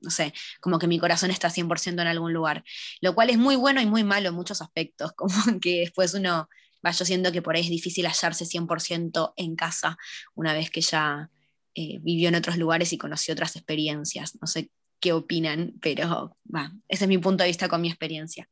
no 0.00 0.10
sé, 0.10 0.32
como 0.60 0.78
que 0.78 0.86
mi 0.86 1.00
corazón 1.00 1.32
está 1.32 1.50
100% 1.50 2.02
en 2.02 2.06
algún 2.06 2.32
lugar. 2.32 2.62
Lo 3.00 3.16
cual 3.16 3.30
es 3.30 3.38
muy 3.38 3.56
bueno 3.56 3.80
y 3.80 3.86
muy 3.86 4.04
malo 4.04 4.28
en 4.28 4.34
muchos 4.36 4.62
aspectos, 4.62 5.12
como 5.16 5.34
que 5.60 5.80
después 5.80 6.14
uno 6.14 6.48
va, 6.84 6.90
yo 6.90 7.04
siento 7.04 7.32
que 7.32 7.42
por 7.42 7.56
ahí 7.56 7.62
es 7.62 7.70
difícil 7.70 8.06
hallarse 8.06 8.44
100% 8.44 9.34
en 9.36 9.56
casa 9.56 9.96
una 10.34 10.52
vez 10.52 10.70
que 10.70 10.80
ya 10.80 11.30
eh, 11.76 11.98
vivió 12.00 12.28
en 12.28 12.36
otros 12.36 12.56
lugares 12.56 12.92
y 12.92 12.98
conoció 12.98 13.34
otras 13.34 13.56
experiencias. 13.56 14.38
No 14.40 14.46
sé 14.46 14.70
qué 15.00 15.12
opinan, 15.12 15.74
pero 15.82 16.36
ese 16.88 17.04
es 17.04 17.08
mi 17.08 17.18
punto 17.18 17.42
de 17.42 17.48
vista 17.48 17.68
con 17.68 17.80
mi 17.80 17.88
experiencia. 17.88 18.48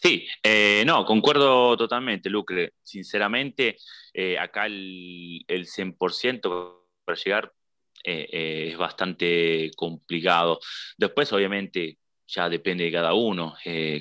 Sí, 0.00 0.26
eh, 0.42 0.84
no, 0.86 1.04
concuerdo 1.04 1.76
totalmente, 1.76 2.30
Lucre. 2.30 2.72
Sinceramente, 2.82 3.76
eh, 4.14 4.38
acá 4.38 4.66
el, 4.66 5.44
el 5.46 5.66
100% 5.66 6.84
para 7.04 7.18
llegar 7.18 7.52
es 8.04 8.78
bastante 8.78 9.70
complicado. 9.76 10.60
Después, 10.96 11.30
obviamente, 11.34 11.98
ya 12.26 12.48
depende 12.48 12.84
de 12.84 12.92
cada 12.92 13.12
uno. 13.12 13.54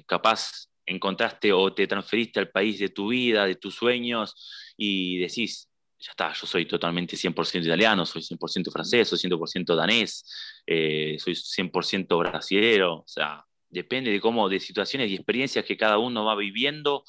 Capaz 0.05 0.69
encontraste 0.87 1.53
o 1.53 1.73
te 1.73 1.85
transferiste 1.85 2.39
al 2.39 2.49
país 2.49 2.79
de 2.79 2.89
tu 2.89 3.09
vida, 3.09 3.45
de 3.45 3.55
tus 3.55 3.75
sueños, 3.75 4.73
y 4.75 5.17
decís, 5.19 5.69
ya 5.99 6.11
está, 6.11 6.33
yo 6.33 6.47
soy 6.47 6.65
totalmente 6.65 7.15
100% 7.15 7.65
italiano, 7.65 8.05
soy 8.05 8.21
100% 8.21 8.71
francés, 8.71 9.07
soy 9.07 9.19
100% 9.19 9.75
danés, 9.75 10.25
eh, 10.65 11.17
soy 11.19 11.35
100% 11.35 12.17
brasilero, 12.17 12.99
o 12.99 13.07
sea, 13.07 13.45
depende 13.69 14.11
de 14.11 14.21
cómo, 14.21 14.49
de 14.49 14.59
situaciones 14.59 15.11
y 15.11 15.15
experiencias 15.15 15.65
que 15.65 15.77
cada 15.77 15.97
uno 15.97 16.25
va 16.25 16.35
viviendo 16.35 17.03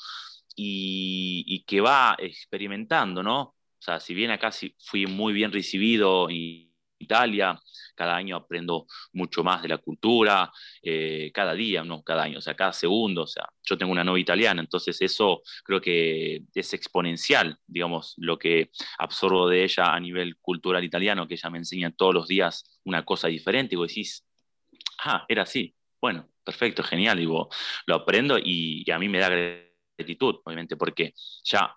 y, 0.56 1.44
y 1.46 1.64
que 1.64 1.80
va 1.80 2.16
experimentando, 2.18 3.22
¿no? 3.22 3.40
O 3.40 3.82
sea, 3.82 4.00
si 4.00 4.12
bien 4.12 4.30
acá 4.30 4.50
fui 4.78 5.06
muy 5.06 5.32
bien 5.32 5.52
recibido 5.52 6.28
y, 6.30 6.67
Italia, 6.98 7.58
cada 7.94 8.16
año 8.16 8.36
aprendo 8.36 8.86
mucho 9.12 9.42
más 9.42 9.62
de 9.62 9.68
la 9.68 9.78
cultura, 9.78 10.52
eh, 10.82 11.30
cada 11.32 11.54
día, 11.54 11.84
no 11.84 12.02
cada 12.02 12.24
año, 12.24 12.38
o 12.38 12.40
sea, 12.40 12.54
cada 12.54 12.72
segundo, 12.72 13.22
o 13.22 13.26
sea, 13.26 13.48
yo 13.62 13.76
tengo 13.76 13.92
una 13.92 14.04
novia 14.04 14.22
italiana, 14.22 14.60
entonces 14.60 15.00
eso 15.00 15.42
creo 15.64 15.80
que 15.80 16.42
es 16.54 16.74
exponencial, 16.74 17.58
digamos, 17.66 18.14
lo 18.18 18.38
que 18.38 18.70
absorbo 18.98 19.48
de 19.48 19.64
ella 19.64 19.92
a 19.92 20.00
nivel 20.00 20.36
cultural 20.36 20.84
italiano, 20.84 21.26
que 21.26 21.34
ella 21.34 21.50
me 21.50 21.58
enseña 21.58 21.90
todos 21.90 22.14
los 22.14 22.28
días 22.28 22.80
una 22.84 23.04
cosa 23.04 23.28
diferente, 23.28 23.74
y 23.74 23.78
vos 23.78 23.88
decís, 23.88 24.24
ah, 25.04 25.24
era 25.28 25.42
así, 25.42 25.74
bueno, 26.00 26.28
perfecto, 26.44 26.82
genial, 26.82 27.20
y 27.20 27.24
lo 27.24 27.94
aprendo 27.94 28.38
y 28.38 28.88
a 28.90 28.98
mí 28.98 29.08
me 29.08 29.18
da 29.18 29.28
gratitud, 29.28 30.36
obviamente, 30.44 30.76
porque 30.76 31.14
ya 31.44 31.74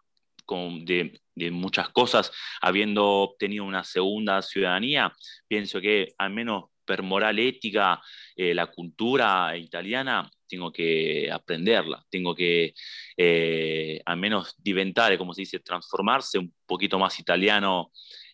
de, 0.84 1.20
muchas 1.52 1.90
cosas, 1.90 2.32
habiendo 2.62 3.06
obtenido 3.06 3.64
una 3.64 3.84
segunda 3.84 4.42
ciudadanía, 4.42 5.12
pienso 5.48 5.82
que 5.82 6.14
al 6.18 6.32
menos 6.32 6.66
per 6.86 7.02
moral 7.04 7.40
ética, 7.40 8.02
eh, 8.36 8.54
la 8.54 8.68
cultura 8.68 9.56
italiana, 9.58 10.30
tengo 10.48 10.72
que 10.72 11.30
aprenderla, 11.32 12.04
tengo 12.10 12.36
que 12.36 12.74
eh, 13.16 14.02
al 14.06 14.18
menos 14.18 14.56
diventare, 14.58 15.18
como 15.18 15.34
se 15.34 15.42
dice, 15.42 15.60
transformarse 15.60 16.38
un 16.38 16.54
poquito 16.66 17.00
más 17.00 17.18
italiano, 17.20 17.92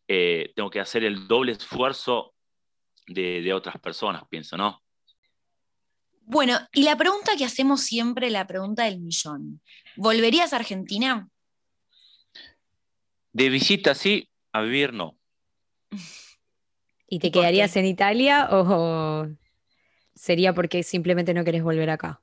eh, 0.07 0.51
tengo 0.55 0.69
que 0.69 0.79
hacer 0.79 1.03
el 1.03 1.27
doble 1.27 1.51
esfuerzo 1.51 2.33
de, 3.05 3.41
de 3.41 3.53
otras 3.53 3.79
personas, 3.79 4.23
pienso, 4.29 4.57
¿no? 4.57 4.81
Bueno, 6.29 6.57
y 6.73 6.83
la 6.83 6.97
pregunta 6.97 7.37
que 7.37 7.45
hacemos 7.45 7.81
siempre, 7.81 8.29
la 8.29 8.45
pregunta 8.47 8.83
del 8.83 8.99
millón. 8.99 9.61
¿Volverías 9.95 10.51
a 10.51 10.57
Argentina? 10.57 11.29
De 13.37 13.49
visita 13.49 13.93
sí, 13.93 14.27
a 14.51 14.63
vivir 14.63 14.93
no. 14.93 15.15
¿Y 17.07 17.19
te 17.19 17.29
quedarías 17.29 17.75
en 17.75 17.85
Italia 17.85 18.47
o 18.49 19.27
sería 20.15 20.53
porque 20.55 20.81
simplemente 20.81 21.35
no 21.35 21.45
querés 21.45 21.61
volver 21.61 21.91
acá? 21.91 22.19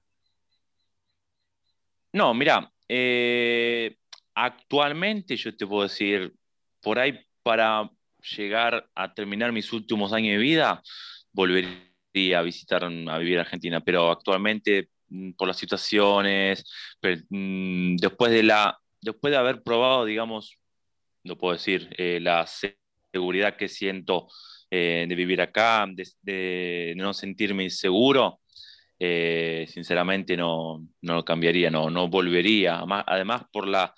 No, 2.13 2.35
mira, 2.35 2.69
eh, 2.89 3.97
actualmente 4.35 5.37
yo 5.37 5.57
te 5.57 5.65
puedo 5.65 5.85
decir, 5.85 6.35
por 6.83 6.99
ahí 6.99 7.17
para 7.45 7.89
llegar 8.37 8.91
a 8.97 9.15
terminar 9.15 9.53
mis 9.53 9.73
últimos 9.73 10.13
años 10.13 10.33
de 10.33 10.39
vida, 10.39 10.83
volvería 11.31 12.41
a 12.41 12.43
visitar, 12.43 12.83
a 12.83 13.19
vivir 13.19 13.39
Argentina, 13.39 13.81
pero 13.81 14.11
actualmente 14.11 14.89
mm, 15.11 15.35
por 15.35 15.47
las 15.47 15.59
situaciones, 15.59 16.65
mm, 17.31 17.99
después 17.99 18.33
de 18.33 18.43
la, 18.43 18.77
después 19.01 19.31
de 19.31 19.37
haber 19.37 19.63
probado, 19.63 20.07
digamos, 20.07 20.59
no 21.25 21.37
puedo 21.37 21.55
decir, 21.55 21.89
eh, 21.99 22.21
la 22.21 22.47
seguridad 23.13 23.57
que 23.57 23.69
siento 23.69 24.29
eh, 24.71 25.07
de 25.09 25.15
vivir 25.15 25.41
acá, 25.41 25.87
de, 26.23 26.95
no 26.97 27.15
sentirme 27.15 27.65
inseguro, 27.65 28.41
eh, 28.99 29.67
sinceramente 29.69 30.37
no, 30.37 30.87
no 31.03 31.15
lo 31.15 31.25
cambiaría, 31.25 31.71
no, 31.71 31.91
no 31.91 32.09
volvería. 32.09 32.85
Además, 33.07 33.45
por 33.53 33.67
la, 33.67 33.95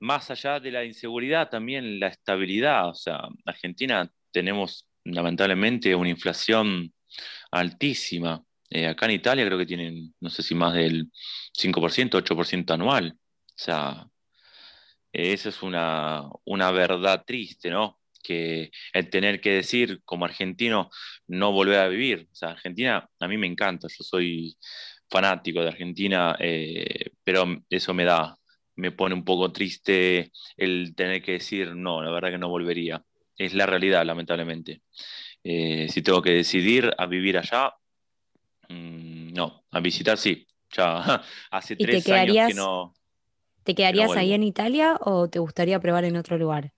más 0.00 0.30
allá 0.30 0.60
de 0.60 0.70
la 0.72 0.84
inseguridad, 0.84 1.50
también 1.50 2.00
la 2.00 2.08
estabilidad. 2.08 2.88
O 2.88 2.94
sea, 2.94 3.20
Argentina 3.44 4.10
tenemos 4.30 4.88
lamentablemente 5.04 5.94
una 5.94 6.10
inflación 6.10 6.92
altísima. 7.50 8.44
acá 8.88 9.06
en 9.06 9.12
Italia 9.12 9.46
creo 9.46 9.58
que 9.58 9.66
tienen, 9.66 10.14
no 10.20 10.30
sé 10.30 10.42
si 10.42 10.54
más 10.54 10.74
del 10.74 11.10
5%, 11.52 12.22
8% 12.22 12.74
anual. 12.74 13.14
O 13.16 13.54
sea, 13.56 14.06
esa 15.12 15.48
es 15.48 15.62
una, 15.62 16.24
una 16.44 16.70
verdad 16.70 17.24
triste, 17.26 17.70
¿no? 17.70 17.98
que 18.22 18.70
el 18.92 19.10
tener 19.10 19.40
que 19.40 19.50
decir 19.50 20.00
como 20.04 20.24
argentino 20.24 20.90
no 21.26 21.52
volver 21.52 21.80
a 21.80 21.88
vivir. 21.88 22.28
O 22.30 22.34
sea, 22.34 22.50
Argentina 22.50 23.08
a 23.18 23.28
mí 23.28 23.36
me 23.36 23.46
encanta, 23.46 23.88
yo 23.88 24.04
soy 24.04 24.56
fanático 25.10 25.60
de 25.60 25.68
Argentina, 25.68 26.36
eh, 26.38 27.10
pero 27.22 27.44
eso 27.68 27.92
me 27.92 28.04
da, 28.04 28.38
me 28.76 28.92
pone 28.92 29.14
un 29.14 29.24
poco 29.24 29.52
triste 29.52 30.32
el 30.56 30.94
tener 30.94 31.22
que 31.22 31.32
decir 31.32 31.74
no, 31.76 32.02
la 32.02 32.10
verdad 32.10 32.30
que 32.30 32.38
no 32.38 32.48
volvería. 32.48 33.04
Es 33.36 33.54
la 33.54 33.66
realidad, 33.66 34.04
lamentablemente. 34.06 34.82
Eh, 35.44 35.88
si 35.90 36.02
tengo 36.02 36.22
que 36.22 36.30
decidir 36.30 36.92
a 36.96 37.06
vivir 37.06 37.36
allá, 37.36 37.74
mm, 38.68 39.32
no, 39.32 39.64
a 39.70 39.80
visitar 39.80 40.16
sí. 40.16 40.46
Ya 40.74 41.22
hace 41.50 41.76
tres 41.76 42.08
años 42.08 42.48
que 42.48 42.54
no. 42.54 42.94
¿Te 43.64 43.74
quedarías 43.74 44.10
ahí 44.16 44.32
en 44.32 44.42
Italia 44.42 44.98
o 45.00 45.28
te 45.28 45.38
gustaría 45.38 45.78
probar 45.78 46.04
en 46.04 46.16
otro 46.16 46.36
lugar? 46.36 46.72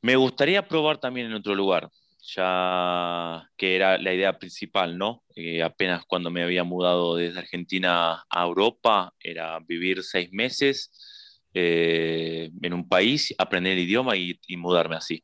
Me 0.00 0.16
gustaría 0.16 0.66
probar 0.66 0.98
también 0.98 1.28
en 1.28 1.34
otro 1.34 1.54
lugar, 1.54 1.88
ya 2.34 3.48
que 3.56 3.76
era 3.76 3.98
la 3.98 4.12
idea 4.12 4.38
principal, 4.38 4.98
¿no? 4.98 5.22
Eh, 5.34 5.62
apenas 5.62 6.04
cuando 6.06 6.30
me 6.30 6.42
había 6.42 6.64
mudado 6.64 7.16
desde 7.16 7.40
Argentina 7.40 8.24
a 8.28 8.44
Europa, 8.44 9.12
era 9.20 9.58
vivir 9.60 10.02
seis 10.02 10.30
meses 10.32 11.40
eh, 11.54 12.50
en 12.62 12.72
un 12.72 12.88
país, 12.88 13.34
aprender 13.38 13.72
el 13.72 13.80
idioma 13.80 14.16
y, 14.16 14.38
mudarme 14.56 14.96
así. 14.96 15.22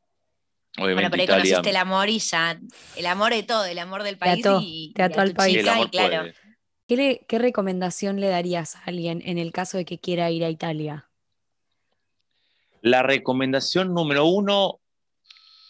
Obviamente, 0.77 0.93
bueno, 0.93 1.09
pero 1.11 1.23
ahí 1.23 1.27
conociste 1.27 1.69
el 1.71 1.75
amor 1.75 2.09
y 2.09 2.19
ya, 2.19 2.59
el 2.97 3.05
amor 3.05 3.33
de 3.33 3.43
todo, 3.43 3.65
el 3.65 3.79
amor 3.79 4.03
del 4.03 4.17
país 4.17 4.45
y, 4.61 4.93
te 4.95 5.03
ató 5.03 5.21
al 5.21 5.33
país. 5.33 5.61
claro. 5.91 6.31
¿Qué, 6.89 7.37
recomendación 7.37 8.19
le 8.19 8.29
darías 8.29 8.75
a 8.75 8.85
alguien 8.85 9.21
en 9.23 9.37
el 9.37 9.51
caso 9.51 9.77
de 9.77 9.85
que 9.85 9.99
quiera 9.99 10.31
ir 10.31 10.43
a 10.43 10.49
Italia? 10.49 11.07
La 12.81 13.03
recomendación 13.03 13.93
número 13.93 14.25
uno, 14.25 14.79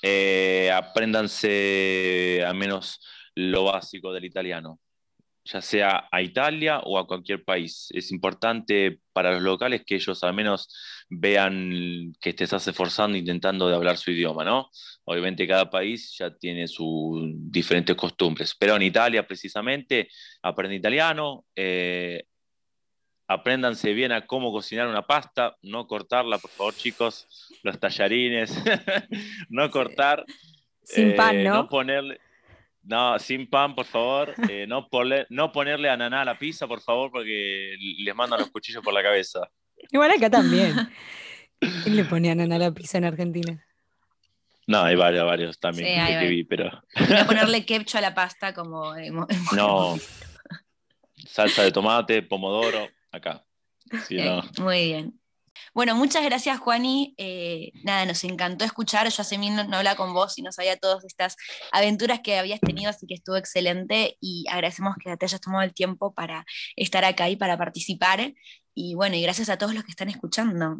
eh, 0.02 0.72
apréndanse 0.74 2.42
al 2.48 2.56
menos 2.56 3.02
lo 3.36 3.66
básico 3.66 4.14
del 4.14 4.24
italiano 4.24 4.80
ya 5.44 5.62
sea 5.62 6.08
a 6.12 6.22
Italia 6.22 6.80
o 6.80 6.98
a 6.98 7.08
cualquier 7.08 7.44
país. 7.44 7.88
Es 7.92 8.12
importante 8.12 9.00
para 9.14 9.34
los 9.34 9.42
locales 9.42 9.84
que 9.86 9.96
ellos 9.96 10.24
al 10.24 10.34
menos 10.34 10.70
vean 11.10 12.14
que 12.22 12.34
te 12.34 12.44
estás 12.44 12.68
esforzando 12.68 13.18
intentando 13.18 13.68
de 13.68 13.76
hablar 13.76 13.98
su 13.98 14.12
idioma, 14.12 14.44
¿no? 14.44 14.70
Obviamente 15.06 15.48
cada 15.48 15.70
país 15.70 16.16
ya 16.18 16.36
tiene 16.36 16.68
sus 16.68 17.32
diferentes 17.34 17.96
costumbres, 17.96 18.56
pero 18.58 18.76
en 18.76 18.84
Italia 18.84 19.26
precisamente 19.26 20.10
aprende 20.42 20.76
italiano, 20.76 21.46
eh, 21.56 22.26
apréndanse 23.28 23.94
bien 23.94 24.12
a 24.12 24.28
cómo 24.28 24.52
cocinar 24.52 24.88
una 24.88 25.06
pasta, 25.06 25.56
no 25.62 25.88
cortarla, 25.88 26.38
por 26.38 26.52
favor 26.52 26.76
chicos, 26.76 27.28
los 27.64 27.80
tallarines, 27.80 28.56
no 29.50 29.70
cortar. 29.72 30.26
Sin 30.84 31.16
pan, 31.16 31.36
eh, 31.38 31.44
¿no? 31.44 31.54
No 31.54 31.70
ponerle 31.70 32.20
no, 32.84 33.20
sin 33.20 33.50
pan, 33.50 33.76
por 33.76 33.86
favor. 33.86 34.34
Eh, 34.50 34.66
no, 34.68 34.88
no 35.30 35.52
ponerle 35.52 35.90
ananá 35.90 36.22
a 36.22 36.26
la 36.26 36.40
pizza, 36.40 36.68
por 36.68 36.82
favor, 36.82 37.12
porque 37.12 37.76
les 38.00 38.16
mandan 38.16 38.40
los 38.40 38.50
cuchillos 38.50 38.84
por 38.84 38.94
la 38.94 39.04
cabeza. 39.04 39.50
Igual 39.92 40.12
acá 40.12 40.30
también. 40.30 40.76
¿Quién 41.60 41.96
le 41.96 42.06
pone 42.06 42.32
ananá 42.32 42.56
a 42.56 42.60
la 42.60 42.72
pizza 42.72 42.98
en 42.98 43.06
Argentina? 43.06 43.66
No, 44.68 44.84
hay 44.84 44.96
varios, 44.96 45.26
varios 45.26 45.60
también 45.60 46.08
que 46.20 46.28
vi, 46.28 46.44
pero... 46.44 46.70
No 47.10 47.26
ponerle 47.28 47.66
ketchup 47.66 47.98
a 47.98 48.02
la 48.02 48.14
pasta 48.14 48.54
como... 48.54 48.94
no. 49.56 49.98
Salsa 51.26 51.64
de 51.64 51.72
tomate, 51.72 52.22
pomodoro, 52.22 52.88
acá. 53.12 53.44
Muy 54.60 54.86
bien. 54.86 55.19
Bueno, 55.74 55.96
muchas 55.96 56.24
gracias, 56.24 56.60
Juani. 56.60 57.14
Eh, 57.18 57.72
nada, 57.84 58.06
nos 58.06 58.24
encantó 58.24 58.66
escuchar. 58.66 59.10
Yo 59.10 59.22
hace 59.22 59.38
mil 59.38 59.56
no, 59.56 59.64
no 59.64 59.78
hablaba 59.78 59.96
con 59.98 60.14
vos 60.14 60.38
y 60.38 60.42
no 60.42 60.52
sabía 60.52 60.78
todas 60.78 61.04
estas 61.06 61.36
aventuras 61.72 62.22
que 62.22 62.38
habías 62.38 62.60
tenido, 62.60 62.90
así 62.90 63.08
que 63.08 63.16
estuvo 63.16 63.36
excelente 63.38 64.18
y 64.20 64.46
agradecemos 64.50 64.96
que 65.04 65.16
te 65.18 65.26
hayas 65.26 65.42
tomado 65.42 65.64
el 65.64 65.74
tiempo 65.74 66.14
para 66.14 66.46
estar 66.76 67.06
acá 67.06 67.30
y 67.30 67.36
para 67.36 67.58
participar. 67.58 68.34
Y 68.74 68.96
bueno, 68.96 69.16
y 69.16 69.22
gracias 69.22 69.50
a 69.50 69.58
todos 69.58 69.74
los 69.74 69.84
que 69.84 69.92
están 69.92 70.10
escuchando. 70.10 70.78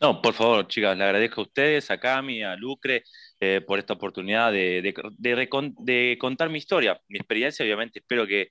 No, 0.00 0.20
por 0.20 0.34
favor, 0.34 0.66
chicas, 0.66 0.96
le 0.98 1.04
agradezco 1.04 1.40
a 1.40 1.44
ustedes, 1.44 1.90
a 1.90 1.98
Cami, 1.98 2.42
a 2.42 2.56
Lucre, 2.56 3.04
eh, 3.40 3.60
por 3.64 3.78
esta 3.78 3.92
oportunidad 3.92 4.52
de, 4.52 6.18
contar 6.18 6.50
mi 6.50 6.58
historia, 6.58 7.00
mi 7.08 7.18
experiencia, 7.18 7.64
obviamente. 7.64 8.00
Espero 8.00 8.26
que, 8.26 8.48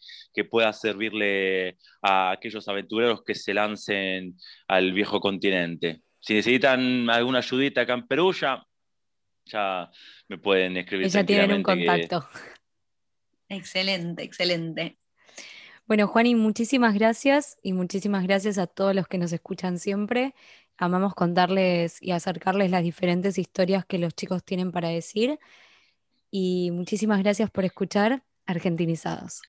pueda 0.50 0.72
servirle 0.72 1.78
a 2.02 2.32
aquellos 2.32 2.68
aventureros 2.68 3.24
que 3.24 3.36
se 3.36 3.54
lancen 3.54 4.38
al 4.68 4.94
viejo 4.94 5.20
continente. 5.20 6.02
Si 6.20 6.34
necesitan 6.34 7.10
alguna 7.10 7.40
ayudita 7.40 7.82
acá 7.82 7.94
en 7.94 8.08
Perú, 8.08 8.34
ya, 8.34 9.92
me 10.30 10.38
pueden 10.38 10.78
escribir. 10.78 11.08
Ya 11.08 11.26
tienen 11.26 11.52
un 11.52 11.64
contacto. 11.64 12.28
Excelente, 13.50 14.24
excelente. 14.24 14.98
Bueno, 15.86 16.08
Juani, 16.08 16.36
muchísimas 16.36 16.94
gracias 16.94 17.58
y 17.62 17.74
muchísimas 17.74 18.24
gracias 18.24 18.58
a 18.58 18.68
todos 18.68 18.96
los 18.96 19.06
que 19.08 19.18
nos 19.18 19.34
escuchan 19.34 19.80
siempre. 19.80 20.34
Amamos 20.84 21.14
contarles 21.16 21.98
y 22.02 22.12
acercarles 22.12 22.70
las 22.70 22.84
diferentes 22.84 23.38
historias 23.38 23.86
que 23.86 23.98
los 23.98 24.14
chicos 24.14 24.44
tienen 24.44 24.74
para 24.74 24.90
decir. 24.90 25.40
Y 26.30 26.72
muchísimas 26.72 27.24
gracias 27.24 27.50
por 27.50 27.64
escuchar 27.64 28.24
Argentinizados. 28.46 29.42